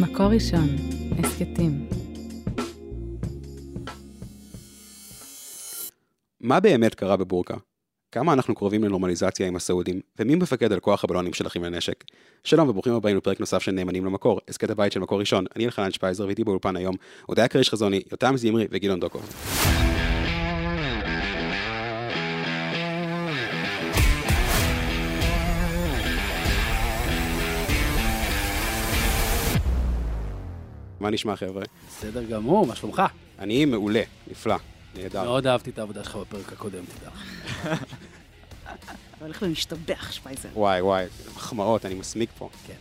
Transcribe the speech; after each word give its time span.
מקור 0.00 0.26
ראשון, 0.26 0.76
הסכתים. 1.18 1.86
מה 6.40 6.60
באמת 6.60 6.94
קרה 6.94 7.16
בבורקה? 7.16 7.54
כמה 8.12 8.32
אנחנו 8.32 8.54
קרובים 8.54 8.84
לנורמליזציה 8.84 9.46
עם 9.46 9.56
הסעודים, 9.56 10.00
ומי 10.18 10.34
מפקד 10.34 10.72
על 10.72 10.80
כוח 10.80 11.04
הבלונים 11.04 11.32
של 11.32 11.46
אחים 11.46 11.64
לנשק? 11.64 12.04
שלום 12.44 12.68
וברוכים 12.68 12.92
הבאים 12.92 13.16
לפרק 13.16 13.40
נוסף 13.40 13.62
של 13.62 13.72
נאמנים 13.72 14.04
למקור, 14.04 14.40
הסכת 14.48 14.70
הבית 14.70 14.92
של 14.92 15.00
מקור 15.00 15.20
ראשון, 15.20 15.44
אני 15.56 15.64
אלחנן 15.64 15.90
שפייזר 15.90 16.26
ואיתי 16.26 16.44
באולפן 16.44 16.76
היום, 16.76 16.96
הודיה 17.26 17.48
כריש 17.48 17.70
חזוני, 17.70 18.00
יותם 18.12 18.36
זמרי 18.36 18.66
וגילון 18.70 19.00
דוקוב. 19.00 19.85
מה 31.00 31.10
נשמע 31.10 31.36
חבר'ה? 31.36 31.62
בסדר 31.88 32.24
גמור, 32.24 32.66
מה 32.66 32.76
שלומך? 32.76 33.02
אני 33.38 33.64
מעולה, 33.64 34.02
נפלא, 34.30 34.56
נהדר. 34.94 35.22
מאוד 35.24 35.46
אהבתי 35.46 35.70
את 35.70 35.78
העבודה 35.78 36.04
שלך 36.04 36.16
בפרק 36.16 36.52
הקודם, 36.52 36.84
תדע. 36.84 37.10
אתה 38.62 38.92
הולך 39.24 39.42
ומשתבח, 39.42 40.12
שפייזר. 40.12 40.48
וואי 40.54 40.80
וואי, 40.80 41.06
מחמאות, 41.36 41.86
אני 41.86 41.94
מסמיק 41.94 42.30
פה. 42.38 42.48
כן. 42.66 42.74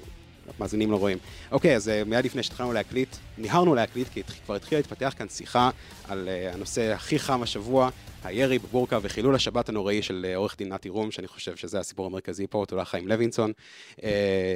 מאזינים 0.59 0.91
לא 0.91 0.97
רואים. 0.97 1.17
אוקיי, 1.51 1.75
אז 1.75 1.87
uh, 1.87 2.09
מיד 2.09 2.25
לפני 2.25 2.43
שהתחלנו 2.43 2.73
להקליט, 2.73 3.15
ניהרנו 3.37 3.75
להקליט, 3.75 4.07
כי 4.09 4.23
כבר 4.23 4.55
התחילה 4.55 4.79
להתפתח 4.79 5.13
כאן 5.17 5.29
שיחה 5.29 5.69
על 6.07 6.27
uh, 6.51 6.53
הנושא 6.55 6.93
הכי 6.93 7.19
חם 7.19 7.43
השבוע, 7.43 7.89
הירי 8.23 8.59
בבורקה 8.59 8.99
וחילול 9.01 9.35
השבת 9.35 9.69
הנוראי 9.69 10.01
של 10.01 10.25
uh, 10.33 10.35
עורך 10.37 10.57
דין 10.57 10.73
נתי 10.73 10.89
רום, 10.89 11.11
שאני 11.11 11.27
חושב 11.27 11.55
שזה 11.55 11.79
הסיפור 11.79 12.05
המרכזי 12.05 12.47
פה, 12.47 12.63
תודה 12.67 12.85
חיים 12.85 13.07
לוינסון. 13.07 13.51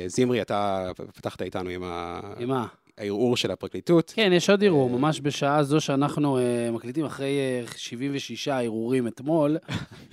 זמרי, 0.08 0.42
אתה 0.42 0.92
פתחת 1.16 1.42
איתנו 1.42 1.70
עם 1.70 1.84
ה- 1.84 2.20
עם 2.40 2.50
מה? 2.50 2.66
הערעור 3.00 3.38
של 3.38 3.52
הפרקליטות. 3.52 4.14
כן, 4.16 4.32
יש 4.34 4.50
עוד 4.50 4.64
ערעור, 4.64 4.90
ממש 4.90 5.22
בשעה 5.22 5.64
זו 5.64 5.82
שאנחנו 5.82 6.38
אה, 6.38 6.72
מקליטים 6.72 7.06
אחרי 7.06 7.40
אה, 7.40 7.64
76 7.78 8.48
ערעורים 8.48 9.08
אתמול, 9.08 9.58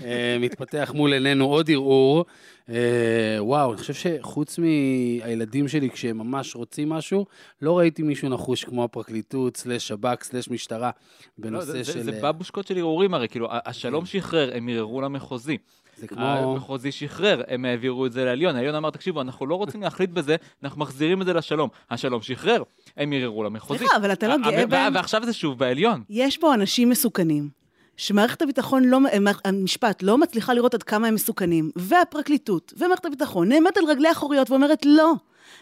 אה, 0.04 0.36
מתפתח 0.40 0.92
מול 0.94 1.12
עינינו 1.12 1.44
עוד 1.44 1.70
ערעור. 1.70 2.24
אה, 2.68 3.36
וואו, 3.38 3.72
אני 3.72 3.80
חושב 3.80 3.94
שחוץ 3.94 4.58
מהילדים 4.58 5.68
שלי, 5.68 5.90
כשהם 5.90 6.18
ממש 6.18 6.54
רוצים 6.54 6.88
משהו, 6.88 7.26
לא 7.62 7.78
ראיתי 7.78 8.02
מישהו 8.02 8.28
נחוש 8.28 8.64
כמו 8.64 8.84
הפרקליטות, 8.84 9.56
סלש 9.56 9.88
שב"כ, 9.88 10.24
סלש 10.24 10.50
משטרה, 10.50 10.90
לא, 11.38 11.44
בנושא 11.44 11.72
זה, 11.72 11.84
של... 11.84 12.02
זה, 12.02 12.12
אה, 12.12 12.32
בבושקות 12.32 12.66
של 12.66 12.76
ערעורים 12.76 13.14
הרי, 13.14 13.28
כאילו, 13.28 13.48
השלום 13.50 14.06
שחרר, 14.06 14.50
הם 14.54 14.68
ערערו 14.68 15.00
למחוזי. 15.00 15.58
זה 15.96 16.06
כמו... 16.06 16.20
המחוזי 16.26 16.92
שחרר, 16.92 17.42
הם 17.48 17.64
העבירו 17.64 18.06
את 18.06 18.12
זה 18.12 18.24
לעליון. 18.24 18.56
העליון 18.56 18.74
אמר, 18.74 18.90
תקשיבו, 18.90 19.20
אנחנו 19.20 19.46
לא 19.46 19.54
רוצים 19.54 19.82
להחליט 19.82 20.10
בזה, 20.10 20.36
אנחנו 20.64 20.80
מחזירים 20.80 21.20
את 21.22 21.26
זה 21.26 21.32
לשלום. 21.32 21.68
השלום 21.90 22.22
שחרר, 22.22 22.62
הם 22.96 23.12
ערערו 23.12 23.44
למחוזי. 23.44 23.78
סליחה, 23.78 23.96
אבל 23.96 24.12
אתה 24.12 24.28
לא 24.28 24.32
ה- 24.32 24.50
גאה 24.50 24.66
בהם? 24.66 24.94
ועכשיו 24.94 25.24
זה 25.24 25.32
שוב 25.32 25.58
בעליון. 25.58 26.02
יש 26.10 26.38
פה 26.38 26.54
אנשים 26.54 26.88
מסוכנים, 26.88 27.48
שמערכת 27.96 28.42
הביטחון, 28.42 28.84
לא, 28.84 28.98
המשפט, 29.44 30.02
לא 30.02 30.18
מצליחה 30.18 30.54
לראות 30.54 30.74
עד 30.74 30.82
כמה 30.82 31.08
הם 31.08 31.14
מסוכנים, 31.14 31.70
והפרקליטות, 31.76 32.72
ומערכת 32.78 33.04
הביטחון, 33.06 33.48
נעמדת 33.48 33.76
על 33.76 33.84
רגלי 33.88 34.08
האחוריות 34.08 34.50
ואומרת, 34.50 34.86
לא, 34.86 35.12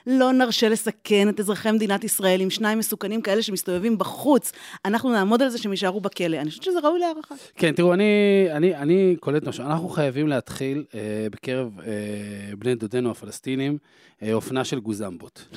לא 0.06 0.32
נרשה 0.32 0.68
לסכן 0.68 1.28
את 1.28 1.40
אזרחי 1.40 1.70
מדינת 1.70 2.04
ישראל 2.04 2.40
עם 2.40 2.50
שניים 2.50 2.78
מסוכנים 2.78 3.22
כאלה 3.22 3.42
שמסתובבים 3.42 3.98
בחוץ. 3.98 4.52
אנחנו 4.84 5.12
נעמוד 5.12 5.42
על 5.42 5.48
זה 5.48 5.58
שהם 5.58 5.72
יישארו 5.72 6.00
בכלא. 6.00 6.36
אני 6.36 6.50
חושבת 6.50 6.64
שזה 6.64 6.78
ראוי 6.82 6.98
להערכה. 6.98 7.34
כן, 7.56 7.72
תראו, 7.72 7.94
אני, 7.94 8.04
אני, 8.50 8.76
אני 8.76 9.16
קולט 9.20 9.48
משהו. 9.48 9.64
אנחנו 9.64 9.88
חייבים 9.88 10.28
להתחיל 10.28 10.84
אה, 10.94 11.26
בקרב 11.32 11.80
אה, 11.80 12.56
בני 12.58 12.74
דודינו 12.74 13.10
הפלסטינים 13.10 13.78
אה, 14.22 14.32
אופנה 14.32 14.64
של 14.64 14.80
גוזמבות. 14.80 15.48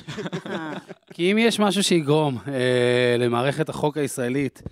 כי 1.14 1.32
אם 1.32 1.38
יש 1.38 1.60
משהו 1.60 1.82
שיגרום 1.82 2.38
אה, 2.48 3.16
למערכת 3.18 3.68
החוק 3.68 3.96
הישראלית, 3.96 4.62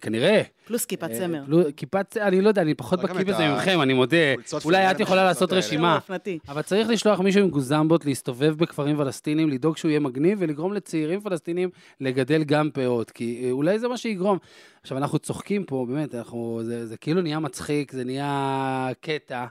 כנראה... 0.00 0.42
פלוס 0.66 0.84
כיפת 0.84 1.10
אה, 1.10 1.18
צמר. 1.18 1.42
פלו- 1.46 1.62
כיפת 1.76 2.06
צמר, 2.10 2.22
אני 2.28 2.40
לא 2.40 2.48
יודע, 2.48 2.62
אני 2.62 2.74
פחות 2.74 3.00
בקיא 3.00 3.24
בזה 3.24 3.48
ממכם, 3.48 3.82
אני 3.82 3.94
מודה. 3.94 4.16
אולי 4.64 4.90
את 4.90 5.00
יכולה 5.00 5.24
לעשות. 5.24 5.52
רשימה. 5.52 5.96
אופנתי. 5.96 6.38
אבל 6.48 6.62
צריך 6.62 6.88
לשלוח 6.88 7.20
מישהו 7.20 7.42
עם 7.42 7.50
גוזמבות 7.50 8.04
להסתובב 8.04 8.54
בכפרים 8.58 8.96
פלסטינים, 8.96 9.48
לדאוג 9.48 9.76
שהוא 9.76 9.88
יהיה 9.88 10.00
מגניב 10.00 10.38
ולגרום 10.40 10.72
לצעירים 10.72 11.20
פלסטינים 11.20 11.68
לגדל 12.00 12.44
גם 12.44 12.70
פאות, 12.70 13.10
כי 13.10 13.42
אה, 13.44 13.50
אולי 13.50 13.78
זה 13.78 13.88
מה 13.88 13.96
שיגרום. 13.96 14.38
עכשיו, 14.82 14.98
אנחנו 14.98 15.18
צוחקים 15.18 15.64
פה, 15.64 15.86
באמת, 15.88 16.14
אנחנו, 16.14 16.60
זה, 16.64 16.86
זה 16.86 16.96
כאילו 16.96 17.20
נהיה 17.22 17.38
מצחיק, 17.38 17.92
זה 17.92 18.04
נהיה 18.04 18.88
קטע, 19.00 19.46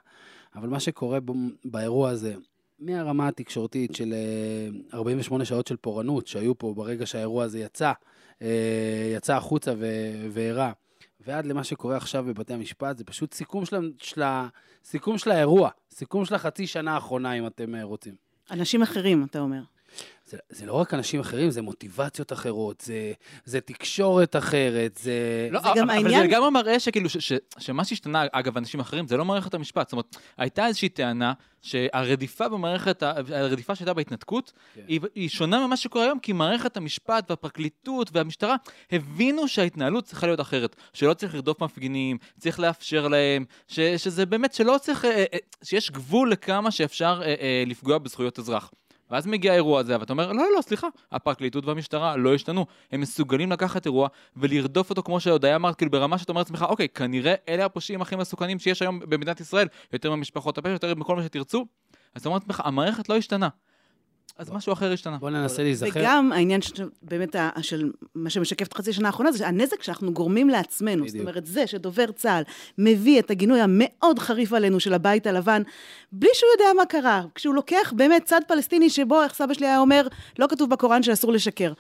אבל 0.56 0.70
מה 0.70 0.80
שקורה 0.80 1.20
ב, 1.20 1.32
באירוע 1.66 2.10
הזה, 2.10 2.34
מהרמה 2.80 3.28
התקשורתית 3.28 3.96
של 3.96 4.14
אה, 4.94 4.98
48 4.98 5.46
שעות 5.46 5.68
של 5.68 5.76
פורענות 5.76 6.28
שהיו 6.28 6.58
פה 6.58 6.74
ברגע 6.76 7.06
שהאירוע 7.06 7.44
הזה 7.44 7.60
יצא, 7.60 7.86
אה, 7.86 7.94
יצא 9.16 9.36
החוצה 9.36 9.74
ו- 9.78 10.28
ואירע, 10.32 10.72
ועד 11.20 11.46
למה 11.46 11.64
שקורה 11.64 11.98
עכשיו 11.98 12.24
בבתי 12.24 12.54
המשפט, 12.54 12.98
זה 12.98 13.04
פשוט 13.04 13.34
סיכום 13.34 13.66
של, 13.66 13.92
של, 13.98 14.22
סיכום 14.84 15.18
של 15.18 15.32
האירוע, 15.32 15.70
סיכום 15.92 16.26
של 16.26 16.36
החצי 16.36 16.68
שנה 16.68 16.94
האחרונה, 16.94 17.34
אם 17.34 17.48
אתם 17.48 17.76
אה, 17.76 17.84
רוצים. 17.84 18.16
אנשים 18.52 18.82
אחרים, 18.82 19.24
אתה 19.24 19.40
אומר. 19.40 19.62
זה, 20.30 20.38
זה 20.50 20.66
לא 20.66 20.74
רק 20.74 20.94
אנשים 20.94 21.20
אחרים, 21.20 21.50
זה 21.50 21.62
מוטיבציות 21.62 22.34
אחרות, 22.34 22.82
זה, 22.82 23.14
זה 23.46 23.62
תקשורת 23.62 24.36
אחרת, 24.36 24.98
זה... 25.04 25.48
לא, 25.52 25.60
זה 25.60 25.68
גם 25.76 25.90
אבל 25.90 25.98
העניין- 25.98 26.22
זה 26.22 26.28
גם 26.28 26.54
מראה 26.54 26.80
שכאילו, 26.80 27.10
ש- 27.10 27.18
ש- 27.18 27.34
שמה 27.60 27.86
שהשתנה, 27.86 28.24
אגב, 28.32 28.58
אנשים 28.58 28.80
אחרים, 28.80 29.08
זה 29.08 29.18
לא 29.18 29.26
מערכת 29.26 29.54
המשפט. 29.54 29.88
זאת 29.88 29.92
אומרת, 29.94 30.16
הייתה 30.38 30.68
איזושהי 30.68 30.90
טענה 30.90 31.34
שהרדיפה 31.62 32.50
במערכת, 32.50 33.04
הרדיפה 33.04 33.76
שהייתה 33.76 33.94
בהתנתקות, 33.94 34.52
כן. 34.76 34.82
היא, 34.88 35.00
היא 35.16 35.30
שונה 35.30 35.68
ממה 35.68 35.78
שקורה 35.78 36.06
היום, 36.06 36.20
כי 36.20 36.34
מערכת 36.34 36.78
המשפט 36.78 37.26
והפרקליטות 37.30 38.10
והמשטרה 38.14 38.56
הבינו 38.92 39.48
שההתנהלות 39.48 40.04
צריכה 40.06 40.28
להיות 40.28 40.42
אחרת. 40.42 40.76
שלא 40.94 41.14
צריך 41.14 41.34
לרדוף 41.36 41.62
מפגינים, 41.64 42.18
צריך 42.40 42.60
לאפשר 42.60 43.08
להם, 43.08 43.46
ש, 43.68 43.80
שזה 43.80 44.26
באמת, 44.26 44.54
שלא 44.54 44.76
צריך, 44.82 45.06
אה, 45.06 45.26
אה, 45.34 45.38
שיש 45.64 45.92
גבול 45.92 46.32
לכמה 46.32 46.72
שאפשר 46.72 47.22
אה, 47.26 47.64
לפגוע 47.68 47.98
בזכויות 47.98 48.40
אזרח. 48.40 48.72
ואז 49.12 49.28
מגיע 49.28 49.52
האירוע 49.52 49.80
הזה, 49.80 50.00
ואתה 50.00 50.14
אומר, 50.14 50.32
לא, 50.32 50.38
לא, 50.38 50.50
לא, 50.56 50.62
סליחה, 50.62 50.88
הפרקליטות 51.12 51.66
והמשטרה 51.66 52.18
לא 52.18 52.34
השתנו. 52.34 52.66
הם 52.92 53.02
מסוגלים 53.02 53.52
לקחת 53.52 53.86
אירוע 53.86 54.08
ולרדוף 54.38 54.90
אותו, 54.90 55.04
כמו 55.04 55.20
שהודיה 55.20 55.56
אמרת, 55.56 55.76
כאילו 55.76 55.92
ברמה 55.92 56.18
שאתה 56.18 56.32
אומר 56.32 56.42
לעצמך, 56.42 56.66
אוקיי, 56.70 56.90
כנראה 56.90 57.36
אלה 57.50 57.66
הפושעים 57.66 58.02
הכי 58.02 58.16
מסוכנים 58.16 58.60
שיש 58.60 58.82
היום 58.82 59.00
במדינת 59.00 59.40
ישראל, 59.40 59.68
יותר 59.94 60.16
ממשפחות 60.16 60.58
הפשע, 60.58 60.72
יותר 60.72 60.96
מכל 60.96 61.16
מה 61.16 61.24
שתרצו. 61.24 61.66
אז 62.16 62.22
אתה 62.22 62.30
אומר 62.30 62.38
לעצמך, 62.38 62.62
המערכת 62.66 63.10
לא 63.10 63.18
השתנה. 63.18 63.50
אז 64.38 64.52
משהו 64.52 64.74
אחר 64.74 64.92
השתנה. 64.92 65.18
בוא 65.18 65.30
ננסה 65.30 65.64
להיזכר. 65.64 66.00
וגם 66.00 66.32
העניין 66.32 66.62
ש- 66.62 66.72
באמת 67.02 67.36
ה- 67.36 67.50
של 67.62 67.92
מה 68.16 68.30
שמשקף 68.30 68.68
את 68.68 68.74
חצי 68.74 68.90
השנה 68.90 69.08
האחרונה, 69.08 69.32
זה 69.32 69.48
הנזק 69.48 69.84
שאנחנו 69.84 70.14
גורמים 70.14 70.50
לעצמנו. 70.50 71.04
זאת 71.06 71.14
בדיוק. 71.14 71.28
אומרת, 71.30 71.46
זה 71.46 71.68
שדובר 71.68 72.12
צה"ל 72.12 72.44
מביא 72.78 73.20
את 73.20 73.32
הגינוי 73.32 73.60
המאוד 73.62 74.20
חריף 74.20 74.54
עלינו 74.54 74.80
של 74.80 74.94
הבית 74.94 75.28
הלבן, 75.28 75.62
בלי 76.12 76.30
שהוא 76.34 76.50
יודע 76.60 76.74
מה 76.78 76.86
קרה. 76.86 77.24
כשהוא 77.36 77.56
לוקח 77.56 77.94
באמת 77.96 78.24
צד 78.26 78.42
פלסטיני 78.48 78.90
שבו, 78.90 79.24
איך 79.24 79.34
סבא 79.34 79.54
שלי 79.54 79.66
היה 79.68 79.80
אומר, 79.80 80.08
לא 80.40 80.48
כתוב 80.50 80.70
בקוראן 80.70 81.04
שאסור 81.04 81.32
לשקר. 81.32 81.74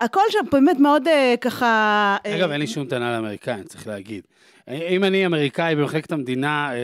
הכל 0.00 0.20
שם 0.28 0.38
באמת 0.52 0.78
מאוד 0.78 1.08
אה, 1.08 1.34
ככה... 1.40 1.66
אה, 2.26 2.36
אגב, 2.36 2.50
אין 2.50 2.60
לי 2.60 2.66
שום 2.66 2.86
טענה 2.86 3.12
לאמריקאים, 3.12 3.64
צריך 3.64 3.86
להגיד. 3.86 4.22
אם 4.72 5.04
אני 5.04 5.26
אמריקאי 5.26 5.76
במחלקת 5.76 6.12
המדינה, 6.12 6.72
אה, 6.72 6.78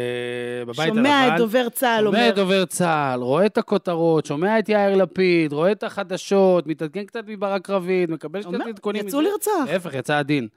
בבית 0.64 0.78
הלבן... 0.78 0.94
שומע 0.94 1.28
את 1.28 1.32
דובר 1.36 1.68
צה"ל 1.68 2.04
שומע 2.04 2.18
אומר... 2.18 2.28
את 2.28 2.34
דובר 2.34 2.64
צה"ל, 2.64 3.20
רואה 3.20 3.46
את 3.46 3.58
הכותרות, 3.58 4.26
שומע 4.26 4.58
את 4.58 4.68
יאיר 4.68 4.96
לפיד, 4.96 5.52
רואה 5.52 5.72
את 5.72 5.82
החדשות, 5.82 6.66
מתעדכן 6.66 7.04
קצת 7.04 7.24
מברק 7.26 7.70
רביד, 7.70 8.10
מקבל 8.10 8.40
קצת 8.40 8.54
אומר, 8.54 8.68
עדכונים. 8.68 9.06
יצאו. 9.06 9.20
לרצוח. 9.20 9.68
להפך, 9.72 9.94
יצא 9.94 10.14
הדין. 10.14 10.48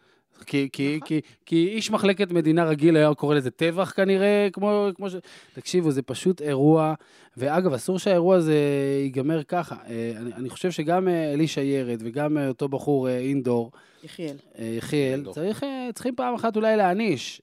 כי, 0.45 0.69
כי, 0.71 0.99
כי, 1.05 1.21
כי 1.45 1.67
איש 1.67 1.91
מחלקת 1.91 2.31
מדינה 2.31 2.65
רגיל 2.65 2.97
היה 2.97 3.13
קורא 3.13 3.35
לזה 3.35 3.51
טבח 3.51 3.93
כנראה, 3.95 4.47
כמו, 4.53 4.87
כמו 4.95 5.09
ש... 5.09 5.15
תקשיבו, 5.53 5.91
זה 5.91 6.01
פשוט 6.01 6.41
אירוע, 6.41 6.93
ואגב, 7.37 7.73
אסור 7.73 7.99
שהאירוע 7.99 8.35
הזה 8.35 8.55
ייגמר 9.03 9.43
ככה. 9.43 9.75
אה, 9.87 10.13
אני, 10.17 10.33
אני 10.33 10.49
חושב 10.49 10.71
שגם 10.71 11.07
אה, 11.07 11.33
אלישע 11.33 11.61
ירד 11.61 11.97
וגם 11.99 12.37
אה, 12.37 12.47
אותו 12.47 12.67
בחור 12.67 13.09
אינדור, 13.09 13.71
יחיאל. 14.03 14.35
יחיאל. 14.59 15.25
צריך, 15.31 15.63
צריכים 15.93 16.15
פעם 16.15 16.35
אחת 16.35 16.55
אולי 16.55 16.77
להעניש. 16.77 17.41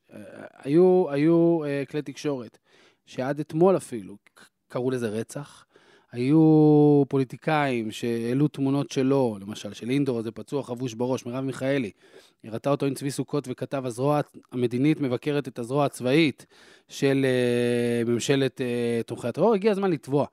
היו, 0.63 1.07
היו 1.11 1.61
כלי 1.91 2.03
תקשורת, 2.03 2.59
שעד 3.07 3.41
אתמול 3.41 3.77
אפילו 3.77 4.17
קראו 4.69 4.91
לזה 4.91 5.09
רצח. 5.09 5.65
היו 6.13 7.03
פוליטיקאים 7.09 7.91
שהעלו 7.91 8.49
תמונות 8.49 8.91
שלו, 8.91 9.37
למשל, 9.41 9.73
של 9.75 9.91
אינדור, 9.91 10.23
זה 10.23 10.31
פצוע 10.31 10.63
חבוש 10.63 10.95
בראש, 10.95 11.27
מרב 11.27 11.45
מיכאלי. 11.45 11.91
הראתה 12.45 12.71
אותו 12.71 12.87
עם 12.87 12.95
צבי 12.95 13.11
סוכות 13.11 13.49
וכתב, 13.51 13.83
הזרוע 13.87 14.21
המדינית 14.53 15.01
מבקרת 15.01 15.49
את 15.49 15.59
הזרוע 15.59 15.85
הצבאית 15.85 16.47
של 16.89 17.27
אה, 17.27 18.13
ממשלת 18.13 18.61
אה, 18.61 19.01
תומכי 19.07 19.29
הטרור. 19.29 19.55
הגיע 19.55 19.71
הזמן 19.71 19.91
לתבוע. 19.91 20.27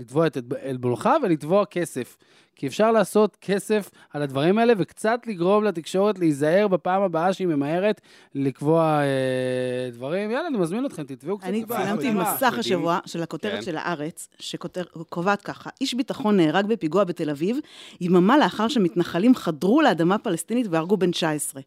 לתבוע 0.00 0.26
את 0.26 0.36
עלבונך 0.62 1.08
ולתבוע 1.22 1.64
כסף. 1.64 2.16
כי 2.56 2.66
אפשר 2.66 2.92
לעשות 2.92 3.36
כסף 3.40 3.90
על 4.10 4.22
הדברים 4.22 4.58
האלה 4.58 4.72
וקצת 4.78 5.20
לגרום 5.26 5.64
לתקשורת 5.64 6.18
להיזהר 6.18 6.68
בפעם 6.68 7.02
הבאה 7.02 7.32
שהיא 7.32 7.46
ממהרת 7.46 8.00
לקבוע 8.34 9.00
אה, 9.02 9.90
דברים. 9.92 10.30
יאללה, 10.30 10.48
אני 10.48 10.58
מזמין 10.58 10.86
אתכם, 10.86 11.02
תתבעו 11.02 11.38
קצת. 11.38 11.48
אני 11.48 11.64
צילמתי 11.64 12.08
הבאה. 12.08 12.34
מסך 12.34 12.54
השבוע 12.58 12.98
של 13.06 13.22
הכותרת 13.22 13.52
כן. 13.52 13.62
של 13.62 13.76
הארץ, 13.76 14.28
שקובעת 14.38 15.42
ככה, 15.42 15.70
איש 15.80 15.94
ביטחון 15.94 16.36
נהרג 16.36 16.66
בפיגוע 16.66 17.04
בתל 17.04 17.30
אביב, 17.30 17.58
יממה 18.00 18.38
לאחר 18.38 18.68
שמתנחלים 18.68 19.34
חדרו 19.34 19.82
לאדמה 19.82 20.18
פלסטינית 20.18 20.66
והרגו 20.70 20.96
בן 20.96 21.10
19. 21.10 21.62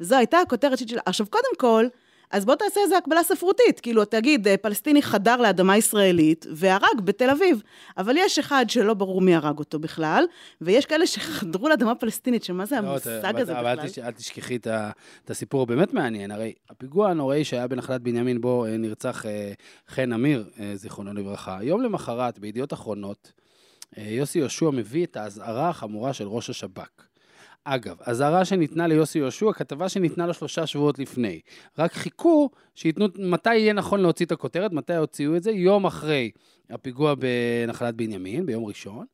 זו 0.00 0.16
הייתה 0.16 0.38
הכותרת 0.38 0.78
שלה. 0.78 1.00
עכשיו, 1.06 1.26
קודם 1.26 1.56
כל, 1.58 1.86
אז 2.30 2.44
בוא 2.44 2.54
תעשה 2.54 2.80
איזו 2.84 2.96
הקבלה 2.96 3.22
ספרותית. 3.22 3.80
כאילו, 3.80 4.04
תגיד, 4.04 4.48
אה, 4.48 4.56
פלסטיני 4.56 5.02
חדר 5.02 5.36
לאדמה 5.36 5.76
ישראלית 5.76 6.46
והרג 6.52 7.00
בתל 7.04 7.30
אביב. 7.30 7.62
אבל 7.98 8.14
יש 8.18 8.38
אחד 8.38 8.64
שלא 8.68 8.94
ברור 8.94 9.20
מי 9.20 9.34
הרג 9.34 9.58
אותו 9.58 9.78
בכלל, 9.78 10.24
ויש 10.60 10.86
כאלה 10.86 11.06
שחדרו 11.06 11.68
לאדמה 11.68 11.94
פלסטינית, 11.94 12.44
שמה 12.44 12.66
זה 12.66 12.80
לא, 12.80 12.88
המושג 12.88 13.24
אבל- 13.24 13.42
הזה 13.42 13.58
אבל 13.60 13.74
בכלל? 13.76 13.88
תש- 13.88 13.98
אל 13.98 14.10
תשכחי 14.10 14.56
את 14.56 14.66
את 15.24 15.30
הסיפור 15.30 15.62
הבאמת 15.62 15.94
מעניין. 15.94 16.30
הרי 16.30 16.52
הפיגוע 16.70 17.10
הנוראי 17.10 17.44
שהיה 17.44 17.66
בנחלת 17.66 18.00
בנימין, 18.02 18.40
בו 18.40 18.64
אה, 18.66 18.76
נרצח 18.76 19.26
אה, 19.26 19.52
חן 19.88 20.12
אמיר, 20.12 20.44
אה, 20.60 20.72
זיכרונו 20.76 21.14
לברכה, 21.14 21.58
יום 21.62 21.82
למחרת, 21.82 22.38
בידיעות 22.38 22.72
אחרונות, 22.72 23.32
יוסי 23.96 24.38
יהושע 24.38 24.70
מביא 24.70 25.04
את 25.06 25.16
האזהרה 25.16 25.68
החמורה 25.68 26.12
של 26.12 26.28
ראש 26.28 26.50
השב"כ. 26.50 26.88
אגב, 27.68 27.96
אזהרה 28.00 28.44
שניתנה 28.44 28.86
ליוסי 28.86 29.18
יהושע, 29.18 29.52
כתבה 29.52 29.88
שניתנה 29.88 30.26
לו 30.26 30.34
שלושה 30.34 30.66
שבועות 30.66 30.98
לפני. 30.98 31.40
רק 31.78 31.92
חיכו 31.92 32.50
שייתנו, 32.74 33.06
מתי 33.18 33.54
יהיה 33.54 33.72
נכון 33.72 34.00
להוציא 34.00 34.26
את 34.26 34.32
הכותרת, 34.32 34.72
מתי 34.72 34.96
הוציאו 34.96 35.36
את 35.36 35.42
זה? 35.42 35.50
יום 35.50 35.84
אחרי 35.84 36.30
הפיגוע 36.70 37.14
בנחלת 37.14 37.94
בנימין, 37.94 38.46
ביום 38.46 38.64
ראשון. 38.64 39.06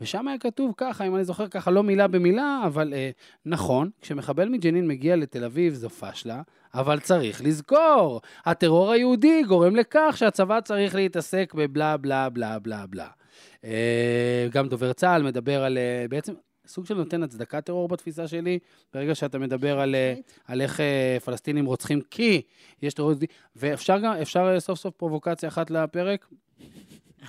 ושם 0.00 0.28
היה 0.28 0.38
כתוב 0.38 0.74
ככה, 0.76 1.06
אם 1.06 1.16
אני 1.16 1.24
זוכר 1.24 1.48
ככה, 1.48 1.70
לא 1.70 1.82
מילה 1.82 2.08
במילה, 2.08 2.62
אבל 2.66 2.94
אה, 2.94 3.10
נכון, 3.46 3.90
כשמחבל 4.00 4.48
מג'נין 4.48 4.88
מגיע 4.88 5.16
לתל 5.16 5.44
אביב 5.44 5.74
זו 5.74 5.90
פשלה, 5.90 6.42
אבל 6.74 7.00
צריך 7.00 7.42
לזכור, 7.44 8.20
הטרור 8.46 8.90
היהודי 8.92 9.42
גורם 9.48 9.76
לכך 9.76 10.14
שהצבא 10.16 10.60
צריך 10.60 10.94
להתעסק 10.94 11.52
בבלה 11.56 11.96
בלה 11.96 12.28
בלה 12.28 12.58
בלה 12.58 12.86
בלה. 12.86 13.08
אה, 13.64 14.48
גם 14.52 14.68
דובר 14.68 14.92
צה"ל 14.92 15.22
מדבר 15.22 15.64
על, 15.64 15.78
אה, 15.78 16.06
בעצם, 16.10 16.32
סוג 16.66 16.86
של 16.86 16.94
נותן 16.94 17.22
הצדקת 17.22 17.64
טרור 17.66 17.88
בתפיסה 17.88 18.28
שלי, 18.28 18.58
ברגע 18.94 19.14
שאתה 19.14 19.38
מדבר 19.38 19.80
על, 19.80 19.94
אה, 19.94 20.14
על 20.46 20.60
איך 20.60 20.80
אה, 20.80 21.16
פלסטינים 21.24 21.66
רוצחים 21.66 22.00
כי 22.10 22.42
יש 22.82 22.94
טרור 22.94 23.10
יהודי, 23.10 23.26
ואפשר 23.56 23.98
גם, 23.98 24.12
אפשר 24.12 24.52
אה, 24.54 24.60
סוף 24.60 24.78
סוף 24.78 24.94
פרובוקציה 24.96 25.48
אחת 25.48 25.70
לפרק? 25.70 26.26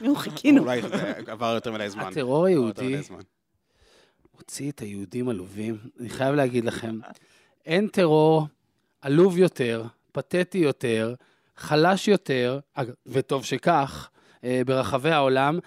נו, 0.02 0.16
חיכינו. 0.16 0.62
אולי 0.62 0.82
זה 0.82 1.14
עבר 1.28 1.54
יותר 1.54 1.72
מדי 1.72 1.90
זמן. 1.90 2.04
הטרור 2.04 2.46
היהודי. 2.46 2.98
הוציא 4.32 4.72
את 4.72 4.80
היהודים 4.80 5.30
עלובים. 5.30 5.78
אני 6.00 6.10
חייב 6.10 6.36
להגיד 6.36 6.66
לכם, 6.66 7.00
אין 7.66 7.88
טרור 7.88 8.48
עלוב 9.02 9.38
יותר, 9.38 9.84
פתטי 10.12 10.58
יותר, 10.58 11.16
חלש 11.58 12.08
יותר, 12.08 12.60
וטוב 13.06 13.46
שכך, 13.46 14.10
ברחבי 14.66 15.12
העולם. 15.12 15.60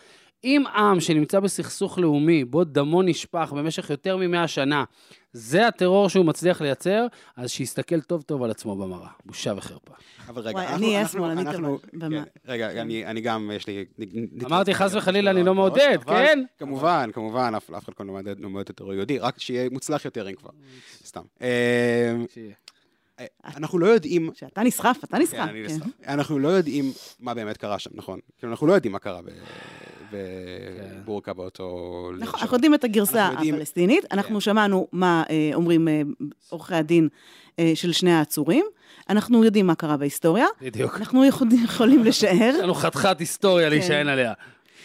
אם 0.45 0.65
עם 0.77 1.01
שנמצא 1.01 1.41
בסכסוך 1.41 1.99
לאומי, 1.99 2.45
בו 2.45 2.65
דמו 2.65 3.03
נשפך 3.03 3.53
במשך 3.57 3.91
יותר 3.91 4.17
ממאה 4.17 4.49
שנה, 4.49 4.85
זה 5.33 5.67
הטרור 5.69 6.09
שהוא 6.09 6.25
מצליח 6.27 6.61
לייצר, 6.61 7.07
אז 7.37 7.51
שיסתכל 7.51 8.01
טוב 8.01 8.23
טוב 8.23 8.43
על 8.43 8.51
עצמו 8.51 8.77
במראה. 8.77 9.09
בושה 9.27 9.53
וחרפה. 9.57 9.95
אבל 10.29 10.43
רגע, 10.43 10.57
וואי, 10.57 10.67
אנחנו- 10.67 10.79
אני 10.87 10.95
אהיה 10.95 11.09
שמאלנית, 11.09 11.47
אבל 11.47 11.65
במה- 11.93 12.25
כן, 12.25 12.31
רגע, 12.47 12.83
אני 12.83 13.07
אני 13.07 13.21
גם, 13.21 13.51
יש 13.55 13.67
לי... 13.67 13.85
אמרתי, 14.45 14.75
חס 14.75 14.95
וחלילה, 14.95 15.31
אני 15.31 15.43
לא 15.43 15.55
מעודד, 15.55 15.99
כן? 16.07 16.45
כמובן, 16.59 17.11
כמובן, 17.13 17.53
אף 17.57 17.71
אחד 17.79 17.95
כאן 17.95 18.07
לא 18.07 18.13
מעודד 18.13 18.41
לא 18.41 18.49
מעודד 18.49 18.65
את 18.65 18.71
הטרור 18.71 18.93
היהודי, 18.93 19.19
רק 19.19 19.39
שיהיה 19.39 19.71
מוצלח 19.71 20.05
יותר 20.05 20.29
אם 20.29 20.35
כבר. 20.35 20.51
סתם. 21.05 21.23
אה, 21.43 22.17
אה, 23.21 23.27
אנחנו 23.57 23.79
לא 23.79 23.87
יודעים... 23.87 24.31
שאתה 24.35 24.63
נסחף, 24.63 24.97
אתה 25.05 25.17
כן, 25.17 25.23
נסחף. 25.23 25.37
כן. 25.47 25.65
נסחף. 25.65 25.87
אנחנו 26.07 26.39
לא 26.39 26.49
יודעים 26.49 26.93
מה 27.21 27.35
באמת 27.35 27.57
קרה 27.57 27.79
שם, 27.79 27.91
נכון? 27.95 28.19
כאילו, 28.39 28.53
אנחנו 28.53 28.67
לא 28.67 28.73
יודעים 28.73 28.93
מה 28.93 28.99
קרה 28.99 29.21
בבורקה 30.13 31.33
באותו... 31.33 31.65
נכון. 32.19 32.41
אנחנו 32.41 32.57
יודעים 32.57 32.75
את 32.75 32.85
הגרסה 32.85 33.27
הפלסטינית, 33.29 34.05
אנחנו 34.13 34.41
שמענו 34.41 34.87
מה 34.93 35.23
אה, 35.31 35.51
אומרים 35.55 35.89
אה, 35.89 36.03
עורכי 36.49 36.75
הדין 36.75 37.09
אה, 37.59 37.73
של 37.75 37.93
שני 37.93 38.13
העצורים, 38.13 38.65
אנחנו 39.11 39.45
יודעים 39.45 39.67
מה 39.67 39.75
קרה 39.75 39.97
בהיסטוריה, 39.97 40.47
בדיוק. 40.63 40.97
אנחנו 40.99 41.25
יכולים- 41.25 42.05
לשער 42.05 42.51
יש 42.55 42.63
לנו 42.63 42.75
חתיכת 42.75 43.17
היסטוריה 43.21 43.69
להישען 43.69 44.09
עליה. 44.09 44.33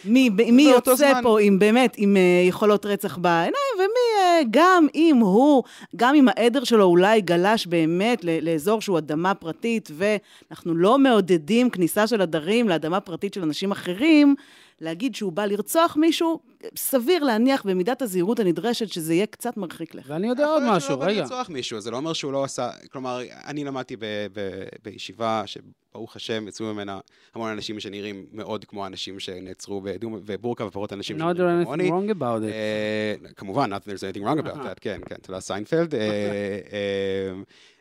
מי, 0.05 0.29
מי 0.51 0.61
יוצא 0.63 0.95
זמן- 0.95 1.19
פה 1.23 1.39
עם 1.41 1.59
באמת, 1.59 1.93
עם 1.97 2.17
אה, 2.17 2.21
יכולות 2.47 2.85
רצח 2.85 3.17
בעיניים, 3.17 3.53
ומי, 3.75 3.85
אה, 4.23 4.41
גם 4.51 4.87
אם 4.95 5.17
הוא, 5.19 5.63
גם 5.95 6.15
אם 6.15 6.27
העדר 6.29 6.63
שלו 6.63 6.83
אולי 6.83 7.21
גלש 7.21 7.67
באמת 7.67 8.25
לאזור 8.41 8.81
שהוא 8.81 8.97
אדמה 8.97 9.33
פרטית, 9.33 9.89
ואנחנו 9.93 10.75
לא 10.75 10.97
מעודדים 10.97 11.69
כניסה 11.69 12.07
של 12.07 12.21
עדרים 12.21 12.69
לאדמה 12.69 12.99
פרטית 12.99 13.33
של 13.33 13.41
אנשים 13.41 13.71
אחרים, 13.71 14.35
להגיד 14.81 15.15
שהוא 15.15 15.31
בא 15.33 15.45
לרצוח 15.45 15.97
מישהו, 15.97 16.39
סביר 16.77 17.23
להניח 17.23 17.65
במידת 17.65 18.01
הזהירות 18.01 18.39
הנדרשת 18.39 18.89
שזה 18.93 19.13
יהיה 19.13 19.25
קצת 19.25 19.57
מרחיק 19.57 19.95
לכת. 19.95 20.09
ואני 20.09 20.27
יודע 20.27 20.45
עוד 20.45 20.51
יכול 20.61 20.63
להיות 20.63 20.77
משהו, 20.77 20.87
שהוא 20.87 20.99
לא 20.99 21.05
בא 21.05 21.11
רגע. 21.11 21.21
לרצוח 21.21 21.49
מישהו, 21.49 21.79
זה 21.79 21.91
לא 21.91 21.97
אומר 21.97 22.13
שהוא 22.13 22.31
לא 22.33 22.43
עשה... 22.43 22.69
כלומר, 22.91 23.19
אני 23.47 23.63
למדתי 23.63 23.95
ב- 23.95 24.01
ב- 24.33 24.63
בישיבה 24.83 25.43
שברוך 25.45 26.15
השם 26.15 26.47
יצאו 26.47 26.65
ממנה 26.73 26.99
המון 27.35 27.49
אנשים 27.51 27.79
שנראים 27.79 28.25
מאוד 28.31 28.65
כמו 28.65 28.85
אנשים 28.87 29.19
שנעצרו 29.19 29.81
בדום- 29.81 30.19
בבורקה 30.25 30.65
ופחות 30.65 30.93
אנשים 30.93 31.17
Not 31.17 31.35
שנראים 31.37 31.63
כמוני. 31.63 31.89
anything 31.89 31.93
wrong 31.93 32.17
about 32.19 32.21
it. 32.43 32.51
אה, 32.53 33.15
כמובן, 33.35 33.73
not 33.73 33.87
there's 33.87 34.15
anything 34.15 34.23
wrong 34.23 34.45
about 34.45 34.55
that, 34.57 34.79
כן, 34.81 35.01
כן, 35.05 35.15
תודה 35.21 35.39
סיינפלד. 35.39 35.93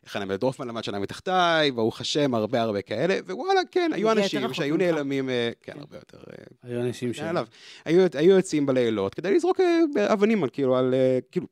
חנה 0.07 0.25
מלדרופמן 0.25 0.69
למד 0.69 0.85
שנה 0.85 0.99
מתחתיי, 0.99 1.71
ברוך 1.71 2.01
השם, 2.01 2.35
הרבה 2.35 2.63
הרבה 2.63 2.83
כאלה, 2.83 3.19
ווואלה, 3.29 3.61
כן, 3.71 3.91
היו 3.95 4.13
אנשים 4.13 4.55
שהיו. 4.55 4.77
נעלמים, 4.77 5.31
אה, 5.31 5.51
כן, 5.63 5.73
הרבה 5.79 5.97
יותר. 5.97 6.19
אה, 6.19 6.45
היו 6.63 6.81
אנשים 6.81 7.15
ש... 7.15 7.21
כן. 7.21 7.35
היו, 7.85 8.07
היו 8.15 8.37
יוצאים 8.37 8.67
בלילות 8.67 9.15
כדי 9.15 9.35
לזרוק 9.35 9.61
אה, 9.61 10.13
אבנים 10.13 10.43
על 10.43 10.51
כאילו, 10.53 10.77
על, 10.77 10.95
כאילו, 11.31 11.47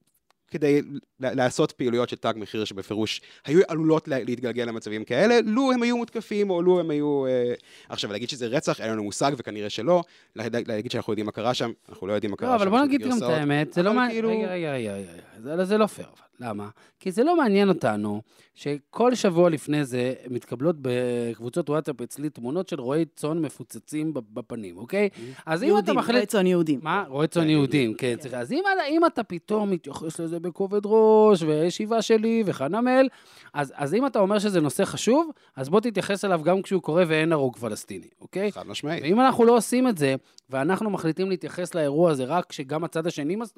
כדי 0.50 0.82
לעשות 1.20 1.72
פעילויות 1.72 2.08
של 2.08 2.16
תג 2.16 2.32
מחיר 2.36 2.64
שבפירוש 2.64 3.20
היו 3.44 3.60
עלולות 3.68 4.08
לה- 4.08 4.24
להתגלגל 4.24 4.64
למצבים 4.64 5.04
כאלה, 5.04 5.40
לו 5.44 5.72
הם 5.72 5.82
היו 5.82 5.96
מותקפים 5.96 6.50
או 6.50 6.62
לו 6.62 6.80
הם 6.80 6.90
היו... 6.90 7.26
אה... 7.26 7.54
עכשיו, 7.88 8.12
להגיד 8.12 8.28
שזה 8.28 8.46
רצח, 8.46 8.80
אין 8.80 8.90
לנו 8.90 9.02
מושג 9.04 9.32
וכנראה 9.36 9.70
שלא, 9.70 10.02
להגיד, 10.36 10.68
להגיד 10.68 10.90
שאנחנו 10.90 11.12
יודעים 11.12 11.26
מה 11.26 11.32
קרה 11.32 11.54
שם, 11.54 11.70
אנחנו 11.88 12.06
לא 12.06 12.12
יודעים 12.12 12.30
מה 12.30 12.36
קרה 12.36 12.52
לא, 12.52 12.58
שם. 12.58 12.62
אבל 12.62 12.70
בוא 12.70 12.80
נגיד 12.84 13.00
גם 13.02 13.16
את. 13.18 13.22
האמת, 13.22 13.72
זה 13.72 13.82
לא 13.82 13.94
מעניין... 13.94 14.10
כאילו- 14.10 14.28
רגע, 14.28 14.52
רגע, 14.52 14.72
רגע, 14.72 14.92
רגע, 14.92 15.56
זה- 15.56 15.64
זה 15.64 15.78
לא 15.78 15.86
פייר. 15.86 16.06
אבל. 16.08 16.48
למה? 16.48 16.68
כי 17.00 17.12
זה 17.12 17.24
לא 17.24 17.36
מעניין 17.36 17.68
אותנו 17.68 18.22
שכל 18.54 19.14
שבוע 19.14 19.50
לפני 19.50 19.84
זה 19.84 20.14
מתקבלות 20.30 20.76
בקבוצות 20.82 21.70
וואטסאפ 21.70 22.00
אצלי 22.00 22.30
תמונות 22.30 22.68
של 22.68 22.80
רועי 22.80 23.04
צאן 23.16 23.38
מפוצצים 23.38 24.14
ב- 24.14 24.18
בפנים, 24.32 24.76
אוקיי? 24.76 25.08
אז 25.46 25.62
אם 25.62 25.68
אתה 25.68 25.74
יהודים, 25.76 25.96
מחליט... 25.96 26.14
רועי 26.16 26.26
צאן 26.26 26.46
יהודים. 26.46 26.80
מה? 26.82 27.04
רועי 27.08 27.28
צאן 27.28 27.48
יהודים, 27.50 27.94
כן, 27.94 28.16
צריך. 28.18 28.34
אז 28.34 28.52
אם, 28.52 28.62
אם 28.88 29.06
אתה 29.06 29.22
פתאום 29.22 29.70
מתייחס 29.70 30.20
לזה 30.20 30.39
בכובד 30.42 30.80
ראש, 30.84 31.42
וישיבה 31.42 32.02
שלי, 32.02 32.42
וחנמל, 32.46 33.08
אז, 33.54 33.72
אז 33.76 33.94
אם 33.94 34.06
אתה 34.06 34.18
אומר 34.18 34.38
שזה 34.38 34.60
נושא 34.60 34.84
חשוב, 34.84 35.30
אז 35.56 35.68
בוא 35.68 35.80
תתייחס 35.80 36.24
אליו 36.24 36.40
גם 36.44 36.62
כשהוא 36.62 36.82
קורה 36.82 37.04
ואין 37.08 37.32
הרוג 37.32 37.56
פלסטיני, 37.56 38.08
אוקיי? 38.20 38.52
חד 38.52 38.66
משמעית. 38.66 39.02
ואם 39.02 39.20
אנחנו 39.20 39.44
לא 39.44 39.56
עושים 39.56 39.88
את 39.88 39.98
זה, 39.98 40.14
ואנחנו 40.50 40.90
מחליטים 40.90 41.30
להתייחס 41.30 41.74
לאירוע 41.74 42.10
הזה 42.10 42.24
רק 42.24 42.46
כשגם 42.46 42.84
הצד 42.84 43.06
השני 43.06 43.36
מס, 43.36 43.54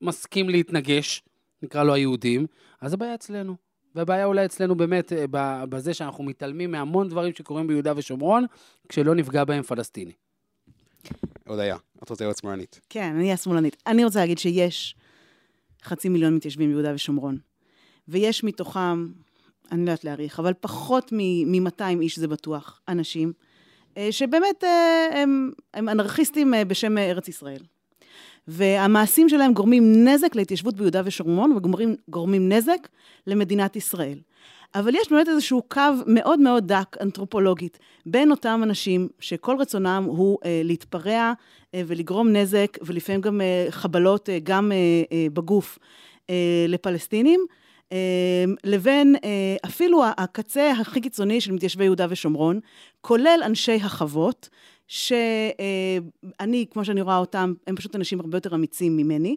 מסכים 0.00 0.48
להתנגש, 0.48 1.22
נקרא 1.62 1.82
לו 1.84 1.94
היהודים, 1.94 2.46
אז 2.80 2.92
הבעיה 2.92 3.14
אצלנו. 3.14 3.56
והבעיה 3.94 4.24
אולי 4.24 4.44
אצלנו 4.44 4.74
באמת 4.74 5.12
אה, 5.12 5.24
ב- 5.30 5.64
בזה 5.68 5.94
שאנחנו 5.94 6.24
מתעלמים 6.24 6.70
מהמון 6.70 7.08
דברים 7.08 7.32
שקורים 7.34 7.66
ביהודה 7.66 7.92
ושומרון, 7.96 8.46
כשלא 8.88 9.14
נפגע 9.14 9.44
בהם 9.44 9.62
פלסטיני. 9.62 10.12
הודיה, 11.46 11.76
את 12.02 12.10
רוצה 12.10 12.24
להיות 12.24 12.36
שמאלנית. 12.36 12.80
כן, 12.88 13.14
אני 13.16 13.32
השמאלנית. 13.32 13.82
אני 13.86 14.04
רוצה 14.04 14.20
להגיד 14.20 14.38
שיש 14.38 14.94
חצי 15.84 16.08
מיליון 16.08 16.34
מתיישבים 16.34 16.68
ביהודה 16.68 16.94
ושומרון, 16.94 17.38
ויש 18.08 18.44
מתוכם, 18.44 19.08
אני 19.72 19.84
לא 19.84 19.90
יודעת 19.90 20.04
להעריך, 20.04 20.40
אבל 20.40 20.52
פחות 20.60 21.12
מ-200 21.12 22.00
איש 22.00 22.18
זה 22.18 22.28
בטוח, 22.28 22.80
אנשים, 22.88 23.32
אה, 23.96 24.12
שבאמת 24.12 24.64
אה, 24.64 25.22
הם, 25.22 25.50
הם 25.74 25.88
אנרכיסטים 25.88 26.54
אה, 26.54 26.64
בשם 26.64 26.98
ארץ 26.98 27.28
ישראל. 27.28 27.62
והמעשים 28.48 29.28
שלהם 29.28 29.52
גורמים 29.52 30.08
נזק 30.08 30.34
להתיישבות 30.34 30.74
ביהודה 30.74 31.02
ושומרון, 31.04 31.52
וגורמים 31.52 31.96
גורמים 32.08 32.52
נזק 32.52 32.88
למדינת 33.26 33.76
ישראל. 33.76 34.18
אבל 34.74 34.94
יש 34.94 35.12
באמת 35.12 35.28
איזשהו 35.28 35.62
קו 35.68 35.80
מאוד 36.06 36.40
מאוד 36.40 36.66
דק, 36.66 36.96
אנתרופולוגית, 37.00 37.78
בין 38.06 38.30
אותם 38.30 38.60
אנשים 38.62 39.08
שכל 39.20 39.56
רצונם 39.58 40.04
הוא 40.06 40.38
אה, 40.44 40.60
להתפרע 40.64 41.32
אה, 41.74 41.82
ולגרום 41.86 42.28
נזק, 42.28 42.78
ולפעמים 42.82 43.20
גם 43.20 43.40
אה, 43.40 43.66
חבלות 43.70 44.28
אה, 44.28 44.38
גם 44.42 44.72
אה, 44.72 44.76
אה, 45.12 45.26
בגוף 45.32 45.78
אה, 46.30 46.64
לפלסטינים, 46.68 47.40
אה, 47.92 48.44
לבין 48.64 49.16
אה, 49.24 49.56
אפילו 49.66 50.02
הקצה 50.16 50.70
הכי 50.70 51.00
קיצוני 51.00 51.40
של 51.40 51.52
מתיישבי 51.52 51.84
יהודה 51.84 52.06
ושומרון, 52.10 52.60
כולל 53.00 53.40
אנשי 53.44 53.76
החוות, 53.76 54.48
שאני, 54.90 56.66
כמו 56.70 56.84
שאני 56.84 57.00
רואה 57.02 57.16
אותם, 57.16 57.54
הם 57.66 57.76
פשוט 57.76 57.96
אנשים 57.96 58.20
הרבה 58.20 58.36
יותר 58.36 58.54
אמיצים 58.54 58.96
ממני, 58.96 59.28
אה, 59.30 59.36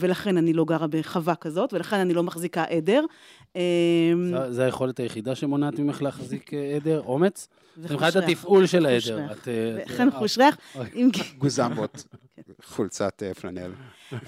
ולכן 0.00 0.36
אני 0.36 0.52
לא 0.52 0.64
גרה 0.64 0.86
בחווה 0.86 1.34
כזאת, 1.34 1.72
ולכן 1.72 1.96
אני 1.96 2.14
לא 2.14 2.22
מחזיקה 2.22 2.64
עדר. 2.64 3.04
אה, 3.56 3.62
זו- 4.50 4.62
היכולת 4.62 5.00
היחידה 5.00 5.34
שמונעת 5.34 5.78
ממך 5.78 6.02
להחזיק 6.02 6.54
אה, 6.54 6.76
עדר? 6.76 7.02
אומץ? 7.06 7.48
מבחינת 7.76 8.00
וחוש 8.00 8.16
ריח. 8.16 8.28
התפעול 8.28 8.66
של 8.66 8.86
העדר. 8.86 9.18
אה, 9.18 9.78
וכן 9.86 10.08
אה, 10.12 10.18
חוש 10.18 10.38
ריח. 10.38 10.56
גוזמבות, 11.38 12.04
חולצת 12.64 13.22
אה, 13.22 13.34
פלנל. 13.34 13.70
אמ, 14.12 14.18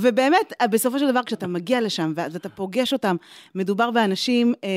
ובאמת, 0.00 0.52
בסופו 0.70 0.98
של 0.98 1.10
דבר, 1.10 1.20
כשאתה 1.26 1.46
מגיע 1.46 1.80
לשם 1.80 2.12
ואז 2.16 2.36
אתה 2.36 2.48
פוגש 2.48 2.92
אותם, 2.92 3.16
מדובר 3.54 3.90
באנשים 3.90 4.54
אה, 4.64 4.68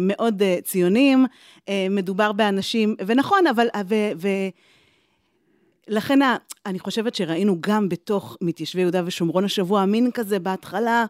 מאוד 0.00 0.42
אה, 0.42 0.56
ציונים, 0.62 1.26
אה, 1.68 1.86
מדובר 1.90 2.32
באנשים, 2.32 2.96
ונכון, 3.06 3.46
אבל... 3.46 3.66
לכן 5.90 6.18
אני 6.66 6.78
חושבת 6.78 7.14
שראינו 7.14 7.56
גם 7.60 7.88
בתוך 7.88 8.36
מתיישבי 8.40 8.80
יהודה 8.80 9.02
ושומרון 9.04 9.44
השבוע, 9.44 9.84
מין 9.84 10.10
כזה 10.10 10.38
בהתחלה, 10.38 11.04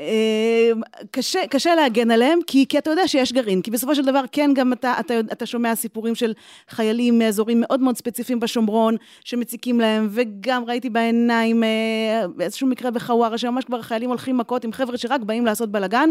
אה, 0.00 0.70
קשה, 1.10 1.46
קשה 1.50 1.74
להגן 1.74 2.10
עליהם, 2.10 2.38
כי, 2.46 2.66
כי 2.68 2.78
אתה 2.78 2.90
יודע 2.90 3.08
שיש 3.08 3.32
גרעין, 3.32 3.62
כי 3.62 3.70
בסופו 3.70 3.94
של 3.94 4.04
דבר 4.04 4.24
כן 4.32 4.50
גם 4.54 4.72
אתה, 4.72 4.94
אתה, 5.00 5.14
אתה 5.32 5.46
שומע 5.46 5.74
סיפורים 5.74 6.14
של 6.14 6.32
חיילים 6.68 7.18
מאזורים 7.18 7.60
מאוד 7.60 7.80
מאוד 7.80 7.96
ספציפיים 7.96 8.40
בשומרון, 8.40 8.96
שמציקים 9.24 9.80
להם, 9.80 10.08
וגם 10.10 10.64
ראיתי 10.64 10.90
בעיניים 10.90 11.64
אה, 11.64 12.26
איזשהו 12.40 12.66
מקרה 12.66 12.90
בחווארה, 12.90 13.38
שממש 13.38 13.64
כבר 13.64 13.78
החיילים 13.78 14.08
הולכים 14.08 14.38
מכות 14.38 14.64
עם 14.64 14.72
חבר'ה 14.72 14.98
שרק 14.98 15.20
באים 15.20 15.46
לעשות 15.46 15.72
בלאגן. 15.72 16.10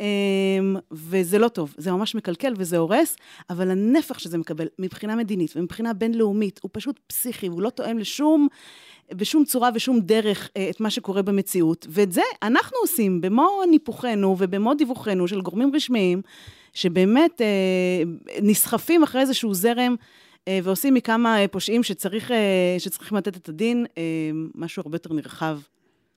אמ, 0.00 0.76
וזה 0.92 1.38
לא 1.38 1.48
טוב, 1.48 1.74
זה 1.78 1.92
ממש 1.92 2.14
מקלקל 2.14 2.54
וזה 2.56 2.78
הורס, 2.78 3.16
אבל 3.50 3.70
הנפח 3.70 4.18
שזה 4.18 4.38
מקבל 4.38 4.66
מבחינה 4.78 5.16
מדינית 5.16 5.56
ומבחינה 5.56 5.92
בינלאומית 5.92 6.60
הוא 6.62 6.70
פשוט 6.72 7.00
פסיכי, 7.06 7.46
הוא 7.46 7.62
לא 7.62 7.70
תואם 7.70 7.98
לשום, 7.98 8.48
בשום 9.14 9.44
צורה 9.44 9.70
ושום 9.74 10.00
דרך 10.00 10.50
אה, 10.56 10.70
את 10.70 10.80
מה 10.80 10.90
שקורה 10.90 11.22
במציאות, 11.22 11.86
ואת 11.90 12.12
זה 12.12 12.22
אנחנו 12.42 12.76
עושים 12.80 13.20
במו 13.20 13.60
ניפוחנו 13.70 14.36
ובמו 14.38 14.74
דיווחנו 14.74 15.28
של 15.28 15.40
גורמים 15.40 15.70
רשמיים, 15.74 16.22
שבאמת 16.74 17.40
אה, 17.40 18.02
נסחפים 18.42 19.02
אחרי 19.02 19.20
איזשהו 19.20 19.54
זרם. 19.54 19.96
אה, 20.48 20.58
ועושים 20.62 20.94
מכמה 20.94 21.36
פושעים 21.50 21.82
שצריך, 21.82 22.30
שצריכים 22.78 23.18
לתת 23.18 23.36
את 23.36 23.48
הדין, 23.48 23.86
משהו 24.54 24.80
הרבה 24.80 24.94
יותר 24.94 25.12
נרחב. 25.12 25.58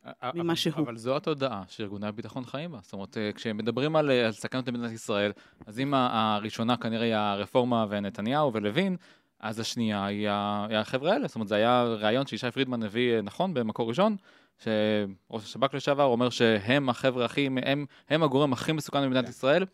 ממה 0.05 0.43
אבל- 0.43 0.55
שהוא. 0.55 0.73
אבל 0.85 0.97
זו 0.97 1.15
התודעה 1.17 1.63
שארגוני 1.67 2.07
הביטחון 2.07 2.45
חיים 2.45 2.71
בה. 2.71 2.79
זאת 2.81 2.93
אומרת, 2.93 3.17
אה, 3.17 3.31
כשמדברים 3.35 3.95
על, 3.95 4.11
אה, 4.11 4.25
על 4.25 4.31
סכנות 4.31 4.67
למדינת 4.67 4.91
ישראל, 4.91 5.31
אז 5.67 5.79
אם 5.79 5.93
הראשונה 5.93 6.77
כנראה 6.77 7.05
היא 7.05 7.15
הרפורמה 7.15 7.85
ונתניהו 7.89 8.53
ולוין, 8.53 8.95
אז 9.39 9.59
השנייה 9.59 10.05
היא 10.05 10.29
היא 10.69 10.77
החבר'ה 10.77 11.13
האלה. 11.13 11.27
זאת 11.27 11.35
אומרת, 11.35 11.47
זה 11.47 11.55
היה 11.55 11.83
ראיון 11.83 12.27
שישי 12.27 12.51
פרידמן 12.51 12.83
הביא 12.83 13.15
אה, 13.15 13.21
נכון 13.21 13.53
במקור 13.53 13.89
ראשון, 13.89 14.15
שראש 14.59 15.43
השב"כ 15.43 15.73
לשעבר 15.73 16.03
אומר 16.03 16.29
שהם 16.29 16.89
החבר'ה 16.89 17.25
הכי, 17.25 17.49
הם, 17.63 17.85
הם 18.09 18.23
הגורם 18.23 18.53
הכי 18.53 18.71
מסוכן 18.71 19.01
במדינת 19.03 19.29
ישראל. 19.29 19.65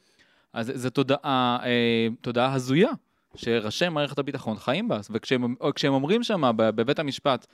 אז 0.54 0.72
זו 0.76 0.90
תודעה, 0.90 1.58
אה, 1.64 2.08
תודעה 2.22 2.54
הזויה, 2.54 2.90
שראשי 3.36 3.90
מערכת 3.90 4.20
הביטחון 4.20 4.58
חיים 4.58 4.88
בה. 4.88 5.00
וכשהם 5.10 5.56
או 5.62 5.74
כשהם 5.74 5.94
אומרים 5.94 6.24
שם 6.24 6.42
בבית 6.56 7.00
המשפט, 7.00 7.48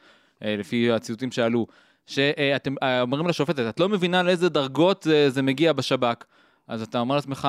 אה, 0.44 0.56
לפי 0.58 0.92
הציטוטים 0.92 1.32
שעלו, 1.32 1.68
שאתם 2.08 2.76
אה, 2.84 3.02
אומרים 3.02 3.28
לשופטת, 3.28 3.70
את 3.70 3.80
לא 3.80 3.90
מבינה 3.90 4.24
לאיזה 4.24 4.50
דרגות 4.50 5.04
זה, 5.04 5.30
זה 5.30 5.42
מגיע 5.42 5.74
בשב"כ, 5.74 6.24
אז 6.68 6.82
אתה 6.82 7.00
אומר 7.00 7.16
לעצמך, 7.16 7.48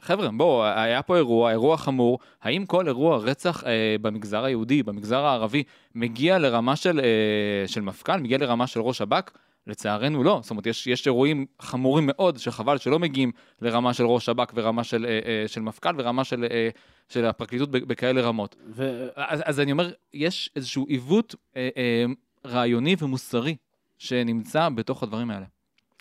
חבר'ה, 0.00 0.28
בואו, 0.36 0.64
היה 0.64 1.02
פה 1.02 1.16
אירוע, 1.16 1.50
אירוע 1.50 1.76
חמור, 1.76 2.18
האם 2.42 2.66
כל 2.66 2.86
אירוע 2.86 3.16
רצח 3.16 3.64
אה, 3.66 3.96
במגזר 4.00 4.44
היהודי, 4.44 4.82
במגזר 4.82 5.24
הערבי, 5.24 5.62
מגיע 5.94 6.38
לרמה 6.38 6.76
של, 6.76 7.00
אה, 7.00 7.68
של 7.68 7.80
מפכ"ל, 7.80 8.16
מגיע 8.16 8.38
לרמה 8.38 8.66
של 8.66 8.80
ראש 8.80 8.98
שב"כ? 8.98 9.30
לצערנו 9.66 10.24
לא, 10.24 10.40
זאת 10.42 10.50
אומרת, 10.50 10.66
יש, 10.66 10.86
יש 10.86 11.06
אירועים 11.06 11.46
חמורים 11.60 12.06
מאוד, 12.06 12.38
שחבל 12.38 12.78
שלא 12.78 12.98
מגיעים 12.98 13.32
לרמה 13.60 13.94
של 13.94 14.06
ראש 14.06 14.26
שב"כ 14.26 14.52
ורמה 14.54 14.84
של, 14.84 15.06
אה, 15.08 15.20
אה, 15.26 15.48
של 15.48 15.60
מפכ"ל 15.60 15.94
ורמה 15.96 16.24
של, 16.24 16.46
אה, 16.50 16.68
של 17.08 17.24
הפרקליטות 17.24 17.70
בכאלה 17.70 18.20
רמות. 18.20 18.56
ו- 18.70 19.08
אז, 19.16 19.42
אז 19.44 19.60
אני 19.60 19.72
אומר, 19.72 19.90
יש 20.14 20.50
איזשהו 20.56 20.86
עיוות 20.86 21.34
אה, 21.56 21.68
אה, 21.76 22.04
רעיוני 22.46 22.96
ומוסרי 22.98 23.56
שנמצא 24.00 24.68
בתוך 24.68 25.02
הדברים 25.02 25.30
האלה. 25.30 25.46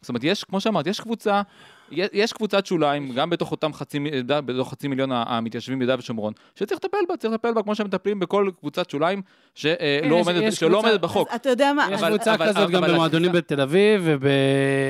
זאת 0.02 0.10
אומרת, 0.10 0.24
יש, 0.24 0.44
כמו 0.44 0.62
שאמרת, 0.62 0.88
יש 0.88 1.00
קבוצה, 1.00 1.42
יש, 1.92 2.34
קבוצת 2.34 2.66
שוליים, 2.66 3.12
גם 3.14 3.30
בתוך 3.30 3.52
אותם 3.52 3.74
חצי, 3.74 4.00
ד- 4.26 4.32
בתוך 4.46 4.72
חצי 4.72 4.88
מיליון 4.88 5.10
המתיישבים 5.14 5.80
ביהודה 5.80 5.96
ושומרון, 6.00 6.34
שצריך 6.56 6.80
לטפל 6.84 6.98
בה, 7.10 7.18
צריך 7.18 7.34
לטפל 7.34 7.54
בה 7.54 7.64
כמו 7.64 7.76
שמטפלים 7.76 8.20
בכל 8.20 8.50
קבוצת 8.60 8.90
שוליים 8.90 9.22
שלא 9.56 9.76
יש- 10.02 10.28
עומדת, 10.28 10.54
שלא 10.54 10.78
עומדת 10.78 11.02
בחוק. 11.02 11.30
אתה 11.36 11.50
יודע 11.50 11.74
מה, 11.74 11.88
יש 11.92 12.00
אבל- 12.00 12.10
קבוצה 12.10 12.34
אבל- 12.34 12.48
כזאת 12.50 12.70
גם 12.70 12.84
אבל 12.84 12.94
במועדונים 12.94 13.30
התפיסה- 13.32 13.42
בתל 13.42 13.62
אביב 13.62 14.08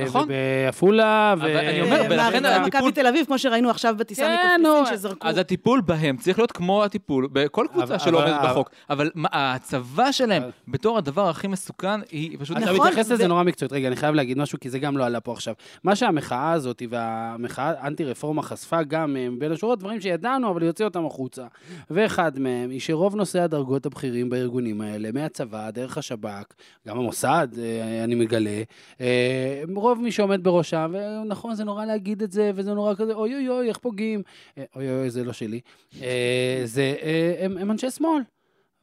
נכון. 0.08 0.24
ובעפולה. 0.24 1.34
אבל 1.34 1.58
אני 1.58 1.82
אומר, 1.82 2.02
אה, 2.02 2.08
ולכן 2.10 2.46
הטיפול- 2.46 2.68
מכבי 2.68 2.92
תל 2.92 3.08
אביב, 3.08 3.26
כמו 3.26 3.40
שראינו 3.40 3.70
עכשיו 3.70 3.96
בטיסה 3.98 4.22
כן, 4.22 4.62
מקפריסין, 4.64 4.98
שזרקו. 4.98 5.28
אז 5.28 5.38
הטיפול 5.38 5.82
בהם 5.82 6.18
צריך 6.18 6.38
להיות 6.40 6.52
כמו 6.52 6.84
הטיפול 6.84 7.28
בכל 7.34 7.66
אבל- 7.66 7.74
קבוצה 7.86 8.00
שלא 8.00 8.20
אבל- 8.24 8.32
עומדת 8.34 8.50
בחוק. 8.50 8.70
אבל 8.90 9.12
ההצבה 9.32 10.12
שלהם 10.14 10.42
אבל- 10.42 10.52
בתור 10.68 10.98
הדבר 10.98 11.30
הכי 11.30 11.48
מסוכן, 11.48 12.02
היא 12.12 12.38
פשוט... 12.40 12.58
אתה 12.58 12.66
נכון, 12.66 12.78
מתייחס 12.88 13.06
לזה 13.06 13.16
זה- 13.16 13.28
נורא 13.28 13.44
מקצועית. 13.44 13.74
רגע, 13.74 13.88
אני 13.88 13.96
חייב 13.96 14.16
להגיד 14.16 14.38
משהו, 14.38 14.60
כי 14.60 14.70
זה 14.70 14.80
גם 14.80 14.98
לא 14.98 15.06
עלה 15.06 15.20
פה 15.20 15.32
עכשיו. 15.34 15.54
מה 15.84 15.96
שהמחאה 15.96 16.52
הזאת 16.52 16.82
והמחאה 16.90 17.74
האנטי-רפורמה 17.80 18.42
חשפה 18.42 18.84
גם 18.84 19.18
אה, 19.18 19.28
בין 19.38 19.52
השורות, 19.52 19.80
דברים 19.80 20.02
שידענו, 20.02 20.52
אבל 20.52 20.64
יוציא 20.64 20.86
אותם 20.86 21.06
החוצה. 21.06 21.46
ואחד 21.90 22.40
מהם 22.40 22.70
היא 22.70 22.80
שרוב 22.80 23.16
נושאי 23.16 23.42
הדרגות 23.42 23.86
הבכירים 23.86 24.30
בארגונים 24.30 24.82
האלה, 24.82 25.12
מהצבא, 25.12 25.72
דרך 25.72 25.98
השב"כ, 25.98 26.54
גם 26.88 26.98
המוסד, 26.98 27.48
אה, 27.58 28.04
אני 28.04 28.16
מגלה, 28.16 28.62
אה, 29.02 29.64
רוב 29.76 30.02
מי 30.02 30.12
שעומד 30.12 30.44
בראשם, 30.44 30.94
ונכון, 31.24 31.56
זה 31.56 31.64
נורא 31.64 31.86
להגיד 31.86 32.24
את 32.24 32.32
זה, 32.32 32.52
וזה 32.56 32.74
נורא 32.74 32.96
כזה, 32.96 33.14
אוי 33.14 33.36
אוי 33.36 33.50
אוי, 33.50 33.70
איך 33.70 33.78
פוגעים. 33.78 34.22
אוי 34.76 34.90
אוי 34.90 35.10
זה 35.10 35.24
לא 35.24 35.34
שלי. 35.34 35.60
זה, 36.66 36.96
הם, 37.40 37.58
הם 37.58 37.72
אנשי 37.72 37.92
שמאל. 37.92 38.22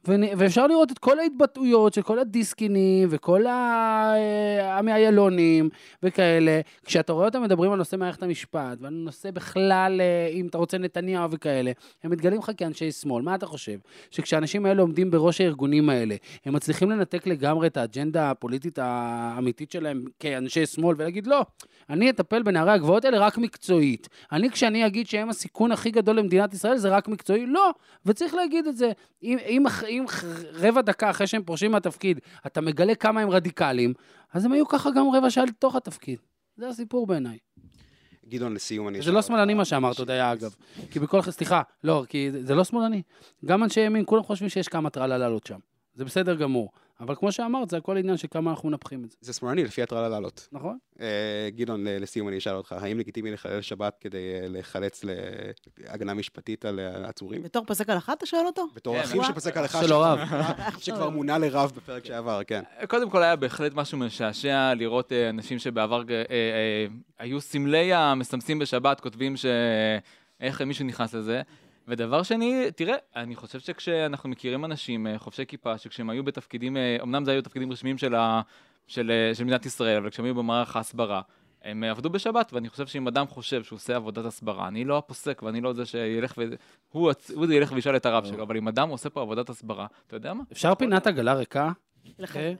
ואפשר 0.05 0.67
לראות 0.67 0.91
את 0.91 0.99
כל 0.99 1.19
ההתבטאויות 1.19 1.93
של 1.93 2.01
כל 2.01 2.19
הדיסקינים 2.19 3.07
וכל 3.11 3.45
ה- 3.45 4.13
אה, 4.15 4.77
עמי 4.77 4.93
איילונים 4.93 5.69
וכאלה. 6.03 6.61
כשאתה 6.85 7.13
רואה 7.13 7.25
אותם 7.25 7.43
מדברים 7.43 7.71
על 7.71 7.77
נושא 7.77 7.95
מערכת 7.95 8.23
המשפט 8.23 8.77
ועל 8.81 8.93
נושא 8.93 9.31
בכלל, 9.31 10.01
אה, 10.01 10.27
אם 10.31 10.47
אתה 10.47 10.57
רוצה 10.57 10.77
נתניהו 10.77 11.31
וכאלה, 11.31 11.71
הם 12.03 12.11
מתגלים 12.11 12.39
לך 12.39 12.51
כאנשי 12.57 12.91
שמאל. 12.91 13.23
מה 13.23 13.35
אתה 13.35 13.45
חושב? 13.45 13.77
שכשהאנשים 14.11 14.65
האלה 14.65 14.81
עומדים 14.81 15.11
בראש 15.11 15.41
הארגונים 15.41 15.89
האלה, 15.89 16.15
הם 16.45 16.53
מצליחים 16.53 16.89
לנתק 16.91 17.27
לגמרי 17.27 17.67
את 17.67 17.77
האג'נדה 17.77 18.29
הפוליטית 18.31 18.79
האמיתית 18.81 19.71
שלהם 19.71 20.03
כאנשי 20.19 20.65
שמאל 20.65 20.95
ולהגיד, 20.99 21.27
לא, 21.27 21.45
אני 21.89 22.09
אטפל 22.09 22.43
בנערי 22.43 22.71
הגבעות 22.71 23.05
האלה 23.05 23.19
רק 23.19 23.37
מקצועית. 23.37 24.09
אני, 24.31 24.49
כשאני 24.51 24.85
אגיד 24.87 25.07
שהם 25.07 25.29
הסיכון 25.29 25.71
הכי 25.71 25.91
גדול 25.91 26.19
למדינת 26.19 26.53
ישראל, 26.53 26.77
זה 26.77 26.89
רק 26.89 27.07
מקצועי? 27.07 27.45
לא, 27.45 27.71
וצריך 28.05 28.33
להגיד 28.33 28.67
את 28.67 28.77
זה. 28.77 28.91
אם, 29.23 29.37
אם, 29.47 29.63
אם 29.89 30.05
רבע 30.53 30.81
דקה 30.81 31.09
אחרי 31.09 31.27
שהם 31.27 31.43
פורשים 31.43 31.71
מהתפקיד, 31.71 32.19
אתה 32.47 32.61
מגלה 32.61 32.95
כמה 32.95 33.21
הם 33.21 33.29
רדיקליים, 33.29 33.93
אז 34.33 34.45
הם 34.45 34.51
היו 34.51 34.67
ככה 34.67 34.89
גם 34.91 35.05
רבע 35.13 35.29
שעה 35.29 35.45
לתוך 35.45 35.75
התפקיד. 35.75 36.19
זה 36.57 36.67
הסיפור 36.69 37.07
בעיניי. 37.07 37.37
גדעון, 38.29 38.53
לסיום 38.53 38.87
אני... 38.87 39.01
זה 39.01 39.11
לא 39.11 39.21
שמאלני 39.21 39.53
מה 39.53 39.65
שאמרת, 39.65 39.97
הודיה, 39.97 40.33
אגב. 40.33 40.55
כי 40.91 40.99
בכל... 40.99 41.21
סליחה, 41.21 41.61
לא, 41.83 42.03
כי 42.09 42.31
זה- 42.31 42.45
זה 42.45 42.55
לא 42.55 42.63
שמאלני. 42.63 43.01
גם 43.45 43.63
אנשי 43.63 43.79
ימין, 43.79 44.03
כולם 44.05 44.23
חושבים 44.23 44.49
שיש 44.49 44.67
כמה 44.67 44.89
טרלה 44.89 45.17
לעלות 45.17 45.45
שם. 45.47 45.59
זה 45.93 46.05
בסדר 46.05 46.35
גמור. 46.35 46.69
אבל 46.99 47.15
כמו 47.15 47.31
שאמרת, 47.31 47.69
זה 47.69 47.77
הכל 47.77 47.97
עניין 47.97 48.17
של 48.17 48.27
כמה 48.31 48.51
אנחנו 48.51 48.69
מנפחים 48.69 49.03
את 49.03 49.11
זה, 49.11 49.17
זה 49.21 49.33
שמאלני 49.33 49.63
לפי 49.63 49.83
הטרלה 49.83 50.09
לעלות. 50.09 50.47
נכון? 50.51 50.77
אה, 51.01 51.49
גדעון, 51.55 51.87
ל- 51.87 52.01
לסיום 52.01 52.27
אני 52.27 52.37
אשאל 52.37 52.53
אותך, 52.55 52.71
האם 52.71 52.99
לגיטימי 52.99 53.31
לחלל 53.31 53.61
שבת 53.61 53.97
כדי 54.01 54.17
אה, 54.41 54.47
לחלץ 54.49 55.01
להגנה 55.77 56.13
משפטית 56.13 56.65
על 56.65 56.79
אה, 56.79 57.09
עצורים? 57.09 57.43
בתור 57.43 57.65
פסק 57.67 57.89
הלכה 57.89 58.13
אתה 58.13 58.25
שואל 58.25 58.45
אותו? 58.45 58.67
בתור 58.75 58.95
כן, 58.95 59.01
אחיו 59.03 59.21
אח- 59.21 59.27
שפסק 59.27 59.57
הלכה 59.57 59.83
שלו 59.83 59.99
רב. 59.99 60.19
שכבר 60.79 61.09
מונה 61.09 61.37
לרב 61.37 61.71
בפרק 61.75 62.05
שעבר, 62.05 62.43
כן. 62.43 62.63
קודם 62.87 63.09
כל 63.09 63.23
היה 63.23 63.35
בהחלט 63.35 63.73
משהו 63.73 63.97
משעשע 63.97 64.73
לראות 64.73 65.11
אה, 65.11 65.29
אנשים 65.29 65.59
שבעבר 65.59 66.03
אה, 66.09 66.15
אה, 66.29 66.85
היו 67.19 67.41
סמלי 67.41 67.93
המסמסים 67.93 68.59
בשבת, 68.59 68.99
כותבים 68.99 69.37
ש... 69.37 69.45
איך 70.39 70.61
מישהו 70.61 70.85
נכנס 70.85 71.13
לזה. 71.13 71.41
ודבר 71.87 72.23
שני, 72.23 72.71
תראה, 72.75 72.95
אני 73.15 73.35
חושב 73.35 73.59
שכשאנחנו 73.59 74.29
מכירים 74.29 74.65
אנשים 74.65 75.07
אה, 75.07 75.19
חובשי 75.19 75.45
כיפה, 75.45 75.77
שכשהם 75.77 76.09
היו 76.09 76.23
בתפקידים, 76.23 76.77
אה, 76.77 76.97
אמנם 77.01 77.25
זה 77.25 77.31
היו 77.31 77.41
תפקידים 77.41 77.71
רשמיים 77.71 77.97
של, 77.97 78.15
ה... 78.15 78.41
של, 78.87 79.11
אה, 79.11 79.35
של 79.35 79.43
מדינת 79.43 79.65
ישראל, 79.65 79.97
אבל 79.97 80.09
כשהם 80.09 80.25
היו 80.25 80.35
במערך 80.35 80.75
ההסברה, 80.75 81.21
הם 81.63 81.83
עבדו 81.83 82.09
בשבת, 82.09 82.53
ואני 82.53 82.69
חושב 82.69 82.87
שאם 82.87 83.07
אדם 83.07 83.27
חושב 83.27 83.63
שהוא 83.63 83.77
עושה 83.77 83.95
עבודת 83.95 84.25
הסברה, 84.25 84.67
אני 84.67 84.85
לא 84.85 84.97
הפוסק 84.97 85.43
ואני 85.43 85.61
לא 85.61 85.73
זה 85.73 85.85
שילך 85.85 86.33
ו... 86.37 86.43
הוא, 86.89 87.11
הוא 87.33 87.47
זה 87.47 87.55
ילך 87.55 87.71
וישאל 87.71 87.95
את 87.95 88.05
הרב 88.05 88.25
שלו, 88.25 88.43
אבל 88.43 88.57
אם 88.57 88.67
אדם 88.67 88.89
עושה 88.89 89.09
פה 89.09 89.21
עבודת 89.21 89.49
הסברה, 89.49 89.87
אתה 90.07 90.15
יודע 90.15 90.33
מה? 90.33 90.43
אפשר 90.51 90.75
פינת 90.75 91.07
עגלה 91.07 91.33
ריקה? 91.33 91.71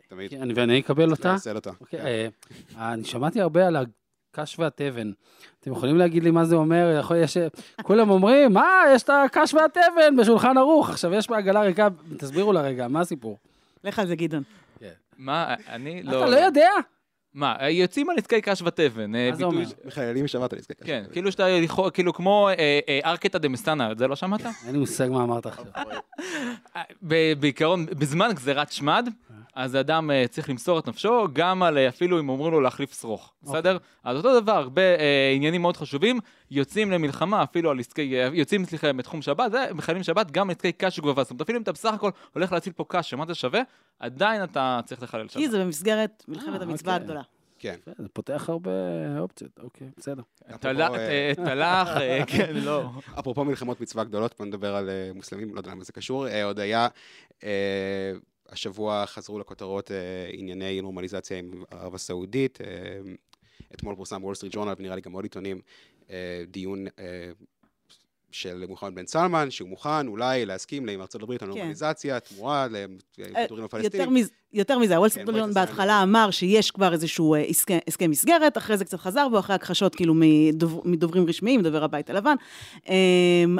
תמיד. 0.09 0.29
כן, 0.31 0.41
אני- 0.41 0.53
ואני 0.53 0.79
אקבל 0.79 1.11
אותה? 1.11 1.31
נעשה 1.31 1.51
אותה. 1.51 1.71
אוקיי, 1.81 1.99
אה, 2.77 2.93
אני 2.93 3.03
שמעתי 3.03 3.41
הרבה 3.41 3.67
על 3.67 3.75
הקש 4.39 4.59
והתבן. 4.59 5.11
אתם 5.59 5.71
יכולים 5.71 5.97
להגיד 5.97 6.23
לי 6.23 6.31
מה 6.31 6.45
זה 6.45 6.55
אומר? 6.55 6.97
יכול, 6.99 7.17
יש, 7.17 7.37
כולם 7.81 8.09
אומרים, 8.09 8.53
מה, 8.53 8.83
יש 8.95 9.03
את 9.03 9.09
הקש 9.09 9.53
והתבן 9.53 10.15
בשולחן 10.17 10.57
ערוך. 10.57 10.89
עכשיו, 10.89 11.13
יש 11.13 11.29
בעגלה 11.29 11.61
ריקה, 11.61 11.87
תסבירו 12.17 12.53
לה 12.53 12.61
רגע, 12.61 12.87
מה 12.87 13.01
הסיפור? 13.01 13.37
לך 13.83 13.99
על 13.99 14.07
זה, 14.07 14.15
גדעון. 14.15 14.43
מה, 15.17 15.55
אני 15.69 16.03
לא... 16.03 16.17
אתה 16.17 16.29
לא 16.29 16.35
יודע? 16.35 16.69
מה, 17.33 17.55
יוצאים 17.69 18.09
על 18.09 18.17
עסקי 18.17 18.41
קש 18.41 18.61
ותבן. 18.61 19.15
אה, 19.15 19.29
מה 19.31 19.35
זה 19.35 19.43
אומר? 19.43 19.63
מחיילים 19.85 20.25
משבת 20.25 20.53
על 20.53 20.59
עסקי 20.59 20.73
קש. 20.73 20.85
כן, 20.85 21.03
כאילו 21.11 21.31
שאתה, 21.31 21.45
כאילו 21.93 22.13
כמו 22.13 22.49
אה, 22.49 22.79
אה, 22.89 22.99
ארקטה 23.05 23.39
דה 23.39 23.49
מסטנה, 23.49 23.91
את 23.91 23.97
זה 23.97 24.07
לא 24.07 24.15
שמעת? 24.15 24.45
אין 24.45 24.71
לי 24.71 24.77
מושג 24.77 25.07
מה 25.09 25.23
אמרת 25.23 25.45
עכשיו. 25.45 25.65
בעיקרון, 27.39 27.85
בזמן 27.85 28.29
גזירת 28.33 28.71
שמד, 28.71 29.09
אז 29.57 29.75
אדם 29.75 30.11
אה, 30.11 30.25
צריך 30.27 30.49
למסור 30.49 30.79
את 30.79 30.87
נפשו, 30.87 31.27
גם 31.33 31.63
על 31.63 31.77
אה, 31.77 31.87
אפילו 31.87 32.19
אם 32.19 32.29
אומרים 32.29 32.51
לו 32.51 32.61
להחליף 32.61 33.01
שרוך, 33.01 33.33
בסדר? 33.43 33.77
אז 34.03 34.17
אותו 34.17 34.39
דבר, 34.39 34.51
הרבה 34.51 34.81
אה, 34.81 35.31
עניינים 35.35 35.61
מאוד 35.61 35.77
חשובים, 35.77 36.19
יוצאים 36.51 36.91
למלחמה, 36.91 37.43
אפילו 37.43 37.71
על 37.71 37.79
עסקי, 37.79 38.19
אה, 38.19 38.29
יוצאים, 38.33 38.65
סליחה, 38.65 38.93
מתחום 38.93 39.21
שבת, 39.21 39.51
זה 39.51 39.65
מחיילים 39.73 40.03
שבת 40.03 40.31
גם 40.31 40.49
עסקי 40.49 40.71
קש 40.71 40.99
וגובה. 40.99 41.23
זאת 41.23 41.31
אומרת, 41.31 41.41
אפילו 41.41 41.57
אם 41.57 41.63
אתה 41.63 41.71
בסך 41.71 41.93
הכל 41.93 42.11
הולך 42.33 42.51
להציל 42.51 42.73
פה 42.73 42.85
קש, 42.87 43.09
שמה 43.09 43.25
זה 43.25 43.35
שווה, 43.35 43.61
עדיין 43.99 44.43
אתה 44.43 44.79
צריך 44.85 45.03
לחלל 45.03 45.27
כי 45.27 45.43
שבת. 45.43 45.51
זה 45.51 45.63
במסגרת 45.63 46.23
מלחמת 46.27 46.61
אה, 46.61 46.65
המצווה 46.67 46.93
אוקיי. 46.93 47.03
הגדולה. 47.03 47.21
כן. 47.59 47.75
זה 47.97 48.09
פותח 48.13 48.49
הרבה 48.49 48.71
אופציות, 49.19 49.59
אוקיי, 49.63 49.87
בסדר. 49.97 50.21
אה, 51.97 52.25
כן, 52.37 52.55
לא. 52.55 52.89
אפרופו 53.19 53.45
מלחמות 53.45 53.81
מצווה 53.81 54.03
גדולות, 54.03 54.35
בוא 54.37 54.45
נדבר 54.45 54.75
על 54.75 54.89
מוסלמים, 55.15 55.55
לא 55.55 55.59
יודע 55.59 55.71
למה 55.71 55.83
זה 55.83 55.93
קשור. 55.93 56.27
עוד 56.43 56.59
היה, 56.59 56.87
השבוע 58.49 59.05
חזרו 59.05 59.39
לכותרות 59.39 59.91
אה, 59.91 59.95
ענייני 60.33 60.81
נורמליזציה 60.81 61.37
עם 61.37 61.63
ערב 61.71 61.95
הסעודית. 61.95 62.59
אה, 62.61 62.67
אתמול 63.73 63.95
פורסם 63.95 64.23
וול 64.23 64.35
סטריט 64.35 64.53
ג'ורנל, 64.55 64.73
ונראה 64.79 64.95
לי 64.95 65.01
גם 65.01 65.11
עוד 65.11 65.23
עיתונים, 65.25 65.61
אה, 66.09 66.43
דיון 66.47 66.85
של 68.31 68.65
מוחמד 68.69 68.95
בן 68.95 69.05
סלמן, 69.07 69.51
שהוא 69.51 69.69
מוכן 69.69 70.07
אולי 70.07 70.45
להסכים 70.45 70.89
עם 70.89 71.01
ארצות 71.01 71.23
הברית 71.23 71.43
על 71.43 71.53
כן. 71.53 71.71
תמורה 72.19 72.67
לכדורים 73.17 73.63
הפלסטינים. 73.63 73.93
יותר 74.53 74.79
מזה, 74.79 74.95
הוול 74.95 75.09
סטריט 75.09 75.27
ג'ורנל 75.29 75.53
בהתחלה. 75.53 76.03
אמר 76.03 76.31
שיש 76.31 76.71
כבר 76.71 76.93
איזשהו 76.93 77.35
הסכם- 77.35 77.77
הסכם 77.87 78.11
מסגרת, 78.11 78.57
אחרי 78.57 78.77
זה 78.77 78.85
קצת 78.85 78.99
חזר 78.99 79.27
בו, 79.29 79.39
אחרי 79.39 79.55
הכחשות 79.55 79.95
כאילו 79.95 80.13
מדוב- 80.17 80.81
מדוברים 80.85 81.25
רשמיים, 81.27 81.61
דובר 81.61 81.83
הבית 81.83 82.09
הלבן. 82.09 82.35
אמ, 82.89 83.57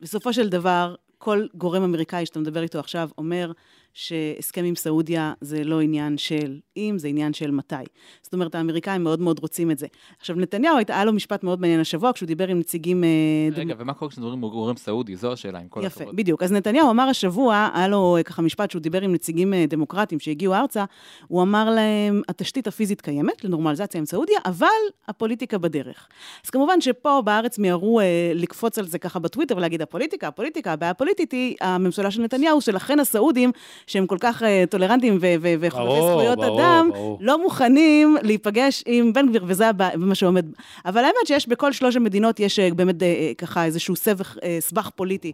בסופו 0.00 0.32
של 0.32 0.48
דבר, 0.48 0.94
כל 1.18 1.46
גורם 1.54 1.82
אמריקאי 1.82 2.26
שאתה 2.26 2.38
מדבר 2.38 2.62
איתו 2.62 2.78
עכשיו 2.78 3.08
אומר 3.18 3.52
שהסכם 3.98 4.64
עם 4.64 4.76
סעודיה 4.76 5.32
זה 5.40 5.64
לא 5.64 5.80
עניין 5.80 6.18
של 6.18 6.58
אם, 6.76 6.94
זה 6.98 7.08
עניין 7.08 7.32
של 7.32 7.50
מתי. 7.50 7.74
זאת 8.22 8.32
אומרת, 8.32 8.54
האמריקאים 8.54 9.04
מאוד 9.04 9.20
מאוד 9.20 9.38
רוצים 9.38 9.70
את 9.70 9.78
זה. 9.78 9.86
עכשיו, 10.18 10.36
נתניהו, 10.36 10.76
היה 10.88 11.04
לו 11.04 11.12
משפט 11.12 11.44
מאוד 11.44 11.60
מעניין 11.60 11.80
השבוע, 11.80 12.12
כשהוא 12.12 12.26
דיבר 12.26 12.48
עם 12.48 12.58
נציגים... 12.58 13.04
אה, 13.04 13.08
רגע, 13.52 13.74
ומה 13.78 13.94
קורה 13.94 14.10
כשמדברים 14.10 14.44
על 14.44 14.50
גורם 14.50 14.76
סעודי? 14.76 15.16
זו 15.16 15.32
השאלה, 15.32 15.58
עם 15.58 15.68
כל 15.68 15.80
יפה, 15.84 16.00
הכבוד. 16.00 16.16
בדיוק. 16.16 16.42
אז 16.42 16.52
נתניהו 16.52 16.90
אמר 16.90 17.02
השבוע, 17.02 17.68
היה 17.74 17.88
לו 17.88 18.16
אה, 18.16 18.22
ככה 18.22 18.42
משפט 18.42 18.70
שהוא 18.70 18.82
דיבר 18.82 19.02
עם 19.02 19.12
נציגים 19.12 19.54
אה, 19.54 19.64
דמוקרטיים 19.68 20.20
שהגיעו 20.20 20.54
ארצה, 20.54 20.84
הוא 21.28 21.42
אמר 21.42 21.70
להם, 21.70 22.22
התשתית 22.28 22.66
הפיזית 22.66 23.00
קיימת 23.00 23.44
לנורמליזציה 23.44 23.98
עם 23.98 24.06
סעודיה, 24.06 24.38
אבל 24.44 24.66
הפוליטיקה 25.08 25.58
בדרך. 25.58 26.08
אז 26.44 26.50
כמובן 26.50 26.80
שפה 26.80 27.20
בארץ 27.24 27.58
מיהרו 27.58 28.00
אה, 28.00 28.32
לקפוץ 28.34 28.78
על 28.78 28.86
זה 28.86 28.98
ככה 28.98 29.18
בטוויטר 29.18 29.56
ולהגיד, 29.56 29.82
הפוליטיקה, 29.82 30.28
הפוליטיקה, 30.28 30.72
הבעיה 30.72 30.90
הפוליטית 30.90 31.32
היא 31.32 31.56
הממשלה 31.60 32.10
של 32.10 32.22
נתניהו, 32.22 32.60
שלכן 32.60 33.00
הסעודים, 33.00 33.52
שהם 33.88 34.06
כל 34.06 34.16
כך 34.20 34.42
אה, 34.42 34.64
טולרנטים 34.70 35.18
וחובבי 35.60 36.00
זכויות 36.00 36.38
אדם. 36.38 36.90
לא 37.20 37.42
מוכנים 37.42 38.16
להיפגש 38.22 38.84
עם 38.86 39.12
בן 39.12 39.28
גביר, 39.28 39.44
וזה 39.46 39.64
מה 39.96 40.14
שעומד. 40.14 40.46
אבל 40.86 41.00
האמת 41.04 41.26
שיש 41.26 41.48
בכל 41.48 41.72
שלוש 41.72 41.96
המדינות, 41.96 42.40
יש 42.40 42.58
אה, 42.58 42.68
באמת 42.76 43.02
אה, 43.02 43.32
ככה 43.38 43.64
איזשהו 43.64 43.96
סבך, 43.96 44.36
סבך 44.60 44.90
פוליטי 44.96 45.32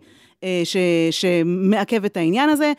ש, 0.65 0.77
שמעכב 1.11 2.05
את 2.05 2.17
העניין 2.17 2.49
הזה. 2.49 2.73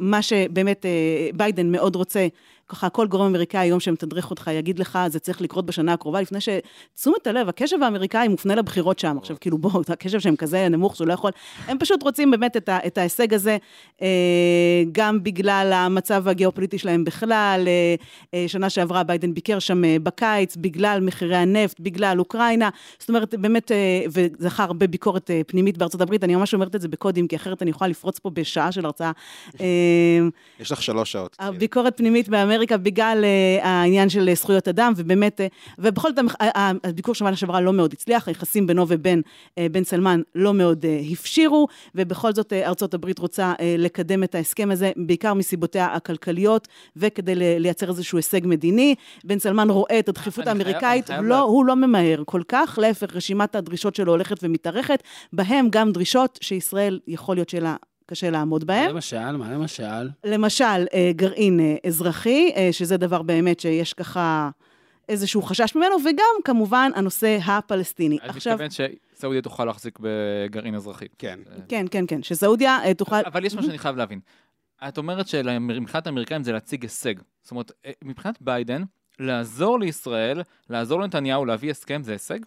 מה 0.00 0.22
שבאמת 0.22 0.86
ביידן 1.34 1.72
מאוד 1.72 1.96
רוצה, 1.96 2.26
ככה 2.68 2.88
כל 2.88 3.06
גורם 3.06 3.26
אמריקאי 3.26 3.60
היום 3.60 3.80
שמתדרך 3.80 4.30
אותך 4.30 4.50
יגיד 4.54 4.78
לך, 4.78 4.98
זה 5.08 5.18
צריך 5.18 5.40
לקרות 5.40 5.66
בשנה 5.66 5.92
הקרובה, 5.92 6.20
לפני 6.20 6.38
שתשומת 6.40 7.26
הלב, 7.26 7.48
הקשב 7.48 7.82
האמריקאי 7.82 8.28
מופנה 8.28 8.54
לבחירות 8.54 8.98
שם. 8.98 9.16
עכשיו, 9.18 9.36
כאילו, 9.40 9.58
בואו, 9.58 9.80
הקשב 9.88 10.20
שהם 10.20 10.36
כזה 10.36 10.68
נמוך 10.68 10.96
שהוא 10.96 11.06
לא 11.06 11.12
יכול, 11.12 11.30
הם 11.66 11.78
פשוט 11.78 12.02
רוצים 12.02 12.30
באמת 12.30 12.56
את, 12.56 12.68
ה, 12.68 12.78
את 12.86 12.98
ההישג 12.98 13.34
הזה, 13.34 13.56
אה, 14.02 14.08
גם 14.92 15.22
בגלל 15.22 15.72
המצב 15.74 16.28
הגיאופוליטי 16.28 16.78
שלהם 16.78 17.04
בכלל. 17.04 17.64
אה, 17.66 17.94
אה, 18.34 18.48
שנה 18.48 18.70
שעברה 18.70 19.02
ביידן 19.02 19.34
ביקר 19.34 19.58
שם 19.58 19.84
אה, 19.84 19.96
בקיץ, 20.02 20.56
בגלל 20.56 21.00
מחירי 21.00 21.36
הנפט, 21.36 21.80
בגלל 21.80 22.18
אוקראינה. 22.18 22.68
זאת 22.98 23.08
אומרת, 23.08 23.34
באמת, 23.34 23.72
אה, 23.72 23.76
וזכה 24.12 24.64
הרבה 24.64 24.86
ביקורת 24.86 25.30
אה, 25.30 25.40
פנימית 25.46 25.78
בארצות 25.78 26.00
הברית, 26.00 26.24
אני 26.24 26.34
ממש 26.34 26.54
אומרת 26.54 26.76
את 26.76 26.80
זה 26.80 26.88
בקודים, 26.88 27.28
כי 27.28 27.36
אחרת 27.36 27.62
אני 27.62 27.70
יכולה 27.70 27.90
לפרוץ 27.90 28.18
פה 28.18 28.30
בשעה 28.30 28.72
של 28.72 28.84
הרצאה. 28.84 29.10
אה, 29.60 29.66
יש 30.60 30.72
לך 30.72 30.82
שלוש 30.82 31.12
שעות. 31.12 31.36
הביקורת 31.38 31.96
פנימית 31.96 32.28
באמריקה 32.28 32.55
בגלל 32.82 33.24
uh, 33.24 33.64
העניין 33.66 34.08
של 34.08 34.28
אה, 34.28 34.34
זכויות 34.34 34.68
אדם, 34.68 34.92
ובאמת, 34.96 35.40
uh, 35.40 35.44
ובכל 35.78 36.08
זאת, 36.08 36.18
המח- 36.18 36.36
ה- 36.40 36.58
ה- 36.60 36.72
הביקור 36.84 37.14
של 37.14 37.18
שנה 37.24 37.36
שעברה 37.36 37.60
לא 37.60 37.72
מאוד 37.72 37.92
הצליח, 37.92 38.28
היחסים 38.28 38.66
בינו 38.66 38.84
ובין 38.88 39.22
בן 39.72 39.84
סלמן 39.84 40.22
לא 40.34 40.54
מאוד 40.54 40.84
הפשירו, 41.12 41.66
ובכל 41.94 42.32
זאת 42.32 42.52
ארצות 42.52 42.94
הברית 42.94 43.18
רוצה 43.18 43.52
לקדם 43.78 44.22
את 44.24 44.34
ההסכם 44.34 44.68
הזה, 44.70 44.92
בעיקר 44.96 45.34
מסיבותיה 45.34 45.86
הכלכליות, 45.86 46.68
וכדי 46.96 47.32
לייצר 47.60 47.88
איזשהו 47.88 48.18
הישג 48.18 48.40
מדיני. 48.44 48.94
בן 49.24 49.38
סלמן 49.38 49.70
רואה 49.70 49.98
את 49.98 50.08
הדחיפות 50.08 50.44
חייב- 50.44 50.48
האמריקאית, 50.60 51.06
חייב 51.06 51.22
לא, 51.22 51.28
לה- 51.28 51.38
הוא 51.40 51.64
לא 51.64 51.76
ממהר 51.76 52.22
כל 52.26 52.42
כך, 52.48 52.78
להפך, 52.82 53.16
רשימת 53.16 53.54
הדרישות 53.54 53.94
שלו 53.94 54.12
הולכת 54.12 54.36
ומתארכת, 54.42 55.02
בהם 55.32 55.68
גם 55.70 55.92
דרישות 55.92 56.38
שישראל 56.42 57.00
יכול 57.08 57.36
להיות 57.36 57.48
שלה 57.48 57.76
קשה 58.06 58.30
לעמוד 58.30 58.64
מה 58.64 58.66
בהם. 58.66 58.90
למשל? 58.90 59.36
מה 59.36 59.52
למשל? 59.52 60.08
למשל, 60.24 60.86
אה, 60.94 61.10
גרעין 61.16 61.60
אה, 61.60 61.76
אזרחי, 61.86 62.52
אה, 62.56 62.68
שזה 62.72 62.96
דבר 62.96 63.22
באמת 63.22 63.60
שיש 63.60 63.92
ככה 63.92 64.50
איזשהו 65.08 65.42
חשש 65.42 65.74
ממנו, 65.74 65.96
וגם 66.04 66.42
כמובן 66.44 66.90
הנושא 66.94 67.38
הפלסטיני. 67.46 68.18
אני 68.22 68.28
עכשיו, 68.28 68.52
מתכוון 68.52 68.88
שסעודיה 69.14 69.42
תוכל 69.42 69.64
להחזיק 69.64 69.98
בגרעין 70.00 70.74
אזרחי. 70.74 71.06
כן. 71.18 71.38
כן, 71.68 71.86
כן, 71.90 72.04
כן, 72.08 72.22
שסעודיה 72.22 72.78
תוכל... 72.96 73.16
אבל 73.26 73.44
יש 73.44 73.54
מה 73.54 73.62
שאני 73.62 73.78
חייב 73.78 73.96
להבין. 73.96 74.20
את 74.88 74.98
אומרת 74.98 75.28
שמבחינת 75.28 76.06
האמריקאים 76.06 76.42
זה 76.42 76.52
להציג 76.52 76.82
הישג. 76.82 77.14
זאת 77.42 77.50
אומרת, 77.50 77.72
מבחינת 78.04 78.38
ביידן, 78.40 78.82
לעזור 79.18 79.80
לישראל, 79.80 80.42
לעזור 80.70 81.00
לנתניהו 81.00 81.44
להביא 81.44 81.70
הסכם 81.70 82.02
זה 82.02 82.12
הישג? 82.12 82.38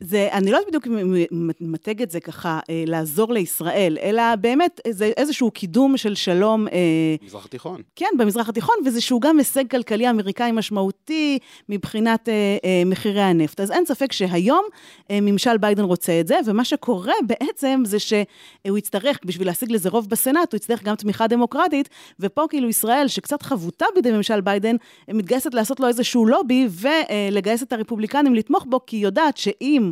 זה, 0.00 0.28
אני 0.32 0.50
לא 0.50 0.56
יודעת 0.56 0.68
בדיוק 0.68 0.86
אם 1.32 1.50
מתג 1.60 2.02
את 2.02 2.10
זה 2.10 2.20
ככה, 2.20 2.60
אה, 2.70 2.84
לעזור 2.86 3.32
לישראל, 3.32 3.98
אלא 4.02 4.36
באמת 4.36 4.80
זה 4.88 5.12
איזשהו 5.16 5.50
קידום 5.50 5.96
של 5.96 6.14
שלום, 6.14 6.68
אה, 6.68 6.76
מזרח 7.22 7.44
התיכון. 7.44 7.82
כן, 7.96 8.06
במזרח 8.18 8.48
התיכון, 8.48 8.74
וזה 8.86 9.00
שהוא 9.00 9.20
גם 9.20 9.38
הישג 9.38 9.70
כלכלי 9.70 10.10
אמריקאי 10.10 10.52
משמעותי 10.52 11.38
מבחינת 11.68 12.28
אה, 12.28 12.34
אה, 12.64 12.82
מחירי 12.86 13.20
הנפט. 13.20 13.60
אז 13.60 13.70
אין 13.70 13.86
ספק 13.86 14.12
שהיום 14.12 14.64
אה, 15.10 15.18
ממשל 15.22 15.56
ביידן 15.56 15.82
רוצה 15.82 16.20
את 16.20 16.26
זה, 16.26 16.38
ומה 16.44 16.64
שקורה 16.64 17.14
בעצם 17.26 17.82
זה 17.84 17.98
שהוא 17.98 18.78
יצטרך, 18.78 19.18
בשביל 19.24 19.46
להשיג 19.46 19.72
לזה 19.72 19.88
רוב 19.88 20.08
בסנאט, 20.08 20.52
הוא 20.52 20.56
יצטרך 20.56 20.82
גם 20.82 20.94
תמיכה 20.94 21.26
דמוקרטית, 21.26 21.88
ופה 22.20 22.46
כאילו 22.50 22.68
ישראל, 22.68 23.08
שקצת 23.08 23.42
חבותה 23.42 23.86
בידי 23.94 24.10
ממשל 24.10 24.40
ביידן, 24.40 24.76
מתגייסת 25.08 25.54
לעשות 25.54 25.80
לו 25.80 25.88
איזשהו 25.88 26.26
לובי, 26.26 26.68
ולגייס 26.70 27.62
את 27.62 27.72
הרפובליקנים 27.72 28.34
לתמוך 28.34 28.66
בו, 28.68 28.80
כי 28.86 28.96
היא 28.96 29.04
יודעת 29.04 29.36
שאם 29.36 29.85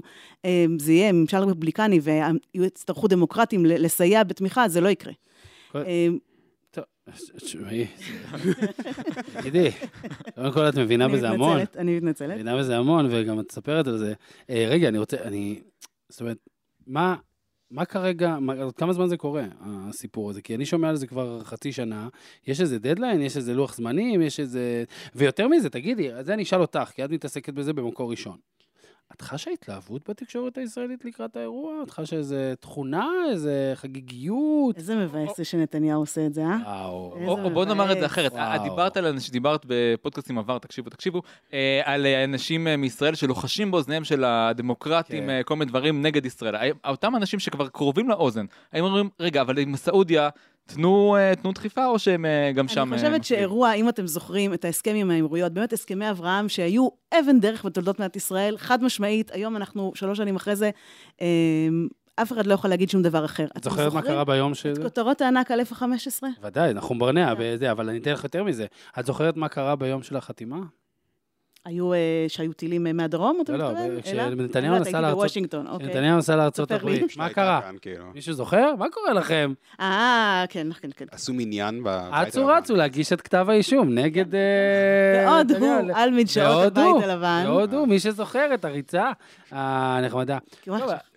אה, 0.44 0.66
זה 0.78 0.92
יהיה 0.92 1.12
ממשל 1.12 1.36
רפובליקני 1.36 2.00
ויצטרכו 2.56 3.08
דמוקרטים 3.08 3.66
לסייע 3.66 4.24
בתמיכה, 4.24 4.68
זה 4.68 4.80
לא 4.80 4.88
יקרה. 4.88 5.12
אה, 5.74 6.08
תשמעי, 7.36 7.86
תגידי, 9.32 9.70
קודם 10.34 10.52
כל 10.52 10.68
את 10.68 10.78
מבינה 10.78 11.04
אני 11.04 11.12
בזה 11.12 11.28
המון. 11.28 11.56
מתנצלת, 11.56 11.76
אני 11.76 11.96
מתנצלת. 11.96 12.34
מבינה 12.34 12.58
בזה 12.58 12.76
המון, 12.76 13.08
וגם 13.10 13.40
את 13.40 13.46
מספרת 13.50 13.86
על 13.86 13.98
זה. 13.98 14.14
אה, 14.50 14.66
רגע, 14.68 14.88
אני 14.88 14.98
רוצה, 14.98 15.16
אני, 15.22 15.60
זאת 16.08 16.20
אומרת, 16.20 16.36
מה, 16.86 17.16
מה 17.70 17.84
כרגע, 17.84 18.38
מה, 18.38 18.54
כמה 18.76 18.92
זמן 18.92 19.08
זה 19.08 19.16
קורה, 19.16 19.44
הסיפור 19.60 20.30
הזה? 20.30 20.42
כי 20.42 20.54
אני 20.54 20.66
שומע 20.66 20.88
על 20.88 20.96
זה 20.96 21.06
כבר 21.06 21.44
חצי 21.44 21.72
שנה, 21.72 22.08
יש 22.46 22.60
איזה 22.60 22.78
דדליין, 22.78 23.22
יש 23.22 23.36
איזה 23.36 23.54
לוח 23.54 23.74
זמנים, 23.76 24.22
יש 24.22 24.40
איזה... 24.40 24.84
ויותר 25.14 25.48
מזה, 25.48 25.70
תגידי, 25.70 26.10
זה 26.20 26.34
אני 26.34 26.42
אשאל 26.42 26.60
אותך, 26.60 26.90
כי 26.94 27.04
את 27.04 27.10
מתעסקת 27.10 27.54
בזה 27.54 27.72
במקור 27.72 28.10
ראשון. 28.10 28.36
את 29.16 29.22
חשה 29.22 29.50
התלהבות 29.50 30.10
בתקשורת 30.10 30.58
הישראלית 30.58 31.04
לקראת 31.04 31.36
האירוע? 31.36 31.82
את 31.82 31.90
חשה 31.90 32.16
איזה 32.16 32.54
תכונה, 32.60 33.08
איזה 33.30 33.72
חגיגיות? 33.74 34.76
איזה 34.76 34.96
מבאס 34.96 35.36
זה 35.36 35.44
שנתניהו 35.44 36.00
עושה 36.00 36.26
את 36.26 36.34
זה, 36.34 36.42
אה? 36.42 36.56
וואו. 36.64 37.44
או, 37.44 37.50
בוא 37.50 37.64
נאמר 37.64 37.92
את 37.92 37.98
זה. 37.98 38.06
אחרת, 38.06 38.32
דיברת 38.62 38.96
על 38.96 39.06
אנשים, 39.06 39.32
דיברת 39.32 39.66
בפודקאסטים 39.66 40.38
עבר, 40.38 40.58
תקשיבו, 40.58 40.90
תקשיבו, 40.90 41.22
אה, 41.52 41.80
על 41.84 42.06
אנשים 42.06 42.68
אה, 42.68 42.76
מישראל 42.76 43.14
שלוחשים 43.14 43.70
באוזניהם 43.70 44.04
של 44.04 44.24
הדמוקרטים, 44.24 45.22
כן. 45.22 45.30
אה, 45.30 45.42
כל 45.42 45.56
מיני 45.56 45.68
דברים 45.68 46.02
נגד 46.02 46.26
ישראל. 46.26 46.54
אותם 46.86 47.16
אנשים 47.16 47.38
שכבר 47.38 47.68
קרובים 47.68 48.08
לאוזן, 48.08 48.44
הם 48.72 48.84
אומרים, 48.84 49.08
רגע, 49.20 49.40
אבל 49.40 49.58
עם 49.58 49.76
סעודיה, 49.76 50.28
תנו, 50.66 51.16
אה, 51.16 51.34
תנו 51.34 51.52
דחיפה, 51.52 51.86
או 51.86 51.98
שהם 51.98 52.24
אה, 52.24 52.52
גם 52.54 52.68
שם... 52.68 52.92
אני 52.92 52.92
אה, 52.92 52.96
חושבת? 52.96 53.24
שאירוע, 53.24 53.72
אם 53.72 53.88
אתם 53.88 54.06
זוכרים 54.06 54.54
את 54.54 54.64
ההסכם 54.64 54.94
עם 54.94 55.10
האמירויות, 55.10 55.52
באמת 55.52 55.72
הסכמי 55.72 56.10
אברהם 56.10 56.48
שהיו 56.48 56.88
אבן 57.14 57.40
דרך 57.40 57.64
בתולדות 57.64 57.98
מדינת 57.98 58.16
ישראל, 58.16 58.56
חד 58.56 58.84
משמעית, 58.84 59.30
היום 59.30 59.56
אנחנו 59.56 59.92
שלוש 59.94 60.18
שנים 60.18 60.36
אחרי 60.36 60.56
זה, 60.56 60.70
אה, 61.20 61.26
אף 62.16 62.32
אחד 62.32 62.46
לא 62.46 62.54
יכול 62.54 62.70
להגיד 62.70 62.90
שום 62.90 63.02
דבר 63.02 63.24
אחר. 63.24 63.46
את 63.56 63.64
זוכרת 63.64 63.92
מה 63.92 64.02
קרה 64.02 64.24
ביום 64.24 64.54
ש... 64.54 64.66
את 64.66 64.78
כותרות 64.78 65.20
הענק 65.20 65.50
על 65.50 65.60
F-15? 65.60 66.24
ודאי, 66.42 66.74
נחום 66.74 66.98
ברנע 66.98 67.34
כן. 67.34 67.40
בזה, 67.40 67.70
אבל 67.70 67.88
אני 67.88 67.98
אתן 67.98 68.12
לך 68.12 68.24
יותר 68.24 68.44
מזה. 68.44 68.66
את 68.98 69.06
זוכרת 69.06 69.36
מה 69.36 69.48
קרה 69.48 69.76
ביום 69.76 70.02
של 70.02 70.16
החתימה? 70.16 70.58
היו, 71.64 71.92
אה, 71.92 71.98
שהיו 72.28 72.52
טילים 72.52 72.86
אה, 72.86 72.92
מהדרום, 72.92 73.38
אתה 73.42 73.52
לא, 73.52 73.58
לא, 73.58 73.70
מתכוון? 73.72 74.00
כשנתניהו 74.02 74.74
אלא? 74.74 74.80
נסע 74.82 75.00
לארצות- 75.00 75.18
בוושינגטון, 75.18 75.66
אוקיי. 75.66 75.86
נתניהו 75.88 76.18
נסע 76.18 76.36
לארצות. 76.36 76.70
הברית. 76.72 77.16
מה 77.16 77.28
קרה? 77.28 77.60
כאן, 77.62 77.76
כאילו. 77.82 78.04
מישהו 78.14 78.32
זוכר? 78.34 78.74
מה 78.78 78.86
קורה 78.92 79.12
לכם? 79.12 79.52
אה, 79.80 80.44
כן, 80.48 80.66
כן, 80.72 80.88
כן. 80.96 81.04
עשו 81.10 81.32
מניין 81.34 81.80
בבית 81.84 82.28
אצו. 82.28 82.46
רצו 82.46 82.76
להגיש 82.76 83.12
את 83.12 83.20
כתב 83.20 83.46
האישום 83.48 83.94
נגד... 83.94 84.24
ועוד. 85.26 85.50
הוא 85.52 85.68
על 85.94 86.10
מדשאות 86.10 86.66
הבית 86.66 87.02
הלבן. 87.02 87.44
ועוד 87.46 87.74
הוא, 87.74 87.88
מי 87.88 87.98
שזוכר 88.00 88.54
את 88.54 88.64
הריצה 88.64 89.10
הנחמדה. 89.50 90.38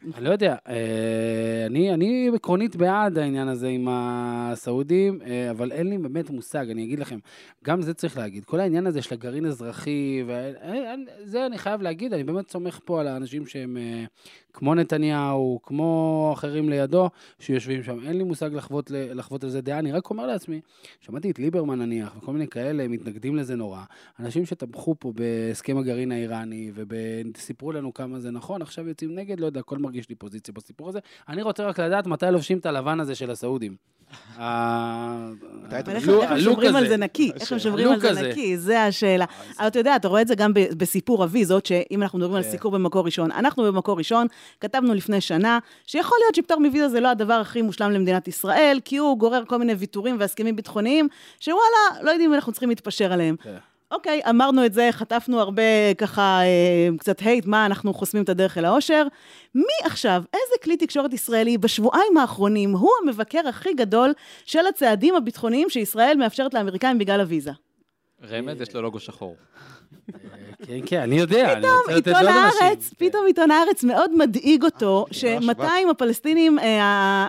אני 0.03 0.25
לא 0.25 0.29
יודע, 0.29 0.55
אה, 0.67 1.65
אני, 1.65 1.93
אני 1.93 2.31
עקרונית 2.35 2.75
בעד 2.75 3.17
העניין 3.17 3.47
הזה 3.47 3.67
עם 3.67 3.87
הסעודים, 3.91 5.19
אה, 5.21 5.51
אבל 5.51 5.71
אין 5.71 5.89
לי 5.89 5.97
באמת 5.97 6.29
מושג, 6.29 6.69
אני 6.69 6.83
אגיד 6.83 6.99
לכם, 6.99 7.19
גם 7.63 7.81
זה 7.81 7.93
צריך 7.93 8.17
להגיד, 8.17 8.45
כל 8.45 8.59
העניין 8.59 8.87
הזה 8.87 9.01
של 9.01 9.13
הגרעין 9.13 9.45
אזרחי, 9.45 10.23
וזה 10.27 11.45
אני 11.45 11.57
חייב 11.57 11.81
להגיד, 11.81 12.13
אני 12.13 12.23
באמת 12.23 12.49
סומך 12.49 12.79
פה 12.85 12.99
על 12.99 13.07
האנשים 13.07 13.45
שהם 13.45 13.77
אה, 13.77 14.05
כמו 14.57 14.75
נתניהו, 14.75 15.59
כמו 15.63 16.29
אחרים 16.33 16.69
לידו, 16.69 17.09
שיושבים 17.39 17.83
שם, 17.83 17.99
אין 18.07 18.17
לי 18.17 18.23
מושג 18.23 18.53
לחוות, 18.53 18.91
לחוות 18.91 19.43
על 19.43 19.49
זה 19.49 19.61
דעה, 19.61 19.79
אני 19.79 19.91
רק 19.91 20.09
אומר 20.09 20.27
לעצמי, 20.27 20.61
שמעתי 21.01 21.31
את 21.31 21.39
ליברמן 21.39 21.79
נניח, 21.79 22.17
וכל 22.17 22.33
מיני 22.33 22.47
כאלה 22.47 22.87
מתנגדים 22.87 23.35
לזה 23.35 23.55
נורא, 23.55 23.83
אנשים 24.19 24.45
שתמכו 24.45 24.95
פה 24.99 25.13
בהסכם 25.15 25.77
הגרעין 25.77 26.11
האיראני, 26.11 26.71
וסיפרו 26.75 27.71
לנו 27.71 27.93
כמה 27.93 28.19
זה 28.19 28.31
נכון, 28.31 28.61
עכשיו 28.61 28.87
יוצאים 28.87 29.15
נגד, 29.15 29.39
לא 29.39 29.45
יודע, 29.45 29.59
הכל 29.59 29.77
מרגיש 29.77 30.09
לי 30.09 30.15
פוזיציה 30.15 30.53
בסיפור 30.53 30.89
הזה. 30.89 30.99
אני 31.29 31.41
רוצה 31.41 31.65
רק 31.65 31.79
לדעת 31.79 32.07
מתי 32.07 32.25
לובשים 32.31 32.57
את 32.57 32.65
הלבן 32.65 32.99
הזה 32.99 33.15
של 33.15 33.31
הסעודים. 33.31 33.96
אבל 34.37 35.95
איך 35.95 36.07
הם 36.07 36.39
שומרים 36.39 36.75
על. 36.75 36.87
זה 36.87 36.97
נקי? 36.97 37.31
איך 37.39 37.51
הם 37.51 37.59
שומרים 37.59 37.87
על 37.87 37.99
זה. 37.99 38.29
נקי? 38.29 38.57
זה 38.57 38.83
השאלה. 38.83 39.25
אבל 39.59 39.67
אתה 39.67 39.79
יודע, 39.79 39.95
אתה 39.95 40.07
רואה 40.07 40.21
את 40.21 40.27
זה 40.27 40.35
גם 40.35 40.51
בסיפור 40.53 41.23
הוויזות, 41.23 41.65
שאם 41.65 42.03
אנחנו 42.03 42.19
מדברים 42.19 42.35
על 42.37 42.43
כן. 42.43 42.49
סיקור 42.51 42.71
במקור 42.71 43.05
ראשון, 43.05 43.31
אנחנו 43.31 43.63
במקור 43.63 43.97
ראשון, 43.97 44.27
כתבנו 44.59 44.93
לפני 44.93 45.21
שנה, 45.21 45.59
שיכול 45.87 46.17
להיות 46.23 46.35
שפטור 46.35 46.59
מוויזה 46.59 46.89
זה 46.89 46.99
לא 46.99 47.07
הדבר 47.07 47.33
הכי 47.33 47.61
מושלם 47.61 47.91
למדינת 47.91 48.27
ישראל, 48.27 48.79
כי 48.85 48.97
הוא 48.97 49.17
גורר 49.17 49.43
כל 49.47 49.57
מיני 49.57 49.73
ויתורים 49.73 50.15
והסכמים 50.19 50.55
ביטחוניים, 50.55 51.07
שוואלה, 51.39 52.01
לא 52.01 52.11
יודעים 52.11 52.29
אם 52.29 52.35
אנחנו 52.35 52.51
צריכים 52.51 52.69
להתפשר 52.69 53.13
עליהם. 53.13 53.35
כן. 53.43 53.55
אוקיי, 53.91 54.21
אמרנו 54.29 54.65
את 54.65 54.73
זה, 54.73 54.89
חטפנו 54.91 55.39
הרבה 55.39 55.93
ככה, 55.97 56.39
אה, 56.41 56.97
קצת 56.99 57.19
הייט, 57.19 57.45
מה 57.45 57.65
אנחנו 57.65 57.93
חוסמים 57.93 58.23
את 58.23 58.29
הדרך 58.29 58.57
אל 58.57 58.65
האושר. 58.65 59.07
מי 59.55 59.63
עכשיו, 59.83 60.23
איזה 60.33 60.46
כלי 60.67 60.77
תקשורת 60.77 61.13
ישראלי 61.13 61.57
בשבועיים 61.57 62.17
האחרונים 62.17 62.71
הוא 62.71 62.91
המבקר 63.03 63.47
הכי 63.47 63.73
גדול 63.73 64.13
של 64.45 64.67
הצעדים 64.67 65.15
הביטחוניים 65.15 65.69
שישראל 65.69 66.17
מאפשרת 66.17 66.53
לאמריקאים 66.53 66.97
בגלל 66.97 67.19
הוויזה? 67.21 67.51
רמז, 68.29 68.61
יש 68.61 68.75
לו 68.75 68.81
לוגו 68.81 68.99
שחור. 68.99 69.35
כן, 70.65 70.79
כן, 70.85 71.01
אני 71.01 71.19
יודע, 71.19 71.55
פתאום 71.55 71.95
עיתון. 71.95 72.13
הארץ, 72.27 72.93
פתאום 72.97 73.25
עיתון 73.25 73.51
הארץ 73.51 73.83
מאוד 73.83 74.11
מדאיג 74.17 74.63
אותו, 74.63 75.05
השב"כ. 75.11 75.41
ש-200 75.41 75.91
הפלסטינים, 75.91 76.59
אה, 76.59 77.27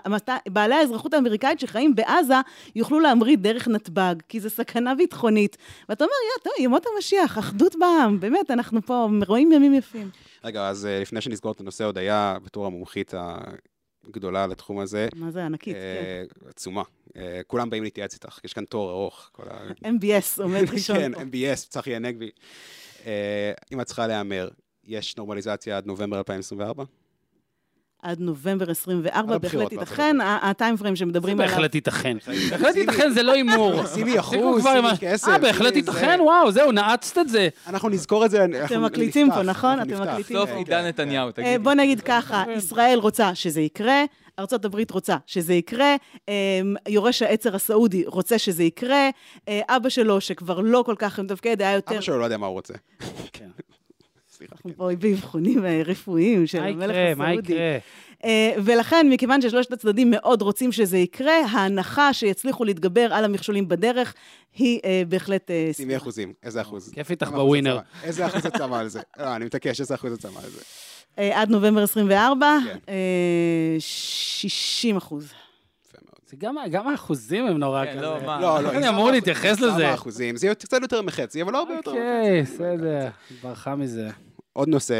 בעלי 0.48 0.74
האזרחות 0.74 1.14
האמריקאית 1.14 1.60
שחיים 1.60 1.94
בעזה, 1.94 2.34
יוכלו 2.76 3.00
להמריא 3.00 3.36
דרך 3.36 3.68
נתב"ג, 3.68 4.14
כי 4.28 4.40
זו 4.40 4.50
סכנה 4.50 4.94
ביטחונית. 4.94 5.56
ואתה 5.88 6.04
אומר, 6.04 6.14
יא, 6.14 6.44
טוב, 6.44 6.52
ימות 6.58 6.86
המשיח, 6.94 7.38
אחדות 7.38 7.76
בעם, 7.76 8.20
באמת, 8.20 8.50
אנחנו 8.50 8.82
פה 8.82 9.08
רואים 9.26 9.52
ימים 9.52 9.74
יפים. 9.74 10.10
רגע, 10.44 10.68
אז 10.68 10.86
אה, 10.86 11.00
לפני 11.00 11.20
שנסגור 11.20 11.52
את 11.52 11.60
הנושא, 11.60 11.84
עוד 11.84 11.98
היה 11.98 12.36
בתור 12.44 12.66
המומחית 12.66 13.14
הגדולה 14.06 14.46
לתחום 14.46 14.78
הזה, 14.78 15.08
מה 15.16 15.30
זה 15.30 15.44
ענקית, 15.44 15.74
כן. 15.74 15.80
אה, 15.80 16.48
עצומה. 16.48 16.82
אה, 17.16 17.40
כולם 17.46 17.70
באים 17.70 17.82
להתייעץ 17.82 18.14
איתך, 18.14 18.40
יש 18.44 18.52
כאן 18.52 18.64
תור 18.64 18.90
ארוך. 18.90 19.30
MBS 19.84 20.42
עומד 20.42 20.70
ראשון 20.74 20.96
כן, 20.96 21.14
פה. 21.14 21.20
MBS, 21.20 21.68
צחי 21.68 21.94
הנגבי. 21.94 22.30
אה, 23.06 23.52
אם 23.72 23.80
את 23.80 23.86
צריכה 23.86 24.06
להמר, 24.06 24.48
יש 24.84 25.16
נורמליזציה 25.16 25.76
עד 25.76 25.86
נובמבר 25.86 26.18
2024? 26.18 26.84
עד 28.02 28.20
נובמבר 28.20 28.70
24, 28.70 29.18
עד 29.18 29.32
הבחירות 29.32 29.72
בהחלט 29.72 29.80
ייתכן, 29.80 30.16
הטיים 30.42 30.76
פריים 30.76 30.96
זה 30.96 31.00
שמדברים 31.00 31.40
עליו. 31.40 31.50
בהחלט 31.50 31.74
ייתכן. 31.74 32.16
בהחלט 32.50 32.76
ייתכן, 32.76 33.10
זה 33.10 33.22
לא 33.22 33.32
הימור. 33.32 33.86
שימי 33.86 34.12
זה 34.12 34.20
אחוז, 34.20 34.62
שימי 34.62 34.88
כסף. 35.00 35.28
אה, 35.28 35.38
בהחלט 35.38 35.76
ייתכן, 35.76 36.16
זה. 36.16 36.22
וואו, 36.22 36.52
זהו, 36.52 36.72
נעצת 36.72 37.18
את 37.18 37.28
זה. 37.28 37.48
אנחנו 37.66 37.88
נזכור 37.88 38.24
את 38.24 38.30
זה, 38.30 38.44
אנחנו 38.44 38.80
מקליטים 38.80 39.26
נפתח, 39.26 39.38
פה, 39.38 39.42
נכון? 39.42 39.80
אתם. 39.80 40.02
מקליטים 40.02 40.36
סוף. 40.36 40.50
עידן 40.50 40.84
נתניהו, 40.84 41.26
אה, 41.26 41.32
תגידי. 41.32 41.58
בוא 41.58 41.74
נגיד 41.74 42.00
ככה, 42.00 42.44
ישראל 42.56 42.98
רוצה 42.98 43.34
שזה 43.34 43.60
יקרה, 43.60 44.04
ארצות 44.38 44.64
הברית 44.64 44.90
רוצה 44.90 45.16
שזה 45.26 45.54
יקרה, 45.54 45.96
אה, 46.28 46.34
יורש 46.88 47.22
העצר 47.22 47.54
הסעודי 47.54 48.04
רוצה 48.06 48.38
שזה 48.38 48.62
יקרה, 48.62 49.10
אה, 49.48 49.60
אבא 49.68 49.88
שלו, 49.88 50.20
שכבר 50.20 50.60
לא 50.60 50.82
כל 50.86 50.94
כך 50.98 51.20
מתפקד, 51.20 51.62
היה 51.62 51.74
יותר... 51.74 51.94
אבא 51.94 52.00
שלו 52.00 52.18
לא 52.18 52.24
יודע 52.24 52.36
מה 52.36 52.46
הוא 52.46 52.54
רוצה. 52.54 52.74
כן. 54.38 54.46
סליחה. 54.46 54.54
אנחנו 54.54 54.70
פה 54.76 54.88
באבחונים 54.98 55.64
אה, 55.64 55.82
רפואיים 55.84 56.46
של 56.46 56.60
מה 56.60 56.66
המלך 56.66 56.90
יקרה, 56.90 57.14
מה 57.14 57.28
הסעודי. 57.30 57.52
יקרה? 57.52 57.78
אה, 58.24 58.52
ולכן, 58.64 59.06
מכיוון 59.10 59.40
ששלושת 59.42 59.72
הצדדים 59.72 60.10
מאוד 60.10 60.42
רוצים 60.42 60.72
שזה 60.72 60.98
יקרה, 60.98 61.34
ההנחה 61.50 62.12
שיצליחו 62.12 62.64
להתגבר 62.64 63.12
על 63.14 63.24
המכשולים 63.24 63.68
בדרך 63.68 64.14
היא 64.54 64.80
אה, 64.84 65.02
בהחלט... 65.08 65.50
שימי 65.72 65.96
אחוזים, 65.96 66.32
איזה 66.42 66.60
אחוז? 66.60 66.90
כיף 66.92 67.10
איתך 67.10 67.26
כמה 67.26 67.36
אחוז 67.36 67.46
בווינר. 67.46 67.78
איזה 68.04 68.26
אחוז 68.26 68.46
את 68.46 68.52
שמה 68.58 68.80
על 68.80 68.88
זה? 68.88 69.00
לא, 69.18 69.36
אני 69.36 69.44
מתעקש, 69.44 69.80
איזה 69.80 69.94
אחוז 69.94 70.12
את 70.12 70.20
שמה 70.20 70.40
על 70.44 70.50
זה? 70.50 70.60
עד 71.34 71.50
נובמבר 71.50 71.82
24, 71.82 72.58
כן. 72.64 72.76
אה, 72.88 73.76
60 73.78 74.96
אחוז. 74.96 75.24
יפה 75.24 75.98
מאוד. 76.04 76.18
זה 76.30 76.36
גם- 76.36 76.56
גם 76.70 76.88
האחוזים 76.88 77.46
הם 77.46 77.58
נורא 77.58 77.84
כן, 77.84 77.92
כזה. 77.92 78.00
לא, 78.00 78.16
מה? 78.26 78.40
לא, 78.40 78.62
לא, 78.62 78.68
איך 78.70 78.78
אני 78.78 78.88
אמור 78.88 79.10
להתייחס 79.10 79.60
לזה? 79.60 79.78
שמה 79.80 79.94
אחוזים, 79.94 80.36
זה 80.36 80.46
יהיה 80.46 80.54
קצת 80.54 80.78
יותר 80.82 81.02
מחצי, 81.02 81.42
אבל 81.42 81.52
לא 81.52 81.58
הרבה 81.58 81.74
יותר 81.74 81.90
אוקיי, 81.90 82.42
מחצי. 82.42 82.54
בסדר, 82.54 83.08
ברחה 83.42 83.74
מזה. 83.76 84.08
עוד 84.58 84.68
נושא 84.68 84.94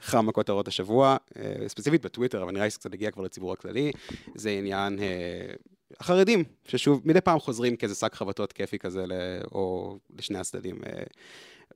חם 0.00 0.26
בכותרות 0.26 0.68
השבוע, 0.68 1.16
אה, 1.36 1.68
ספציפית 1.68 2.02
בטוויטר, 2.02 2.42
אבל 2.42 2.52
נראה 2.52 2.64
לי 2.64 2.70
שקצת 2.70 2.94
הגיע 2.94 3.10
כבר 3.10 3.22
לציבור 3.22 3.52
הכללי, 3.52 3.92
זה 4.34 4.50
עניין 4.50 4.98
אה, 4.98 5.54
החרדים, 6.00 6.44
ששוב, 6.64 7.00
מדי 7.04 7.20
פעם 7.20 7.38
חוזרים 7.38 7.76
כאיזה 7.76 7.94
שק 7.94 8.14
חבטות 8.14 8.52
כיפי 8.52 8.78
כזה, 8.78 9.04
או 9.52 9.96
לשני 10.18 10.38
הצדדים 10.38 10.80
אה, 10.86 11.02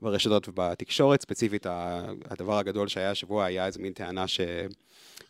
ברשתות 0.02 0.48
ובתקשורת. 0.48 1.22
ספציפית, 1.22 1.66
הדבר 2.30 2.58
הגדול 2.58 2.88
שהיה 2.88 3.10
השבוע 3.10 3.44
היה 3.44 3.66
איזה 3.66 3.78
מין 3.78 3.92
טענה 3.92 4.26
ש... 4.28 4.40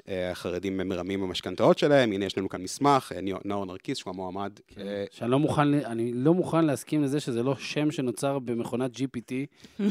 אה, 0.09 0.31
החרדים 0.31 0.77
מרמים 0.77 1.21
במשכנתאות 1.21 1.79
שלהם, 1.79 2.13
הנה 2.13 2.25
יש 2.25 2.39
לנו 2.39 2.49
כאן 2.49 2.63
מסמך, 2.63 3.13
אה, 3.15 3.21
נאור 3.45 3.67
נרקיס, 3.67 3.99
שהוא 3.99 4.11
המועמד. 4.15 4.53
אה, 4.79 5.05
שאני 5.11 5.31
לא 5.31 5.39
מוכן, 5.39 5.75
אני 5.75 6.13
לא 6.15 6.35
מוכן 6.35 6.65
להסכים 6.65 7.03
לזה 7.03 7.21
שזה 7.21 7.43
לא 7.43 7.55
שם 7.59 7.91
שנוצר 7.91 8.39
במכונת 8.39 8.91
GPT. 8.97 9.33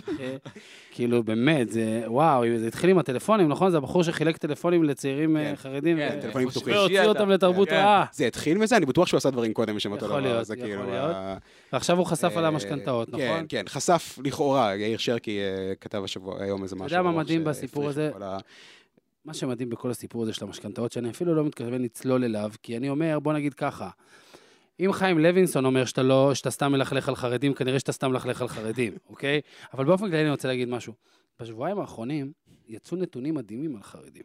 כאילו, 0.92 1.24
באמת, 1.24 1.70
זה, 1.70 2.04
וואו, 2.06 2.44
זה 2.58 2.68
התחיל 2.68 2.90
עם 2.90 2.98
הטלפונים, 2.98 3.50
נכון? 3.50 3.72
זה 3.72 3.78
הבחור 3.78 4.04
שחילק 4.04 4.38
טלפונים 4.38 4.84
לצעירים 4.84 5.38
כן, 5.38 5.54
חרדים. 5.56 5.98
כן, 5.98 6.20
טלפונים 6.22 6.48
הוא 6.48 6.52
פתוחים. 6.52 6.74
והוציא 6.74 7.02
אותם 7.02 7.24
אתה. 7.24 7.26
לתרבות 7.34 7.70
כן. 7.70 7.76
רעה. 7.76 8.06
זה 8.14 8.26
התחיל 8.28 8.58
מזה? 8.58 8.78
אני 8.78 8.86
בטוח 8.86 9.08
שהוא 9.08 9.18
עשה 9.18 9.30
דברים 9.30 9.54
קודם 9.54 9.76
בשם 9.76 9.92
אותו 9.92 10.06
יכול 10.06 10.20
דבר. 10.22 10.32
להיות, 10.32 10.46
זה 10.46 10.54
יכול 10.54 10.66
כאילו, 10.68 10.84
להיות. 10.92 11.16
ה- 11.16 11.38
ועכשיו 11.74 11.98
הוא 11.98 12.06
חשף 12.06 12.32
על 12.38 12.46
המשכנתאות, 12.46 13.10
כן, 13.16 13.32
נכון? 13.32 13.46
כן, 13.50 13.64
חשף 13.68 14.20
לכאורה, 14.24 14.76
יאיר 14.76 14.98
שרקי 14.98 15.40
כתב 15.82 16.02
השבוע, 16.04 16.44
היום 16.44 16.64
איזה 16.64 16.76
משהו. 16.76 16.86
יודע 16.98 17.02
מה 17.02 17.12
מדהים 17.12 17.44
בסיפור 17.44 17.88
הזה? 17.90 18.12
מה 19.26 19.34
שמדהים 19.34 19.70
בכל 19.70 19.92
הסיפור 19.92 20.24
הזה 20.24 20.34
של 20.34 20.46
המשכנתאות, 20.46 20.92
שאני 20.92 21.10
אפילו 21.10 21.36
לא 21.36 21.44
מתכוון 21.44 21.82
לצלול 21.82 22.24
אליו, 22.24 22.52
כי 22.64 22.78
אני 22.78 22.90
אומר, 22.90 23.20
בוא 23.20 23.34
נגיד 23.34 23.54
ככה, 23.54 23.90
אם 24.80 24.94
חיים 24.94 25.20
לוינסון 25.20 25.66
אומר 25.66 25.86
שאתה 25.86 26.04
לא, 26.04 26.34
שאתה 26.34 26.52
סתם 26.52 26.72
מלכלך 26.72 27.10
על 27.10 27.16
חרדים, 27.16 27.54
כנראה 27.54 27.80
שאתה 27.80 27.92
סתם 27.92 28.12
מלכלך 28.12 28.42
על 28.42 28.48
חרדים, 28.48 28.94
אוקיי? 29.10 29.42
אבל 29.74 29.86
באופן 29.86 30.10
כללי 30.10 30.22
אני 30.22 30.30
רוצה 30.30 30.48
להגיד 30.48 30.70
משהו. 30.70 30.94
בשבועיים 31.40 31.80
האחרונים 31.80 32.32
יצאו 32.68 32.98
נתונים 32.98 33.36
מדהימים 33.36 33.76
על 33.76 33.84
חרדים. 33.84 34.24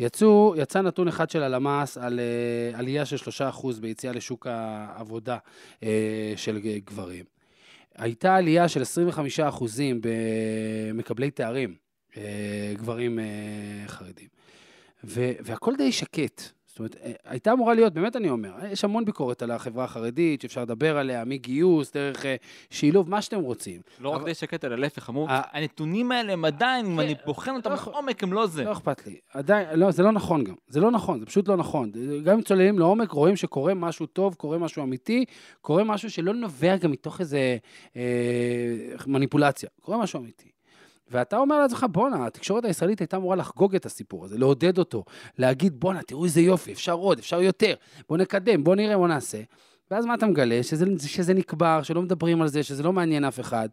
יצאו, 0.00 0.54
יצא 0.56 0.80
נתון 0.80 1.08
אחד 1.08 1.30
של 1.30 1.42
הלמ"ס 1.42 1.98
על 1.98 2.20
uh, 2.74 2.78
עלייה 2.78 3.04
של 3.04 3.16
3% 3.52 3.66
ביציאה 3.80 4.12
לשוק 4.12 4.46
העבודה 4.46 5.38
uh, 5.74 5.84
של 6.36 6.58
גברים. 6.84 7.24
הייתה 7.94 8.36
עלייה 8.36 8.68
של 8.68 8.82
25% 8.82 9.64
במקבלי 10.00 11.30
תארים, 11.30 11.74
גברים 12.74 13.18
uh, 13.18 13.88
חרדים. 13.90 14.28
ו- 15.04 15.32
והכל 15.40 15.76
די 15.76 15.92
שקט. 15.92 16.42
זאת 16.76 16.78
אומרת, 16.78 16.96
אה, 17.02 17.12
הייתה 17.24 17.52
אמורה 17.52 17.74
להיות, 17.74 17.92
באמת 17.92 18.16
אני 18.16 18.30
אומר, 18.30 18.50
יש 18.70 18.84
המון 18.84 19.04
ביקורת 19.04 19.42
על 19.42 19.50
החברה 19.50 19.84
החרדית, 19.84 20.40
שאפשר 20.40 20.62
לדבר 20.62 20.98
עליה, 20.98 21.24
מגיוס, 21.24 21.92
דרך 21.92 22.26
אה, 22.26 22.36
שילוב, 22.70 23.10
מה 23.10 23.22
שאתם 23.22 23.40
רוצים. 23.40 23.80
לא 24.00 24.08
רק 24.08 24.24
די 24.24 24.34
שקט, 24.34 24.64
אלא 24.64 24.76
להפך, 24.76 25.10
אמרו, 25.10 25.28
אה, 25.28 25.42
הנתונים 25.52 26.12
האלה 26.12 26.32
הם 26.32 26.44
עדיין, 26.44 26.86
אם 26.86 27.00
אני 27.00 27.14
בוחן 27.26 27.56
אותם 27.56 27.70
לא 27.70 27.76
לעומק, 27.86 28.22
הם 28.22 28.32
לא 28.32 28.46
זה. 28.46 28.64
לא 28.64 28.72
אכפת 28.72 29.06
לי. 29.06 29.16
עדיין, 29.34 29.78
לא, 29.78 29.90
זה 29.90 30.02
לא 30.02 30.12
נכון 30.12 30.44
גם. 30.44 30.54
זה 30.68 30.80
לא 30.80 30.90
נכון, 30.90 31.20
זה 31.20 31.26
פשוט 31.26 31.48
לא 31.48 31.56
נכון. 31.56 31.92
גם 32.24 32.36
אם 32.36 32.42
צוללים 32.42 32.78
לעומק, 32.78 33.10
רואים 33.10 33.36
שקורה 33.36 33.74
משהו 33.74 34.06
טוב, 34.06 34.34
קורה 34.34 34.58
משהו 34.58 34.82
אמיתי, 34.82 35.24
קורה 35.60 35.84
משהו 35.84 36.10
שלא 36.10 36.34
נובע 36.34 36.76
גם 36.76 36.90
מתוך 36.90 37.20
איזה 37.20 37.56
אה, 37.96 38.02
מניפולציה. 39.06 39.68
קורה 39.80 39.98
משהו 39.98 40.20
אמיתי. 40.20 40.55
ואתה 41.10 41.36
אומר 41.36 41.58
לעצמך, 41.58 41.86
בואנה, 41.92 42.26
התקשורת 42.26 42.64
הישראלית 42.64 43.00
הייתה 43.00 43.16
אמורה 43.16 43.36
לחגוג 43.36 43.74
את 43.74 43.86
הסיפור 43.86 44.24
הזה, 44.24 44.38
לעודד 44.38 44.78
אותו, 44.78 45.04
להגיד, 45.38 45.80
בואנה, 45.80 46.02
תראו 46.02 46.24
איזה 46.24 46.40
יופי, 46.40 46.72
אפשר 46.72 46.92
עוד, 46.92 47.18
אפשר 47.18 47.42
יותר, 47.42 47.74
בוא 48.08 48.16
נקדם, 48.16 48.64
בוא 48.64 48.74
נראה, 48.74 48.96
בוא 48.96 49.08
נעשה. 49.08 49.38
ואז 49.90 50.06
מה 50.06 50.14
אתה 50.14 50.26
מגלה? 50.26 50.62
שזה, 50.62 50.86
שזה 51.06 51.34
נקבר, 51.34 51.82
שלא 51.82 52.02
מדברים 52.02 52.42
על 52.42 52.48
זה, 52.48 52.62
שזה 52.62 52.82
לא 52.82 52.92
מעניין 52.92 53.24
אף 53.24 53.40
אחד, 53.40 53.68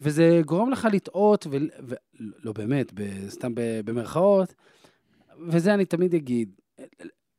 וזה 0.00 0.40
גורם 0.44 0.70
לך 0.70 0.88
לטעות, 0.92 1.46
ו... 1.50 1.56
ו... 1.88 1.94
לא 2.44 2.52
באמת. 2.52 2.92
סתם. 3.28 3.52
במרכאות, 3.56 4.54
וזה 5.48 5.74
אני 5.74 5.84
תמיד 5.84 6.14
אגיד. 6.14 6.50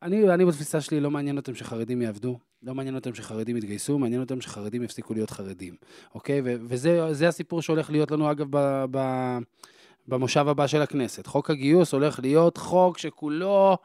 אני, 0.01 0.33
אני 0.33 0.45
בתפיסה 0.45 0.81
שלי, 0.81 0.99
לא 0.99 1.11
מעניין 1.11 1.37
אותם 1.37 1.55
שחרדים 1.55 2.01
יעבדו, 2.01 2.39
לא 2.63 2.75
מעניין 2.75 2.95
אותם 2.95 3.15
שחרדים 3.15 3.57
יתגייסו, 3.57 3.99
מעניין 3.99 4.21
אותם 4.21 4.41
שחרדים 4.41 4.83
יפסיקו 4.83 5.13
להיות 5.13 5.29
חרדים, 5.29 5.75
אוקיי? 6.15 6.41
ו- 6.43 6.55
וזה 6.61 7.13
זה 7.13 7.27
הסיפור 7.27 7.61
שהולך 7.61 7.89
להיות 7.89 8.11
לנו, 8.11 8.31
אגב, 8.31 8.47
ב- 8.49 8.85
ב- 8.91 9.37
במושב 10.07 10.47
הבא 10.47 10.67
של 10.67 10.81
הכנסת. 10.81 11.27
חוק 11.27 11.49
הגיוס 11.49 11.93
הולך 11.93 12.19
להיות 12.19 12.57
חוק 12.57 12.97
שכולו 12.97 13.77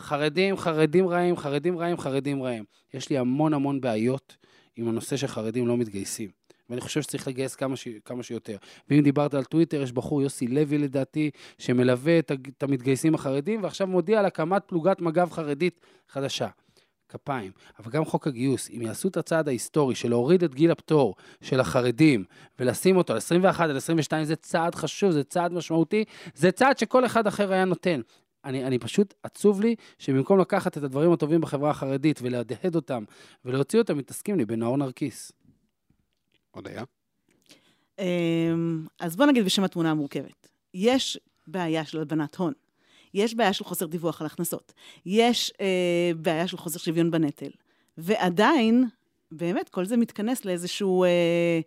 חרדים, 0.00 0.56
חרדים 0.56 1.08
רעים, 1.08 1.36
חרדים 1.36 1.78
רעים, 1.78 1.98
חרדים 1.98 2.42
רעים. 2.42 2.64
יש 2.94 3.10
לי 3.10 3.18
המון 3.18 3.54
המון 3.54 3.80
בעיות 3.80 4.36
עם 4.76 4.88
הנושא 4.88 5.16
שחרדים 5.16 5.66
לא 5.66 5.76
מתגייסים. 5.76 6.37
ואני 6.70 6.80
חושב 6.80 7.02
שצריך 7.02 7.28
לגייס 7.28 7.54
כמה, 7.54 7.76
ש... 7.76 7.88
כמה 8.04 8.22
שיותר. 8.22 8.56
ואם 8.90 9.00
דיברת 9.00 9.34
על 9.34 9.44
טוויטר, 9.44 9.82
יש 9.82 9.92
בחור, 9.92 10.22
יוסי 10.22 10.46
לוי 10.46 10.78
לדעתי, 10.78 11.30
שמלווה 11.58 12.18
את, 12.18 12.32
את 12.48 12.62
המתגייסים 12.62 13.14
החרדים, 13.14 13.62
ועכשיו 13.62 13.86
מודיע 13.86 14.18
על 14.18 14.26
הקמת 14.26 14.62
פלוגת 14.66 15.00
מג"ב 15.00 15.30
חרדית 15.30 15.80
חדשה. 16.08 16.48
כפיים. 17.08 17.52
אבל 17.78 17.92
גם 17.92 18.04
חוק 18.04 18.26
הגיוס, 18.26 18.70
אם 18.70 18.82
יעשו 18.82 19.08
את 19.08 19.16
הצעד 19.16 19.48
ההיסטורי 19.48 19.94
של 19.94 20.08
להוריד 20.08 20.44
את 20.44 20.54
גיל 20.54 20.70
הפטור 20.70 21.14
של 21.40 21.60
החרדים 21.60 22.24
ולשים 22.58 22.96
אותו 22.96 23.12
על 23.12 23.16
21 23.16 23.70
עד 23.70 23.76
22, 23.76 24.24
זה 24.24 24.36
צעד 24.36 24.74
חשוב, 24.74 25.10
זה 25.10 25.24
צעד 25.24 25.52
משמעותי, 25.52 26.04
זה 26.34 26.52
צעד 26.52 26.78
שכל 26.78 27.06
אחד 27.06 27.26
אחר 27.26 27.52
היה 27.52 27.64
נותן. 27.64 28.00
אני, 28.44 28.64
אני 28.64 28.78
פשוט 28.78 29.14
עצוב 29.22 29.60
לי 29.60 29.74
שבמקום 29.98 30.38
לקחת 30.38 30.78
את 30.78 30.82
הדברים 30.82 31.12
הטובים 31.12 31.40
בחברה 31.40 31.70
החרדית 31.70 32.20
ולהדהד 32.22 32.74
אותם 32.74 33.04
ולהוציא 33.44 33.78
אותם, 33.78 33.98
מתעסקים 33.98 34.38
לי 34.38 34.44
בנאור 34.44 34.76
נרקיס. 34.76 35.32
עוד 36.50 36.68
היה? 36.68 36.84
אמ, 37.98 38.86
אז 39.00 39.16
בוא 39.16 39.26
נגיד 39.26 39.44
בשם 39.44 39.64
התמונה 39.64 39.90
המורכבת. 39.90 40.48
יש 40.74 41.18
בעיה 41.46 41.84
של 41.84 41.98
הלבנת 41.98 42.36
הון. 42.36 42.52
יש 43.14 43.34
בעיה 43.34 43.52
של 43.52 43.64
חוסר 43.64 43.86
דיווח 43.86 44.20
על 44.20 44.26
הכנסות. 44.26 44.72
יש 45.06 45.52
אה, 45.60 46.10
בעיה 46.16 46.48
של 46.48 46.56
חוסר 46.56 46.78
שוויון 46.78 47.10
בנטל. 47.10 47.50
ועדיין, 47.98 48.84
באמת, 49.32 49.68
כל 49.68 49.84
זה 49.84 49.96
מתכנס 49.96 50.44
לאיזשהו... 50.44 51.04
אה, 51.04 51.60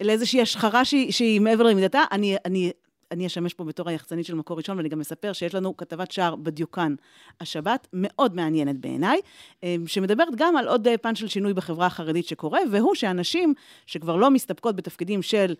לאיזושהי 0.00 0.42
השחרה 0.42 0.84
שהיא, 0.84 1.12
שהיא 1.12 1.40
מעבר 1.40 1.64
למידתה. 1.64 2.02
אני, 2.12 2.36
אני, 2.44 2.70
אני 3.14 3.26
אשמש 3.26 3.54
פה 3.54 3.64
בתור 3.64 3.88
היחצנית 3.88 4.26
של 4.26 4.34
מקור 4.34 4.56
ראשון, 4.56 4.76
ואני 4.76 4.88
גם 4.88 5.00
אספר 5.00 5.32
שיש 5.32 5.54
לנו 5.54 5.76
כתבת 5.76 6.10
שער 6.10 6.36
בדיוקן. 6.36 6.94
השבת, 7.40 7.88
מאוד 7.92 8.34
מעניינת 8.34 8.76
בעיניי, 8.76 9.20
אה, 9.64 9.76
שמדברת 9.86 10.34
גם 10.36 10.56
על 10.56 10.68
עוד 10.68 10.88
אה, 10.88 10.98
פן 10.98 11.14
של 11.14 11.28
שינוי 11.28 11.54
בחברה 11.54 11.86
החרדית 11.86 12.26
שקורה, 12.26 12.60
והוא 12.72 12.94
שאנשים 12.94 13.54
שכבר 13.86 14.16
לא 14.16 14.30
מסתפקות 14.30 14.76
בתפקידים 14.76 15.22
של 15.22 15.54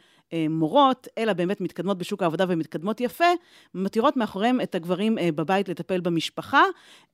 מורות, 0.50 1.08
אלא 1.18 1.32
באמת 1.32 1.60
מתקדמות 1.60 1.98
בשוק 1.98 2.22
העבודה 2.22 2.44
ומתקדמות 2.48 3.00
יפה, 3.00 3.24
מתירות 3.74 4.16
מאחוריהם 4.16 4.60
את 4.60 4.74
הגברים 4.74 5.18
אה, 5.18 5.32
בבית 5.32 5.68
לטפל 5.68 6.00
במשפחה. 6.00 6.62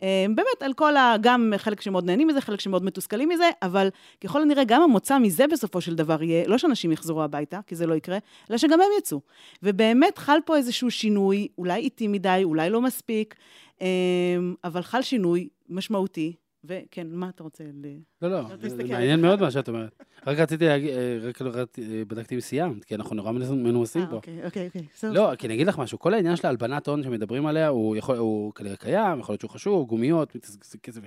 אה, 0.02 0.26
באמת, 0.28 0.62
על 0.62 0.72
כל 0.72 0.96
ה... 0.96 1.14
גם 1.20 1.52
חלק 1.56 1.80
שמאוד 1.80 2.04
נהנים 2.04 2.28
מזה, 2.28 2.40
חלק 2.40 2.60
שמאוד 2.60 2.84
מתוסכלים 2.84 3.28
מזה, 3.28 3.50
אבל 3.62 3.88
ככל 4.20 4.42
הנראה 4.42 4.64
גם 4.64 4.82
המוצא 4.82 5.18
מזה 5.18 5.46
בסופו 5.46 5.80
של 5.80 5.94
דבר 5.94 6.22
יהיה, 6.22 6.48
לא 6.48 6.58
שאנשים 6.58 6.92
יחזרו 6.92 7.22
הביתה, 7.22 7.60
כי 7.66 7.74
זה 7.74 7.86
לא 7.86 7.94
יקרה, 7.94 8.18
אלא 8.50 8.58
שגם 8.58 8.80
הם 8.80 8.88
יצאו. 8.98 9.20
ובאמת 9.62 10.18
חל 10.18 10.38
פה 10.44 10.56
איזשהו 10.56 10.90
שינוי, 10.90 11.48
אולי 11.58 11.80
איטי 11.80 12.08
מדי, 12.08 12.40
אולי 12.44 12.70
לא 12.70 12.80
מספיק, 12.80 13.34
אה, 13.82 13.86
אבל 14.64 14.82
חל 14.82 15.02
שינוי 15.02 15.48
משמעותי. 15.68 16.34
וכן, 16.64 17.06
מה 17.10 17.28
אתה 17.28 17.42
רוצה? 17.42 17.64
ל... 17.64 17.86
לא, 18.22 18.30
לא, 18.30 18.42
זה. 18.68 18.84
מעניין 18.84 19.20
מאוד 19.20 19.40
מה 19.40 19.50
שאת 19.50 19.68
אומרת. 19.68 20.02
רק 20.26 20.38
רציתי 20.38 20.66
להגיד, 20.66 20.90
אה, 20.90 21.18
רק 21.22 21.40
לא 21.40 21.50
אה, 21.56 21.64
בדקתי 22.08 22.34
אם 22.34 22.40
סיימת, 22.40 22.84
כי 22.84 22.94
אנחנו 22.94 23.16
נורא 23.16 23.32
מנומסים 23.32 24.02
אה, 24.02 24.10
פה. 24.10 24.16
אוקיי, 24.16 24.44
אוקיי, 24.44 24.66
אוקיי. 24.66 25.10
לא, 25.12 25.34
כי 25.38 25.46
אני 25.46 25.54
אגיד 25.54 25.66
לך 25.66 25.78
משהו, 25.78 25.98
כל 25.98 26.14
העניין 26.14 26.36
של 26.36 26.46
הלבנת 26.46 26.88
הון 26.88 27.02
שמדברים 27.02 27.46
עליה, 27.46 27.68
הוא 27.68 28.52
כנראה 28.54 28.76
קיים, 28.76 29.20
יכול 29.20 29.32
להיות 29.32 29.40
שהוא 29.40 29.50
חשוב, 29.50 29.88
גומיות, 29.88 30.36
כסף. 30.82 31.00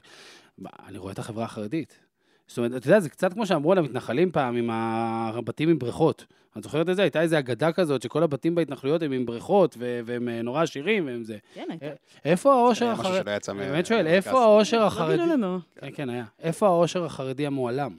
אני 0.87 0.97
רואה 0.97 1.13
את 1.13 1.19
החברה 1.19 1.43
החרדית. 1.43 1.99
זאת 2.47 2.57
אומרת, 2.57 2.71
אתה 2.75 2.87
יודע, 2.87 2.99
זה 2.99 3.09
קצת 3.09 3.33
כמו 3.33 3.45
שאמרו 3.45 3.71
על 3.71 3.77
המתנחלים 3.77 4.31
פעם, 4.31 4.55
עם 4.55 4.69
הבתים 4.71 5.69
עם 5.69 5.79
בריכות. 5.79 6.25
את 6.57 6.63
זוכרת 6.63 6.89
את 6.89 6.95
זה? 6.95 7.01
הייתה 7.01 7.21
איזו 7.21 7.39
אגדה 7.39 7.71
כזאת, 7.71 8.01
שכל 8.01 8.23
הבתים 8.23 8.55
בהתנחלויות 8.55 9.01
הם 9.01 9.11
עם 9.11 9.25
בריכות, 9.25 9.77
והם 10.05 10.29
אה, 10.29 10.41
נורא 10.41 10.63
עשירים, 10.63 11.05
והם 11.07 11.23
זה. 11.23 11.37
כן, 11.53 11.65
הייתה. 11.69 11.85
איפה 12.25 12.53
העושר 12.53 12.87
החרדי? 12.87 13.31
אני 13.49 13.57
מה- 13.57 13.63
באמת 13.65 13.85
שואל. 13.85 14.07
איפה 14.07 14.41
העושר 14.41 14.79
לא 14.79 14.85
החרדי? 14.87 15.11
גילו 15.17 15.33
לנו. 15.33 15.59
כן, 15.75 15.87
כן, 15.95 16.09
היה. 16.09 16.23
איפה 16.43 16.65
העושר 16.67 17.05
החרדי 17.05 17.47
המועלם? 17.47 17.91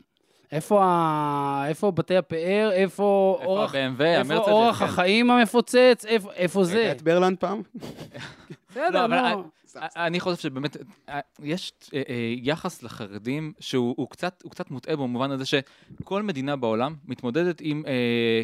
איפה, 0.53 0.81
ה... 0.85 1.65
איפה 1.69 1.91
בתי 1.91 2.17
הפאר? 2.17 2.71
איפה 2.73 3.37
איפה 3.41 3.47
אורח... 3.47 3.75
ה-BMW, 3.75 4.03
איפה 4.05 4.35
אורח 4.51 4.79
כן. 4.79 4.85
החיים 4.85 5.31
המפוצץ? 5.31 6.05
איפה, 6.07 6.33
איפה 6.33 6.65
זה? 6.65 6.79
היית 6.79 6.97
את 6.97 7.03
ברלנד 7.03 7.39
פעם? 7.39 7.63
בסדר, 8.71 9.07
לא, 9.07 9.31
נו. 9.35 9.45
אני 9.77 10.21
חושב 10.21 10.37
שבאמת, 10.37 10.77
יש 11.43 11.73
יחס 12.37 12.83
לחרדים 12.83 13.53
שהוא 13.61 13.95
הוא 13.99 14.11
קצת, 14.11 14.43
קצת 14.51 14.71
מוטעה 14.71 14.97
במובן 14.97 15.31
הזה 15.31 15.45
שכל 15.47 16.23
מדינה 16.23 16.57
בעולם 16.57 16.97
מתמודדת 17.05 17.61
עם 17.61 17.85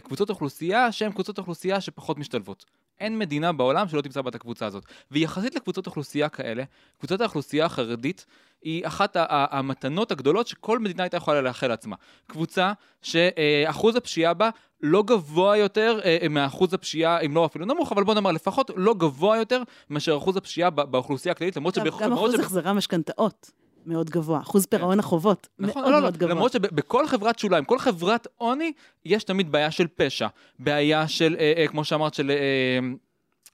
קבוצות 0.04 0.30
אוכלוסייה 0.30 0.92
שהן 0.92 1.12
קבוצות 1.12 1.38
אוכלוסייה 1.38 1.80
שפחות 1.80 2.18
משתלבות. 2.18 2.64
אין 3.00 3.18
מדינה 3.18 3.52
בעולם 3.52 3.88
שלא 3.88 4.00
תמצא 4.00 4.22
בה 4.22 4.28
את 4.30 4.34
הקבוצה 4.34 4.66
הזאת. 4.66 4.82
ויחסית 5.10 5.54
לקבוצות 5.54 5.86
אוכלוסייה 5.86 6.28
כאלה, 6.28 6.64
קבוצת 6.98 7.20
האוכלוסייה 7.20 7.66
החרדית 7.66 8.26
היא 8.62 8.86
אחת 8.86 9.16
המתנות 9.30 10.12
הגדולות 10.12 10.46
שכל 10.46 10.78
מדינה 10.78 11.02
הייתה 11.02 11.16
יכולה 11.16 11.40
לאחל 11.40 11.68
לעצמה. 11.68 11.96
קבוצה 12.26 12.72
שאחוז 13.02 13.96
הפשיעה 13.96 14.34
בה 14.34 14.50
לא 14.82 15.02
גבוה 15.02 15.56
יותר 15.56 16.00
אה, 16.04 16.26
מאחוז 16.30 16.74
הפשיעה, 16.74 17.20
אם 17.20 17.34
לא 17.34 17.46
אפילו 17.46 17.64
נמוך, 17.64 17.92
אבל 17.92 18.04
בוא 18.04 18.14
נאמר 18.14 18.30
לפחות 18.32 18.70
לא 18.76 18.94
גבוה 18.94 19.36
יותר 19.36 19.62
מאשר 19.90 20.16
אחוז 20.16 20.36
הפשיעה 20.36 20.70
באוכלוסייה 20.70 21.32
הכללית, 21.32 21.56
למרות 21.56 21.74
שבח- 21.74 22.02
גם 22.02 22.12
אחוז 22.12 22.34
החזרי 22.40 22.68
המשכנתאות 22.70 23.50
מאוד 23.86 24.10
גבוה. 24.10 24.40
אחוז 24.40 24.66
פירעון 24.66 24.98
החובות 24.98 25.48
נכון, 25.58 25.82
מאוד 25.82 25.92
לא, 25.92 25.96
לא, 25.96 26.02
מאוד 26.02 26.16
גבוה. 26.16 26.34
למרות 26.34 26.52
שבכל 26.52 27.06
חברת 27.06 27.38
שוליים, 27.38 27.64
כל 27.64 27.78
חברת 27.78 28.26
עוני, 28.36 28.72
יש 29.04 29.24
תמיד 29.24 29.52
בעיה 29.52 29.70
של 29.70 29.86
פשע, 29.96 30.26
בעיה 30.58 31.08
של, 31.08 31.36
אה, 31.38 31.52
אה, 31.56 31.66
כמו 31.68 31.84
שאמרת, 31.84 32.14
של, 32.14 32.30
אה, 32.30 32.78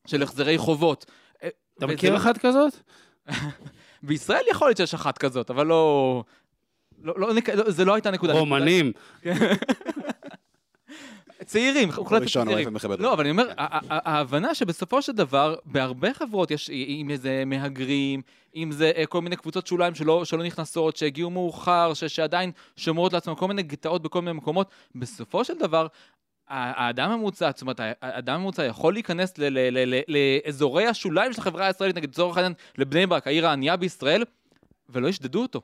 של 0.07 0.23
החזרי 0.23 0.59
חובות. 0.59 1.07
אה, 1.43 1.49
אתה 1.79 1.87
וזה 1.87 1.95
מכיר 1.95 2.13
לא- 2.13 2.17
אחת 2.19 2.39
כזאת? 2.39 2.73
בישראל 4.03 4.43
יכול 4.51 4.69
להיות 4.69 4.77
שיש 4.77 4.95
אחת 4.95 5.19
כזאת, 5.19 5.51
אבל 5.51 5.67
לא... 5.67 6.25
לא, 7.03 7.15
לא, 7.21 7.29
לא 7.55 7.71
זה 7.71 7.85
לא 7.85 7.95
הייתה 7.95 8.11
נקודה. 8.11 8.33
רומנים. 8.33 8.93
צעירים, 11.47 11.89
ראשון, 11.91 12.49
צעירים. 12.49 12.77
לא. 12.99 13.13
אבל 13.13 13.21
אני 13.21 13.31
אומר, 13.31 13.49
ההבנה 13.57 14.55
שבסופו 14.55 15.03
של 15.03 15.13
דבר, 15.13 15.55
בהרבה 15.65 16.15
חברות 16.15 16.51
יש, 16.51 16.71
אם 16.71 17.11
זה 17.15 17.43
מהגרים, 17.47 18.23
אם 18.57 18.73
זה 18.73 18.93
כל 19.09 19.21
מיני 19.21 19.37
קבוצות 19.37 19.67
שוליים 19.67 19.95
שלא, 19.95 20.25
שלא 20.25 20.45
נכנסות, 20.45 20.97
שהגיעו 20.97 21.31
מאוחר, 21.31 21.95
ש, 21.95 22.05
שעדיין 22.05 22.51
שומרות 22.77 23.13
לעצמם 23.13 23.35
כל 23.35 23.49
מיני 23.49 23.63
גטאות 23.63 24.03
בכל 24.03 24.23
מיני 24.23 24.33
מקומות, 24.33 24.71
בסופו 24.95 25.45
של 25.45 25.59
דבר, 25.59 25.87
האדם 26.49 27.11
הממוצע, 27.11 27.51
זאת 27.55 27.63
אומרת, 27.63 27.81
האדם 28.03 28.35
הממוצע 28.35 28.65
יכול 28.65 28.93
להיכנס 28.93 29.35
לאזורי 30.09 30.87
השוליים 30.87 31.33
של 31.33 31.41
החברה 31.41 31.67
הישראלית, 31.67 31.97
נגיד 31.97 32.11
לצורך 32.11 32.37
העניין 32.37 32.53
לבני 32.79 33.07
ברק, 33.07 33.27
העיר 33.27 33.47
הענייה 33.47 33.77
בישראל, 33.77 34.25
ולא 34.89 35.09
ישדדו 35.09 35.43
אותו, 35.43 35.61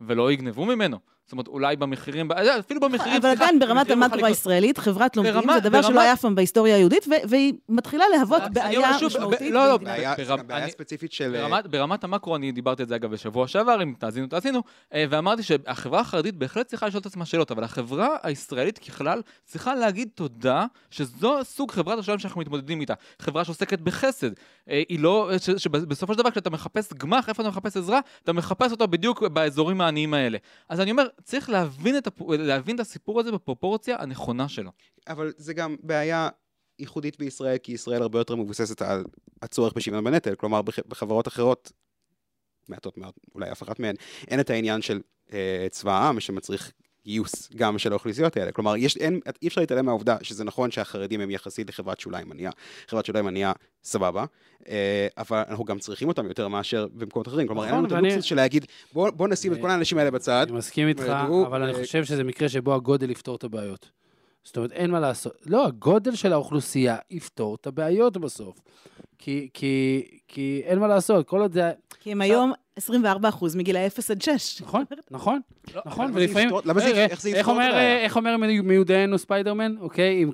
ולא 0.00 0.32
יגנבו 0.32 0.64
ממנו, 0.64 0.98
זאת 1.26 1.32
אומרת, 1.32 1.48
אולי 1.48 1.76
במחירים, 1.76 2.32
אה, 2.32 2.58
אפילו 2.58 2.80
במחירים, 2.80 3.16
אבל 3.16 3.28
עדיין 3.28 3.58
ברמת 3.58 3.90
המקרו. 3.90 4.26
הישראלית, 4.26 4.78
חברת 4.78 5.16
לומדים 5.16 5.52
זה 5.54 5.60
דבר 5.60 5.82
שלא 5.82 6.00
היה 6.00 6.12
אף 6.12 6.20
פעם 6.20 6.34
בהיסטוריה 6.34 6.76
היהודית, 6.76 7.06
ו- 7.08 7.28
והיא 7.28 7.52
מתחילה 7.68 8.04
להוות 8.16 8.42
אני 8.42 8.54
בעיה 8.54 8.90
משמעותית. 9.06 9.52
לא, 9.52 9.68
לא, 9.68 9.76
בעיה, 9.76 10.68
ספציפית 10.68 11.12
של... 11.12 11.36
אה, 11.36 11.62
ברמת, 11.62 12.04
המקרו, 12.04 12.36
אני 12.36 12.52
דיברתי 12.52 12.82
על 12.82 12.88
זה 12.88 12.96
אגב 12.96 13.10
בשבוע 13.10 13.48
שעבר, 13.48 13.82
אם 13.82 13.94
תאזינו, 13.98 14.26
תאזינו, 14.26 14.62
אה, 14.94 15.04
ואמרתי 15.10 15.42
שהחברה 15.42 16.00
החרדית 16.00 16.36
בהחלט 16.36 16.66
צריכה 16.66 16.86
לשאול 16.86 17.00
את 17.00 17.06
עצמה 17.06 17.26
שאלות, 17.26 17.50
אבל 17.50 17.64
החברה 17.64 18.08
הישראלית 18.22 18.78
ככלל 18.78 19.22
צריכה 19.44 19.74
להגיד 19.74 20.08
תודה 20.14 20.66
שזו 20.90 21.44
סוג 21.44 21.70
חברת 21.70 21.98
השלום 21.98 22.18
שאנחנו 22.18 22.40
מתמודדים 22.40 22.80
איתה. 22.80 22.94
חברה 23.18 23.44
שעוסקת 23.44 23.80
בחסד. 23.80 24.30
אה, 24.70 24.82
היא 24.88 25.00
לא, 25.00 25.30
שבסופו 25.56 26.12
של 26.12 26.18
דבר 26.18 26.30
כשאתה 26.30 26.50
מחפש 26.50 26.92
גמח, 26.92 27.28
איפה 27.28 27.42
אתה 27.42 27.50
מחפש 27.50 27.76
עזרה, 27.76 28.00
אתה 28.24 28.32
מחפש 28.32 28.72
אותה 28.72 28.86
בדיוק 28.86 29.22
באזורים 29.22 29.80
העניים 29.80 30.14
האלה. 30.14 30.38
אז 30.68 30.80
אני 30.80 30.90
אומר, 30.90 31.06
צריך 31.22 31.50
להבין 31.50 31.98
את, 31.98 32.06
הפ... 32.06 32.20
להבין 32.28 32.74
את 32.76 32.80
הסיפור 32.80 33.20
הזה 33.20 33.32
בפרופורציה 33.32 33.96
הנכונה 34.00 34.48
שלו. 34.48 34.70
אבל 35.08 35.32
זה 35.36 35.54
גם 35.54 35.76
בעיה 35.82 36.28
ייחודית 36.78 37.18
בישראל, 37.18 37.58
כי 37.58 37.72
ישראל 37.72 38.02
הרבה 38.02 38.18
יותר 38.18 38.34
מבוססת 38.36 38.82
על 38.82 39.04
הצורך 39.42 39.72
בשוויון 39.72 40.04
בנטל. 40.04 40.34
כלומר, 40.34 40.62
בח- 40.62 40.86
בחברות 40.88 41.28
אחרות, 41.28 41.72
מעטות 42.68 42.98
מאוד, 42.98 43.12
אולי 43.34 43.52
אף 43.52 43.62
אחת 43.62 43.80
מהן, 43.80 43.94
אין 44.28 44.40
את 44.40 44.50
העניין 44.50 44.82
של 44.82 45.00
אה, 45.32 45.66
צבא 45.70 45.92
העם 45.92 46.20
שמצריך 46.20 46.72
גיוס 47.04 47.50
גם 47.56 47.78
של 47.78 47.92
האוכלוסיות 47.92 48.36
האלה. 48.36 48.52
כלומר, 48.52 48.76
יש, 48.76 48.96
אין, 48.96 49.20
אי 49.42 49.48
אפשר 49.48 49.60
להתעלם 49.60 49.86
מהעובדה 49.86 50.16
שזה 50.22 50.44
נכון 50.44 50.70
שהחרדים 50.70 51.20
הם 51.20 51.30
יחסית 51.30 51.68
לחברת 51.68 52.00
שוליים 52.00 52.32
ענייה. 52.32 52.50
חברת 52.88 53.06
שוליים 53.06 53.26
ענייה, 53.26 53.52
סבבה, 53.84 54.24
אה, 54.68 55.06
אבל 55.18 55.42
אנחנו 55.48 55.64
גם 55.64 55.78
צריכים 55.78 56.08
אותם 56.08 56.26
יותר 56.26 56.48
מאשר 56.48 56.86
במקומות 56.94 57.28
אחרים. 57.28 57.46
כלומר, 57.46 57.62
אין 57.62 57.70
נכון, 57.70 57.78
לנו 57.78 57.88
את 57.88 57.92
ואני- 57.92 58.08
הלוקסוס 58.08 58.24
של 58.28 58.36
להגיד, 58.36 58.66
בוא, 58.92 59.10
בוא 59.10 59.28
נשים 59.28 59.52
את 59.52 59.60
כל 59.60 59.70
האנשים 59.70 59.98
האלה 59.98 60.10
בצד. 60.10 60.46
אני 60.48 60.58
מסכים 60.58 60.88
איתך, 60.88 61.04
אבל 61.46 61.62
אני 61.62 61.72
אה, 61.72 61.76
חושב 61.78 62.04
שזה 62.04 62.24
מקרה 62.24 62.48
שבו 62.48 62.74
הגודל 62.74 63.10
יפתור 63.10 63.36
את 63.36 63.44
הבעיות. 63.44 63.90
זאת 64.44 64.56
אומרת, 64.56 64.72
אין 64.72 64.90
מה 64.90 65.00
לעשות. 65.00 65.32
לא, 65.46 65.66
הגודל 65.66 66.14
של 66.14 66.32
האוכלוסייה 66.32 66.96
יפתור 67.10 67.54
את 67.60 67.66
הבעיות 67.66 68.16
בסוף. 68.16 68.56
כי, 69.18 69.48
כי, 69.54 70.02
כי 70.28 70.62
אין 70.64 70.78
מה 70.78 70.86
לעשות, 70.86 71.28
כל 71.28 71.40
עוד 71.40 71.52
זה... 71.52 71.70
כי 72.00 72.12
הם 72.12 72.20
היום 72.20 72.52
24 72.76 73.28
אחוז 73.28 73.56
מגילאי 73.56 73.86
0 73.86 74.10
עד 74.10 74.22
6. 74.22 74.62
נכון, 74.62 74.84
נכון, 75.10 75.40
נכון, 75.86 76.04
למה 76.08 76.12
זה 76.14 76.18
ולפעמים... 76.26 76.50
למה 76.64 76.80
זה- 76.80 76.86
רגע, 76.86 77.04
איך 77.06 77.20
זה 77.22 77.30
יפתור 77.30 77.54
את 77.54 77.66
הבעיה? 77.68 77.98
איך 77.98 78.16
אומר 78.16 78.36
מי- 78.36 78.60
מיודענו 78.60 79.18
ספיידרמן, 79.18 79.74
אוקיי? 79.80 80.22
עם 80.22 80.32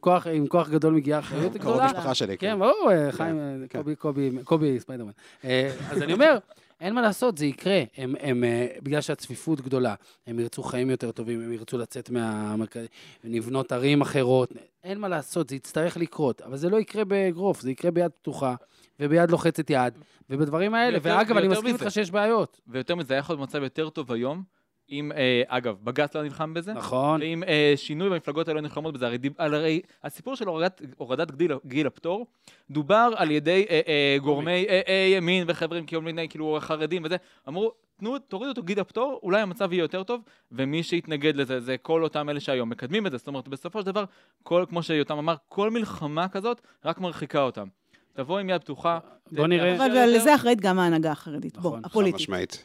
כוח, 0.49 0.68
גדול 0.70 0.94
מגיעה 0.94 1.18
אחריות 1.18 1.53
קרוב 1.57 1.61
גדולה. 1.75 1.87
משפחה 1.87 2.14
שלי, 2.14 2.38
כן, 2.38 2.51
כן. 2.53 2.59
ברור, 2.59 2.90
אה, 2.92 3.12
חיים, 3.12 3.38
אה, 3.38 3.55
כן. 3.68 3.79
קובי, 3.79 3.96
קובי, 3.96 4.31
קובי 4.44 4.81
ספיידרמן. 4.81 5.11
אה, 5.44 5.70
אז 5.90 6.03
אני 6.03 6.12
אומר, 6.12 6.38
אין 6.81 6.95
מה 6.95 7.03
לעשות, 7.03 7.38
זה 7.38 7.47
יקרה. 7.47 7.83
הם, 7.97 8.14
הם, 8.21 8.45
אה, 8.45 8.66
בגלל 8.83 9.01
שהצפיפות 9.01 9.61
גדולה, 9.61 9.95
הם 10.27 10.38
ירצו 10.38 10.62
חיים 10.62 10.90
יותר 10.90 11.11
טובים, 11.11 11.40
הם 11.40 11.53
ירצו 11.53 11.79
לצאת 11.79 12.11
מהמרכז, 12.11 12.87
לבנות 13.25 13.73
ערים 13.73 14.01
אחרות. 14.01 14.53
אין 14.85 14.99
מה 14.99 15.09
לעשות, 15.09 15.49
זה 15.49 15.57
יצטרך 15.57 15.97
לקרות. 15.97 16.43
אבל 16.43 16.57
זה 16.57 16.69
לא 16.69 16.77
יקרה 16.77 17.05
באגרוף, 17.05 17.61
זה 17.61 17.71
יקרה 17.71 17.90
ביד 17.90 18.11
פתוחה, 18.11 18.55
וביד 19.01 19.31
לוחצת 19.31 19.71
יד, 19.71 19.99
ובדברים 20.31 20.75
האלה. 20.75 20.99
ואגב, 21.03 21.37
אני 21.37 21.49
מסכים. 21.49 21.66
איתך 21.66 21.90
שיש 21.90 22.11
בעיות. 22.11 22.61
ויותר 22.69 22.95
מזה, 22.95 23.14
היה 23.14 23.19
יכול 23.19 23.37
להיות 23.37 23.49
מצב 23.49 23.62
יותר 23.62 23.90
טוב 23.90 24.12
היום, 24.12 24.43
אם, 24.90 25.12
אה, 25.12 25.42
אגב, 25.46 25.76
בג"ץ 25.85 26.16
לא 26.16 26.22
נלחם 26.22 26.55
בזה. 26.55 26.72
נכון. 26.72 27.20
ואם 27.20 27.42
אה, 27.46 27.72
שינוי 27.76 28.11
במפלגות 28.11 28.48
האלה 28.48 28.61
לא 28.61 28.62
נלחמות 28.62 28.94
בזה, 28.94 29.07
הרי, 29.07 29.18
הרי 29.38 29.81
הסיפור 30.05 30.37
של 30.37 30.48
הורדת, 30.48 30.83
הורדת 30.96 31.31
גיל, 31.31 31.53
גיל 31.66 31.87
הפטור 31.87 32.26
דובר 32.70 33.12
על 33.16 33.31
ידי 33.31 33.66
אה, 33.70 33.81
אה, 33.88 34.16
גורמי 34.18 34.66
אה, 34.68 34.81
אה, 34.88 35.09
ימין 35.16 35.44
וחברים 35.46 35.87
כל 35.87 36.00
מיני 36.00 36.29
כאילו 36.29 36.59
חרדים 36.61 37.05
וזה, 37.05 37.16
אמרו, 37.48 37.72
תנו, 37.96 38.18
תורידו 38.18 38.50
אותו 38.50 38.62
גיל 38.62 38.81
הפטור, 38.81 39.20
אולי 39.22 39.40
המצב 39.40 39.72
יהיה 39.72 39.83
יותר 39.83 40.03
טוב, 40.03 40.20
ומי 40.53 40.83
שיתנגד 40.83 41.37
לזה 41.37 41.61
זה 41.61 41.76
כל 41.79 42.03
אותם 42.03 42.29
אלה 42.29 42.40
שהיום 42.40 42.70
מקדמים 42.70 43.07
את 43.07 43.12
זה, 43.12 43.18
זאת 43.18 43.26
אומרת, 43.26 43.48
בסופו 43.48 43.81
של 43.81 43.87
דבר, 43.87 44.05
כל, 44.42 44.64
כמו 44.68 44.83
שיותם 44.83 45.18
אמר, 45.18 45.35
כל 45.48 45.70
מלחמה 45.70 46.29
כזאת 46.29 46.61
רק 46.85 47.00
מרחיקה 47.00 47.42
אותם. 47.42 47.68
תבוא 48.12 48.38
עם 48.38 48.50
יד 48.50 48.61
פתוחה. 48.61 48.98
בוא 49.33 49.46
נראה. 49.46 49.76
אבל. 49.76 50.11
לזה 50.16 50.35
אחראית 50.35 50.61
גם 50.61 50.79
ההנהגה 50.79 51.12
החרדית. 51.12 51.59
בוא, 51.59 51.79
נכון, 51.79 52.05
חד. 52.05 52.14
משמעית. 52.14 52.64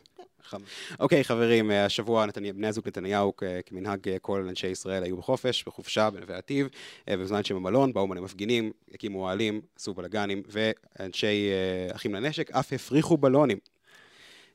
אוקיי, 1.00 1.24
חברים, 1.24 1.72
אה, 1.72 1.86
השבוע 1.86 2.26
נתני- 2.26 2.54
בני 2.54 2.68
הזוג 2.68 2.88
נתניהו, 2.88 3.34
כמנהג 3.66 4.10
אה, 4.10 4.20
כל 4.20 4.46
אנשי 4.50 4.68
ישראל, 4.68 5.04
היו 5.04 5.18
בחופש, 5.18 5.64
בחופשה, 5.68 6.10
בנווה 6.10 6.38
עתיב, 6.38 6.68
אה, 7.10 7.18
בזמן 7.18 7.44
שהם 7.44 7.58
במלון, 7.58 7.94
באו 7.94 8.08
מלא 8.08 8.22
מפגינים, 8.22 8.72
הקימו 8.94 9.20
אוהלים, 9.20 9.62
עשו 9.76 9.94
בלאגנים, 9.94 10.42
ואנשי 10.48 11.50
אחים 11.92 12.16
לנשק 12.16 12.52
אף 12.52 12.74
הפריחו 12.74 13.18
בלונים. 13.18 13.58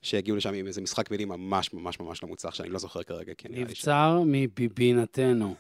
שהגיעו 0.03 0.37
לשם 0.37 0.55
עם 0.55 0.67
איזה 0.67 0.81
משחק 0.81 1.11
מילים 1.11 1.29
ממש 1.29 1.73
ממש 1.73 2.01
ממש 2.01 2.23
לא 2.23 2.29
מוצלח, 2.29 2.55
שאני 2.55 2.69
לא 2.69 2.79
זוכר 2.79 3.03
כרגע, 3.03 3.35
כי 3.35 3.49
נראה 3.49 3.65
לי 3.65 3.75
ש... 3.75 3.79
נבצר 3.79 4.23
מביבינתנו. 4.27 5.55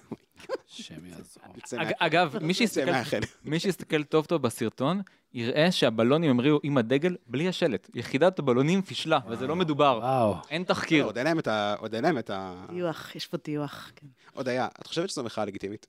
השם 0.68 1.07
יעזור. 1.07 1.42
אגב, 1.98 2.37
מי 2.42 2.55
שיסתכל 2.55 2.90
מהחדר. 2.90 3.26
מי 3.44 3.61
שיסתכל 3.61 4.03
טוב 4.03 4.24
טוב 4.24 4.42
בסרטון, 4.42 5.00
יראה 5.33 5.72
שהבלונים 5.72 6.31
המריאו 6.31 6.61
עם 6.62 6.79
הדגל 6.79 7.16
בלי 7.26 7.48
השלט. 7.48 7.90
יחידת 7.94 8.38
הבלונים 8.38 8.83
פישלה, 8.83 9.18
וזה 9.29 9.46
לא 9.46 9.57
מדובר. 9.57 9.98
וואו. 10.03 10.35
אין 10.50 10.64
תחקיר. 10.64 11.05
עוד 11.05 11.18
אין 11.18 11.26
להם 11.26 11.38
את 11.38 11.46
ה... 11.46 11.74
עוד 11.79 11.94
אין 11.94 12.05
להם 12.05 12.18
את 12.18 12.31
ה... 12.31 12.66
טיוח, 12.68 13.16
יש 13.16 13.26
פה 13.26 13.38
טיוח. 13.38 13.92
כן. 13.96 14.07
עוד 14.35 14.48
היה. 14.48 14.68
את 14.81 14.87
חושבת 14.87 15.11
שזו 15.11 15.22
מחאה 15.22 15.44
לגיטימית? 15.44 15.87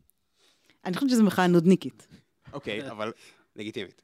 אני 0.86 0.94
חושבת 0.94 1.10
שזו 1.10 1.24
מחאה 1.24 1.48
נודניקית. 1.48 2.08
אוקיי, 2.54 2.92
אבל 2.92 3.12
לגיטימית. 3.56 4.02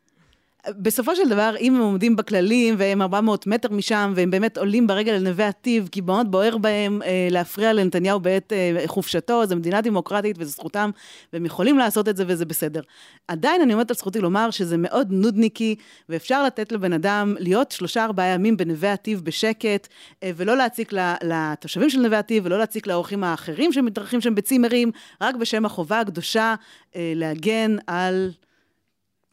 בסופו 0.76 1.16
של 1.16 1.30
דבר, 1.30 1.56
אם 1.60 1.76
הם 1.76 1.82
עומדים 1.82 2.16
בכללים 2.16 2.76
והם 2.78 3.02
400 3.02 3.48
מטר 3.48 3.72
משם, 3.72 4.14
והם 4.16 4.32
באמת 4.32 4.58
עולים 4.58 4.88
ברגל 4.88 5.12
לנווה 5.12 5.48
עתיב, 5.48 5.90
כי 5.92 6.02
מאוד 6.02 6.32
בוער 6.32 6.58
בהם 6.58 7.02
אה, 7.02 7.28
להפריע 7.32 7.74
לנתניהו 7.74 8.20
בעת 8.20 8.54
אה, 8.54 8.84
חופשתו, 8.86 9.46
זו 9.46 9.56
מדינה 9.56 9.82
דמוקרטית 9.82 10.36
וזו 10.40 10.52
זכותם, 10.52 10.90
והם 11.34 11.46
יכולים 11.46 11.78
לעשות 11.78 12.10
את 12.10 12.18
זה 12.18 12.24
וזה 12.28 12.46
בסדר. 12.46 12.82
עדיין 13.28 13.62
אני 13.62 13.74
עומדת 13.74 13.92
על 13.92 13.98
זכותי 13.98 14.20
לומר 14.20 14.52
שזה 14.52 14.78
מאוד 14.78 15.08
נודניקי, 15.12 15.76
ואפשר 16.10 16.44
לתת 16.44 16.72
לבן 16.72 16.94
אדם 16.94 17.36
להיות 17.40 17.72
שלושה 17.72 18.04
ארבעה 18.04 18.28
ימים 18.28 18.58
בנווה 18.58 18.94
עתיב 18.94 19.22
בשקט, 19.24 19.88
אה, 20.24 20.32
ולא 20.36 20.58
להציק 20.58 20.94
לתושבים 21.24 21.90
של 21.90 22.00
נווה 22.00 22.20
עתיב, 22.20 22.46
ולא 22.46 22.60
להציק 22.60 22.88
לאורחים 22.88 23.24
האחרים 23.24 23.74
שמתארחים 23.74 24.22
שם 24.22 24.36
בצימרים, 24.36 24.92
רק 25.22 25.36
בשם 25.36 25.66
החובה 25.66 26.00
הקדושה 26.00 26.56
אה, 26.96 27.14
להגן 27.16 27.76
על... 27.88 28.32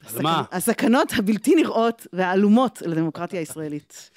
אז 0.06 0.20
מה? 0.20 0.42
הסכנות 0.52 1.12
הבלתי 1.18 1.54
נראות 1.54 2.06
והעלומות 2.12 2.82
לדמוקרטיה 2.82 3.40
הישראלית. 3.40 4.10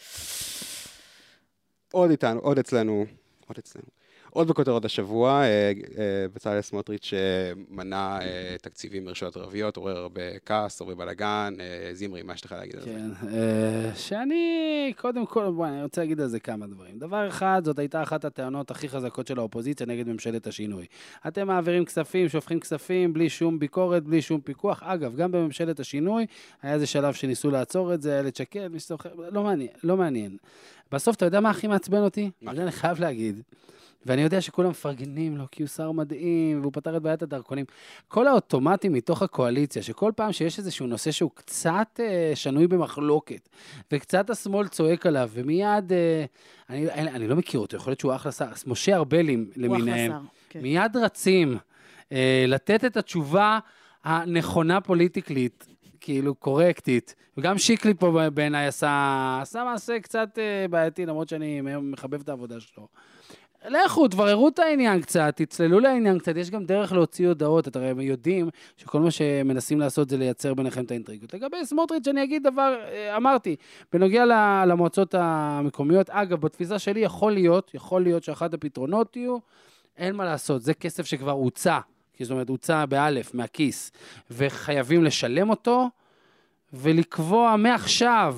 עוד 1.92 2.10
איתנו, 2.10 2.40
עוד 2.40 2.60
אצלנו, 2.60 3.06
עוד 3.48 3.58
אצלנו. 3.58 3.97
עוד 4.38 4.48
בכותרות 4.48 4.86
השבוע, 4.86 5.42
אה, 5.42 5.72
אה, 5.98 6.26
בצלאל 6.34 6.62
סמוטריץ' 6.62 7.14
אה, 7.14 7.52
מנע 7.70 8.20
תקציבים 8.62 9.06
מרשויות 9.06 9.38
ערביות, 9.38 9.78
עורר 9.78 9.98
הרבה 9.98 10.22
כעס, 10.46 10.82
הרבה 10.82 10.96
בלאגן. 10.96 11.54
זמרי, 11.94 12.24
מה 12.24 12.34
יש 12.34 12.46
לך 12.46 12.52
להגיד 12.52 12.76
על 12.76 12.82
זה? 12.82 12.90
כן, 12.90 13.30
שאני, 13.96 14.94
קודם 14.98 15.26
כל, 15.26 15.52
בואי, 15.56 15.70
אני 15.70 15.84
רוצה 15.84 16.02
להגיד 16.02 16.22
על 16.22 16.28
זה 16.28 16.40
כמה 16.40 16.68
דברים. 16.68 17.00
דבר 17.00 17.28
אחד, 17.28 17.62
זאת 17.66 17.80
הייתה 17.80 18.04
אחת 18.04 18.26
הטענות 18.26 18.72
הכי 18.72 18.90
חזקות 18.90 19.28
של 19.28 19.40
האופוזיציה 19.40 19.86
נגד 19.86 20.08
ממשלת 20.08 20.48
השינוי. 20.48 20.86
אתם 21.28 21.48
מעבירים 21.48 21.86
כספים, 21.86 22.30
שופכים 22.30 22.60
כספים, 22.60 23.14
בלי 23.14 23.30
שום 23.30 23.60
ביקורת, 23.60 24.04
בלי 24.04 24.22
שום 24.22 24.42
פיקוח. 24.42 24.84
אגב, 24.84 25.16
גם 25.16 25.32
בממשלת 25.32 25.80
השינוי, 25.80 26.26
היה 26.62 26.74
איזה 26.74 26.86
שלב 26.86 27.14
שניסו 27.14 27.52
לעצור 27.52 27.94
את 27.94 28.02
זה, 28.02 28.14
איילת 28.14 28.36
שקד, 28.36 28.68
מי 28.68 28.80
שזוכר, 28.80 29.10
לא 29.32 29.44
מעניין, 29.44 29.70
לא 29.84 29.98
מעניין. 29.98 30.38
בסוף, 30.92 31.16
אתה 31.16 31.26
יודע 31.26 31.40
מה 31.40 31.50
הכי 31.50 31.68
מעצבן 31.68 32.02
אותי? 32.02 32.32
מה? 32.42 32.52
אני 32.52 32.72
חייב 32.72 33.00
להגיד. 33.00 33.42
ואני 34.06 34.22
יודע 34.22 34.42
שכולם 34.42 34.70
מפרגנים 34.70 35.38
לו, 35.38 35.46
כי 35.52 35.64
הוא 35.64 35.68
שר 35.68 35.92
מדהים, 35.92 36.62
והוא 36.62 36.74
פתר 36.74 36.98
את 36.98 37.02
בעיית 37.02 37.22
הדרכונים. 37.22 37.66
כל 38.08 38.28
האוטומטים 38.28 38.94
מתוך 38.94 39.22
הקואליציה, 39.22 39.84
שכל 39.84 40.12
פעם 40.16 40.32
שיש 40.32 40.60
איזשהו 40.60 40.88
נושא 40.88 41.12
שהוא 41.12 41.32
קצת 41.34 42.00
אה, 42.00 42.32
שנוי 42.36 42.68
במחלוקת, 42.68 43.50
וקצת 43.92 44.30
השמאל 44.30 44.68
צועק 44.68 45.06
עליו, 45.06 45.30
ומיד, 45.34 45.94
אה, 45.94 46.26
אני, 46.70 46.92
אני, 46.92 47.12
אני 47.12 47.28
לא 47.28 47.36
מכיר 47.36 47.60
אותו, 47.60 47.78
יכול 47.78 47.92
להיות 47.92 48.00
שהוא 48.00 48.16
אחלה 48.16 48.32
שר, 48.32 48.46
משה 48.68 48.96
ארבלים 48.96 49.40
הוא 49.40 49.66
אחלה 49.66 49.78
למיניהם, 49.78 50.12
שר. 50.12 50.20
כן. 50.50 50.62
מיד 50.62 50.98
רצים 50.98 51.58
אה, 52.12 52.46
לתת 52.48 52.86
את 52.86 52.98
התשובה 52.98 53.60
הנכונה 54.04 54.82
פוליטיקלית. 54.82 55.68
כאילו 56.08 56.36
קורקטית, 56.36 57.16
וגם 57.38 57.58
שיקלי 57.58 57.94
פה 57.94 58.30
בעיניי 58.34 58.68
עשה, 58.68 59.40
עשה 59.42 59.64
מעשה 59.64 60.00
קצת 60.00 60.40
אה, 60.40 60.68
בעייתי, 60.70 61.06
למרות 61.06 61.30
שאני 61.30 61.62
מחבב 61.82 62.22
את 62.22 62.30
העבודה 62.30 62.60
שלו. 62.60 62.88
לכו, 63.68 64.08
תבררו 64.08 64.48
את 64.48 64.60
העניין 64.60 65.02
קצת, 65.02 65.34
תצללו 65.36 65.80
לעניין 65.80 66.20
קצת, 66.20 66.38
יש 66.38 66.50
גם 66.50 66.66
דרך 66.66 66.92
להוציא 66.92 67.28
הודעות, 67.28 67.68
אתם 67.68 67.80
הרי 67.80 68.04
יודעים 68.04 68.50
שכל 68.78 69.00
מה 69.00 69.12
שמנסים 69.12 69.80
לעשות 69.80 70.10
זה 70.10 70.18
לייצר 70.18 70.54
ביניכם 70.54 70.84
את 70.84 70.92
האינטריגות. 70.92 71.34
לגבי 71.34 71.66
סמוטריץ', 71.66 72.08
אני 72.08 72.24
אגיד 72.24 72.44
דבר, 72.44 72.76
אה, 72.92 73.18
אמרתי, 73.18 73.56
בנוגע 73.94 74.26
למועצות 74.66 75.16
המקומיות, 75.18 76.10
אגב, 76.10 76.42
בתפיסה 76.42 76.80
שלי 76.80 77.00
יכול 77.00 77.32
להיות, 77.32 77.72
יכול 77.74 78.04
להיות 78.04 78.24
שאחד 78.24 78.54
הפתרונות 78.54 79.16
יהיו, 79.16 79.38
אין 79.98 80.16
מה 80.16 80.26
לעשות, 80.26 80.62
זה 80.62 80.74
כסף 80.74 81.06
שכבר 81.06 81.32
הוצא, 81.32 81.80
כי 82.14 82.26
זאת 82.26 82.32
אומרת, 82.32 82.50
הוצא 82.50 82.86
באלף, 82.86 83.34
מהכיס, 83.34 83.92
וחייבים 84.32 85.04
לשלם 85.04 85.50
אותו, 85.50 85.90
ולקבוע 86.74 87.56
מעכשיו 87.56 88.38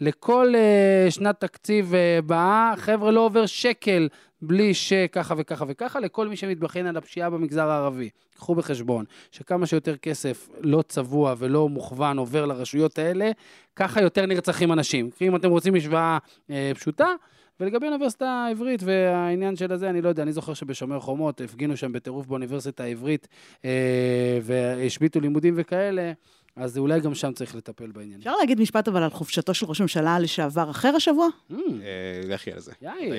לכל 0.00 0.54
uh, 0.54 1.10
שנת 1.10 1.40
תקציב 1.40 1.92
uh, 1.92 1.96
הבאה, 2.18 2.74
חבר'ה, 2.76 3.10
לא 3.10 3.20
עובר 3.20 3.46
שקל 3.46 4.08
בלי 4.42 4.74
שככה 4.74 5.34
וככה 5.38 5.64
וככה, 5.68 6.00
לכל 6.00 6.28
מי 6.28 6.36
שמתבחן 6.36 6.86
על 6.86 6.96
הפשיעה 6.96 7.30
במגזר 7.30 7.70
הערבי. 7.70 8.10
קחו 8.36 8.54
בחשבון 8.54 9.04
שכמה 9.30 9.66
שיותר 9.66 9.96
כסף 9.96 10.48
לא 10.60 10.82
צבוע 10.82 11.34
ולא 11.38 11.68
מוכוון 11.68 12.18
עובר 12.18 12.46
לרשויות 12.46 12.98
האלה, 12.98 13.30
ככה 13.76 14.02
יותר 14.02 14.26
נרצחים 14.26 14.72
אנשים. 14.72 15.10
כי 15.10 15.28
אם 15.28 15.36
אתם 15.36 15.50
רוצים 15.50 15.74
משוואה 15.74 16.18
אה, 16.50 16.72
פשוטה, 16.74 17.08
ולגבי 17.60 17.86
האוניברסיטה 17.86 18.28
העברית 18.28 18.82
והעניין 18.82 19.56
של 19.56 19.72
הזה, 19.72 19.90
אני 19.90 20.02
לא 20.02 20.08
יודע, 20.08 20.22
אני 20.22 20.32
זוכר 20.32 20.54
שבשומר 20.54 21.00
חומות 21.00 21.40
הפגינו 21.40 21.76
שם 21.76 21.92
בטירוף 21.92 22.26
באוניברסיטה 22.26 22.84
העברית 22.84 23.28
אה, 23.64 24.38
והשביתו 24.42 25.20
לימודים 25.20 25.54
וכאלה, 25.56 26.12
אז 26.56 26.78
אולי 26.78 27.00
גם 27.00 27.14
שם 27.14 27.32
צריך 27.32 27.54
לטפל 27.54 27.86
בעניין. 27.86 28.18
אפשר 28.18 28.36
להגיד 28.36 28.60
משפט 28.60 28.88
אבל 28.88 29.02
על 29.02 29.10
חופשתו 29.10 29.54
של 29.54 29.66
ראש 29.66 29.80
ממשלה 29.80 30.18
לשעבר 30.18 30.70
אחר 30.70 30.96
השבוע? 30.96 31.28
Mm, 31.50 31.54
אה, 31.54 32.20
לכי 32.28 32.52
על 32.52 32.60
זה. 32.60 32.72
יאיר. 32.82 33.14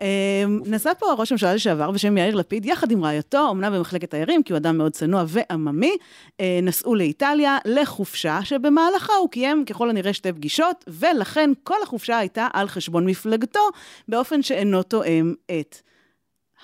אה, 0.00 0.44
נסע 0.66 0.94
פה 0.94 1.06
ראש 1.18 1.32
הממשלה 1.32 1.54
לשעבר 1.54 1.90
בשם 1.90 2.18
יאיר 2.18 2.34
לפיד, 2.34 2.66
יחד 2.66 2.90
עם 2.90 3.04
רעייתו, 3.04 3.50
אמנם 3.50 3.72
במחלקת 3.72 4.10
תיירים, 4.10 4.42
כי 4.42 4.52
הוא 4.52 4.56
אדם 4.58 4.78
מאוד 4.78 4.92
צנוע 4.92 5.24
ועממי, 5.28 5.96
אה, 6.40 6.58
נסעו 6.62 6.94
לאיטליה 6.94 7.58
לחופשה, 7.64 8.40
שבמהלכה 8.44 9.12
הוא 9.12 9.30
קיים 9.30 9.64
ככל 9.64 9.90
הנראה 9.90 10.12
שתי 10.12 10.32
פגישות, 10.32 10.84
ולכן 10.88 11.50
כל 11.62 11.76
החופשה 11.82 12.18
הייתה 12.18 12.48
על 12.52 12.68
חשבון 12.68 13.06
מפלגתו, 13.06 13.60
באופן 14.08 14.42
שאינו 14.42 14.82
תואם 14.82 15.34
את 15.60 15.76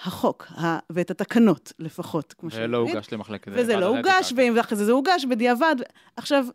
החוק 0.05 0.47
ה- 0.51 0.78
ואת 0.91 1.11
התקנות 1.11 1.72
לפחות, 1.78 2.35
כמו 2.39 2.51
ולא 2.53 2.78
שנגיד. 2.78 2.97
הוגש 2.97 3.12
למחלקת... 3.12 3.53
וזה 3.55 3.76
לא 3.76 3.87
הוגש. 3.87 4.32
ואם 4.37 4.59
אחרי 4.59 4.78
זה 4.78 4.85
זה 4.85 4.93
הוגש 4.93 5.24
בדיעבד. 5.30 5.76
עכשיו, 6.16 6.47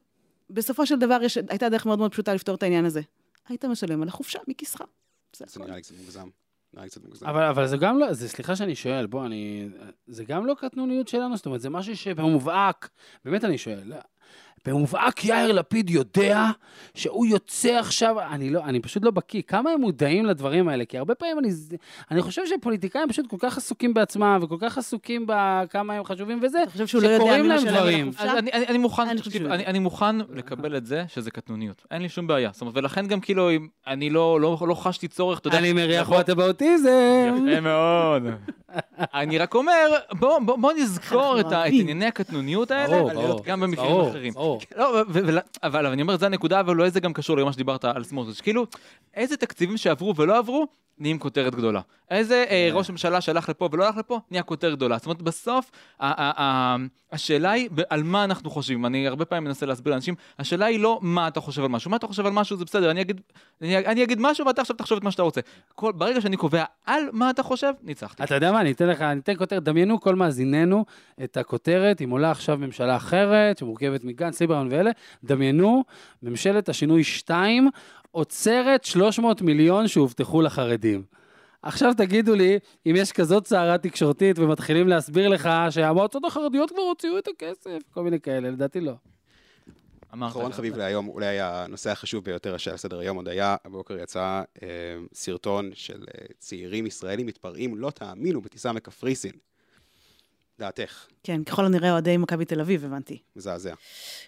בסופו 0.49 0.85
של 0.85 0.99
דבר 0.99 1.23
יש, 1.23 1.37
הייתה 1.49 1.69
דרך 1.69 1.85
מאוד 1.85 1.99
מאוד 1.99 2.11
פשוטה 2.11 2.33
לפתור 2.33 2.55
את 2.55 2.63
העניין 2.63 2.85
הזה. 2.85 3.01
היית 3.49 3.65
משלם 3.65 4.01
על 4.01 4.07
החופשה 4.07 4.39
מכיסך. 4.47 4.81
זה. 5.35 5.45
נראה 5.59 5.75
לי 5.75 5.81
קצת 5.81 5.95
מוגזם. 5.99 6.27
נראה 6.73 6.87
קצת 6.87 7.03
מוגזם. 7.03 7.25
אבל, 7.27 7.43
אבל 7.43 7.67
זה 7.67 7.77
גם 7.77 7.99
לא, 7.99 8.13
זה, 8.13 8.29
סליחה 8.29 8.55
שאני 8.55 8.75
שואל, 8.75 9.05
בוא, 9.05 9.25
אני... 9.25 9.69
זה 10.07 10.23
גם 10.23 10.45
לא 10.45 10.53
קטנוניות 10.53 11.07
שלנו, 11.07 11.37
זאת 11.37 11.45
אומרת, 11.45 11.61
זה 11.61 11.69
משהו 11.69 11.97
שבמובהק, 11.97 12.89
באמת 13.25 13.43
אני 13.43 13.57
שואל, 13.57 13.93
במובהק 14.65 15.25
יאיר 15.25 15.51
לפיד 15.51 15.89
יודע 15.89 16.45
שהוא 16.95 17.25
יוצא 17.25 17.69
עכשיו, 17.79 18.15
אני 18.31 18.49
לא, 18.49 18.63
אני 18.65 18.79
פשוט 18.79 19.03
לא 19.05 19.11
בקיא, 19.11 19.41
כמה 19.47 19.69
הם 19.71 19.81
מודעים 19.81 20.25
לדברים 20.25 20.67
האלה? 20.67 20.85
כי 20.85 20.97
הרבה 20.97 21.15
פעמים 21.15 21.39
אני, 21.39 21.49
אני 22.11 22.21
חושב 22.21 22.41
שפוליטיקאים 22.45 23.09
פשוט 23.09 23.27
כל 23.29 23.37
כך 23.39 23.57
עסוקים 23.57 23.93
בעצמם, 23.93 24.39
וכל 24.41 24.55
כך 24.59 24.77
עסוקים 24.77 25.25
בכמה 25.27 25.93
הם 25.93 26.03
חשובים 26.03 26.39
וזה, 26.43 26.63
אתה 26.63 26.71
חושב 26.71 26.87
שהוא 26.87 27.01
לא 27.01 27.07
יודע 27.07 27.17
שקוראים 27.19 27.47
מי 27.49 27.55
משלם 27.55 27.73
על. 27.75 27.89
החופשה? 28.01 28.37
אני, 28.39 28.51
אני, 28.53 28.67
אני 28.67 28.77
מוכן, 28.77 29.03
אני 29.09 29.21
תקשיב, 29.21 29.45
אני. 29.47 29.65
אני 29.65 29.79
מוכן 29.79 30.15
לקבל 30.17 30.77
את 30.77 30.85
זה 30.85 31.03
שזה 31.07 31.31
קטנוניות. 31.31 31.85
אין 31.91 32.01
לי 32.01 32.09
שום 32.09 32.27
בעיה. 32.27 32.49
זאת 32.53 32.61
אומרת, 32.61 32.77
ולכן 32.77 33.07
גם 33.07 33.19
כאילו, 33.19 33.51
אם- 33.51 33.67
אני 33.87 34.09
לא, 34.09 34.41
לא, 34.41 34.57
לא 34.67 34.73
חשתי 34.73 35.07
צורך, 35.07 35.39
אתה 35.39 35.47
יודע... 35.47 35.57
אני 35.57 35.73
מריח 35.73 36.07
לבוא- 36.07 36.17
אותה 36.17 36.35
באוטיזם. 36.35 36.89
יפה 37.47 37.59
מאוד. 37.61 38.23
אני 39.13 39.37
רק 39.37 39.55
אומר, 39.55 39.87
בוא, 40.19 40.39
בוא, 40.39 40.57
בוא 40.57 40.73
נזכור 40.73 41.39
את, 41.39 41.51
ה- 41.51 41.67
את. 41.67 41.71
ענייני 41.73 42.05
הקטנוניות 42.05 42.71
האלה, 42.71 42.97
ברור, 42.99 43.13
ברור. 43.13 43.43
גם 43.45 43.59
במקרים 43.59 43.87
ברור, 43.89 44.09
אחרים. 44.09 44.33
ברור. 44.33 44.61
לא, 44.75 44.83
ו- 45.09 45.19
ו- 45.27 45.39
אבל 45.63 45.85
אני 45.85 46.01
אומר, 46.01 46.17
זו 46.17 46.25
הנקודה, 46.25 46.59
אבל 46.59 46.77
אולי 46.79 46.91
זה 46.91 46.99
גם 46.99 47.13
קשור 47.13 47.37
למה 47.37 47.53
שדיברת 47.53 47.85
על 47.85 48.03
סמוטריץ'. 48.03 48.41
כאילו, 48.41 48.65
איזה 49.13 49.37
תקציבים 49.37 49.77
שעברו 49.77 50.15
ולא 50.15 50.37
עברו, 50.37 50.67
נהיים 51.01 51.19
כותרת 51.19 51.55
גדולה. 51.55 51.81
איזה 52.11 52.45
אה, 52.49 52.67
כן. 52.71 52.77
ראש 52.77 52.89
ממשלה 52.89 53.21
שהלך 53.21 53.49
לפה 53.49 53.69
ולא 53.71 53.85
הלך 53.85 53.97
לפה, 53.97 54.19
נהיה 54.31 54.43
כותרת 54.43 54.73
גדולה. 54.75 54.97
זאת 54.97 55.05
אומרת, 55.05 55.21
בסוף, 55.21 55.71
ה- 55.99 56.07
ה- 56.23 56.41
ה- 56.43 56.75
השאלה 57.11 57.51
היא 57.51 57.69
על 57.89 58.03
מה 58.03 58.23
אנחנו 58.23 58.49
חושבים. 58.49 58.85
אני 58.85 59.07
הרבה 59.07 59.25
פעמים 59.25 59.43
מנסה 59.43 59.65
להסביר 59.65 59.93
לאנשים, 59.93 60.15
השאלה 60.39 60.65
היא 60.65 60.79
לא 60.79 60.99
מה 61.01 61.27
אתה 61.27 61.39
חושב 61.41 61.61
על 61.61 61.67
משהו. 61.69 61.91
מה 61.91 61.97
אתה 61.97 62.07
חושב 62.07 62.25
על 62.25 62.31
משהו 62.31 62.57
זה 62.57 62.65
בסדר, 62.65 62.91
אני 62.91 63.01
אגיד, 63.01 63.21
אני, 63.61 63.77
אני 63.77 64.03
אגיד 64.03 64.17
משהו 64.21 64.45
ואתה 64.47 64.61
עכשיו 64.61 64.75
תחשוב 64.75 64.97
את 64.97 65.03
מה 65.03 65.11
שאתה 65.11 65.21
רוצה. 65.23 65.41
כל, 65.75 65.91
ברגע 65.91 66.21
שאני 66.21 66.37
קובע 66.37 66.63
על 66.85 67.03
מה 67.13 67.29
אתה 67.29 67.43
חושב, 67.43 67.71
ניצחתי. 67.83 68.23
אתה 68.23 68.35
יודע 68.35 68.51
מה, 68.51 68.61
אני 68.61 68.71
אתן 68.71 68.88
לך, 68.89 69.01
אני 69.01 69.19
אתן 69.19 69.35
כותרת, 69.37 69.63
דמיינו 69.63 69.99
כל 69.99 70.15
מאזיננו 70.15 70.85
את 71.23 71.37
הכותרת, 71.37 72.01
אם 72.01 72.09
עולה 72.09 72.31
עכשיו 72.31 72.57
ממשלה 72.57 72.95
אחרת, 72.95 73.57
שמורכבת 73.57 74.03
מגנץ, 74.03 74.41
ליברמן 74.41 74.67
ואלה, 74.71 74.91
דמיינו, 75.23 75.83
ממשלת 76.23 76.69
השינוי 76.69 77.03
2 77.03 77.69
עוצרת 78.11 78.83
300 78.83 79.41
מיליון 79.41 79.87
שהובטחו 79.87 80.41
לחרדים. 80.41 81.03
עכשיו 81.63 81.93
תגידו 81.97 82.35
לי, 82.35 82.59
אם 82.85 82.93
יש 82.95 83.11
כזאת 83.11 83.47
סערה 83.47 83.77
תקשורתית 83.77 84.39
ומתחילים 84.39 84.87
להסביר 84.87 85.27
לך 85.27 85.49
שהמועצות 85.69 86.25
החרדיות 86.25 86.71
כבר 86.71 86.81
הוציאו 86.81 87.17
את 87.17 87.27
הכסף, 87.27 87.79
כל 87.93 88.03
מיני 88.03 88.19
כאלה, 88.19 88.49
לדעתי 88.49 88.79
לא. 88.79 88.93
אמרת. 90.13 90.31
אחרון 90.31 90.51
חביב 90.51 90.77
להיום, 90.77 91.07
אולי 91.07 91.39
הנושא 91.39 91.89
החשוב 91.89 92.23
ביותר 92.23 92.57
שעל 92.57 92.77
סדר 92.77 92.99
היום 92.99 93.17
עוד 93.17 93.27
היה, 93.27 93.55
הבוקר 93.65 93.97
יצא 93.97 94.41
אה, 94.63 94.67
סרטון 95.13 95.71
של 95.73 96.05
אה, 96.13 96.25
צעירים 96.39 96.85
ישראלים 96.85 97.27
מתפרעים, 97.27 97.77
לא 97.77 97.89
תאמינו, 97.89 98.41
בטיסה 98.41 98.73
מקפריסין. 98.73 99.31
דעתך, 100.59 101.07
כן, 101.23 101.43
ככל 101.43 101.65
הנראה 101.65 101.91
אוהדי 101.91 102.17
מכבי 102.17 102.45
תל 102.45 102.61
אביב, 102.61 102.85
הבנתי. 102.85 103.17
מזעזע. 103.35 103.73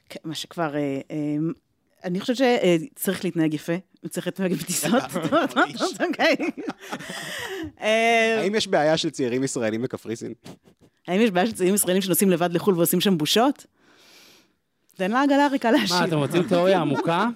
כן, 0.09 0.19
מה 0.23 0.35
שכבר... 0.35 0.75
אה, 0.75 1.01
אה, 1.11 1.37
אני 2.03 2.19
חושבת 2.19 2.37
שצריך 2.37 3.25
להתנהג 3.25 3.53
יפה, 3.53 3.73
צריך 4.09 4.27
להתנהג 4.27 4.53
בטיסות. 4.53 5.03
אוקיי. 6.07 6.35
האם 8.37 8.55
יש 8.55 8.67
בעיה 8.67 8.97
של 8.97 9.09
צעירים 9.09 9.43
ישראלים 9.43 9.81
בקפריסין? 9.81 10.33
האם 11.07 11.21
יש 11.21 11.31
בעיה 11.31 11.47
של 11.47 11.53
צעירים 11.53 11.75
ישראלים 11.75 12.01
שנוסעים 12.01 12.29
לבד 12.29 12.53
לחו"ל 12.53 12.75
ועושים 12.75 13.01
שם 13.01 13.17
בושות? 13.17 13.65
תן 14.95 15.11
לעגלה 15.11 15.47
ריקה 15.47 15.71
להשיב. 15.71 15.97
מה, 15.97 16.05
אתם 16.05 16.17
רוצים 16.17 16.43
תיאוריה 16.43 16.81
עמוקה? 16.81 17.27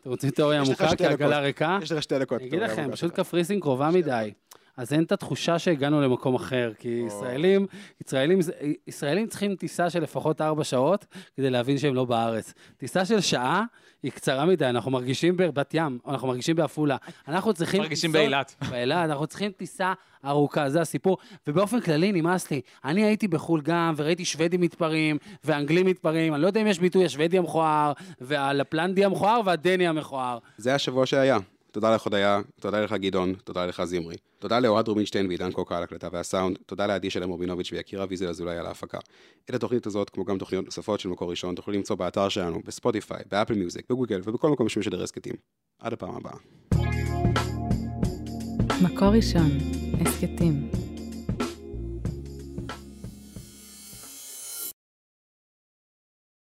אתם 0.00 0.10
רוצים 0.10 0.30
תיאוריה 0.30 0.62
יש 0.62 0.68
לך 0.68 0.80
עמוקה 0.80 0.94
שתי 0.94 1.04
כעגלה 1.04 1.28
דקות. 1.30 1.42
ריקה? 1.44 1.78
יש 1.82 1.92
לך 1.92 2.02
שתי 2.02 2.18
דקות. 2.18 2.40
אני 2.40 2.48
אגיד 2.48 2.62
לכם, 2.62 2.88
פשוט. 2.92 3.14
קפריסין 3.14 3.60
קרובה 3.60 3.90
מדי. 3.90 4.32
אז 4.80 4.92
אין 4.92 5.02
את 5.02 5.12
התחושה 5.12 5.58
שהגענו 5.58 6.00
למקום 6.00 6.34
אחר, 6.34 6.72
כי 6.78 7.02
ישראלים, 7.06 7.66
ישראלים, 8.06 8.38
ישראלים 8.86 9.26
צריכים 9.26 9.56
טיסה 9.56 9.90
של 9.90 10.02
לפחות 10.02 10.40
ארבע 10.40 10.64
שעות 10.64 11.06
כדי 11.36 11.50
להבין 11.50 11.78
שהם 11.78 11.94
לא 11.94 12.04
בארץ. 12.04 12.54
טיסה 12.76 13.04
של 13.04 13.20
שעה 13.20 13.64
היא 14.02 14.12
קצרה 14.12 14.46
מדי, 14.46 14.66
אנחנו 14.66 14.90
מרגישים 14.90 15.36
בבת 15.36 15.74
ים, 15.74 15.98
אנחנו 16.08 16.28
מרגישים 16.28 16.56
בעפולה. 16.56 16.96
אנחנו 17.28 17.54
צריכים... 17.54 17.82
מרגישים 17.82 18.12
באילת. 18.12 18.54
באילת, 18.70 19.10
אנחנו 19.10 19.26
צריכים 19.26 19.52
טיסה 19.52 19.92
ארוכה, 20.24 20.70
זה 20.70 20.80
הסיפור. 20.80 21.18
ובאופן 21.46 21.80
כללי 21.80 22.12
נמאס 22.12 22.50
לי. 22.50 22.60
אני 22.84 23.04
הייתי 23.04 23.28
בחו"ל 23.28 23.60
גם, 23.60 23.94
וראיתי 23.96 24.24
שוודים 24.24 24.60
מתפרעים, 24.60 25.18
ואנגלים 25.44 25.86
מתפרעים, 25.86 26.34
אני 26.34 26.42
לא 26.42 26.46
יודע 26.46 26.62
אם 26.62 26.66
יש 26.66 26.78
ביטוי 26.78 27.04
השוודי 27.04 27.38
המכוער, 27.38 27.92
והלפלנדי 28.20 29.04
המכוער, 29.04 29.40
והדני 29.44 29.88
המכוער. 29.88 30.38
זה 30.56 30.74
השבוע 30.74 31.06
שהיה. 31.06 31.38
תודה 31.72 31.94
לך 31.94 32.02
הודיה, 32.02 32.40
תודה 32.60 32.80
לך 32.80 32.92
גדעון, 32.92 33.34
תודה 33.44 33.66
לך 33.66 33.84
זמרי. 33.84 34.16
תודה 34.38 34.60
לאוהד 34.60 34.88
רובינשטיין 34.88 35.26
ועידן 35.26 35.52
קוקה 35.52 35.76
על 35.76 35.82
הקלטה 35.82 36.08
והסאונד, 36.12 36.58
תודה 36.66 36.86
לעדי 36.86 37.10
שלם 37.10 37.28
רובינוביץ' 37.28 37.72
ויקירה 37.72 38.06
ויזל 38.08 38.28
אזולאי 38.28 38.58
על 38.58 38.66
ההפקה. 38.66 38.98
את 39.44 39.54
התוכנית 39.54 39.86
הזאת, 39.86 40.10
כמו 40.10 40.24
גם 40.24 40.38
תוכניות 40.38 40.64
נוספות 40.64 41.00
של 41.00 41.08
מקור 41.08 41.30
ראשון, 41.30 41.54
תוכלו 41.54 41.74
למצוא 41.74 41.96
באתר 41.96 42.28
שלנו, 42.28 42.60
בספוטיפיי, 42.64 43.22
באפל 43.30 43.54
מיוזיק, 43.54 43.90
בגוגל 43.90 44.20
ובכל 44.24 44.50
מקום 44.50 44.68
שמשדר 44.68 45.02
הסכתים. 45.02 45.34
עד 45.78 45.92
הפעם 45.92 46.16
הבאה. 46.16 46.36
מקור 48.82 49.08
ראשון, 49.08 49.50
הסכתים. 50.00 50.89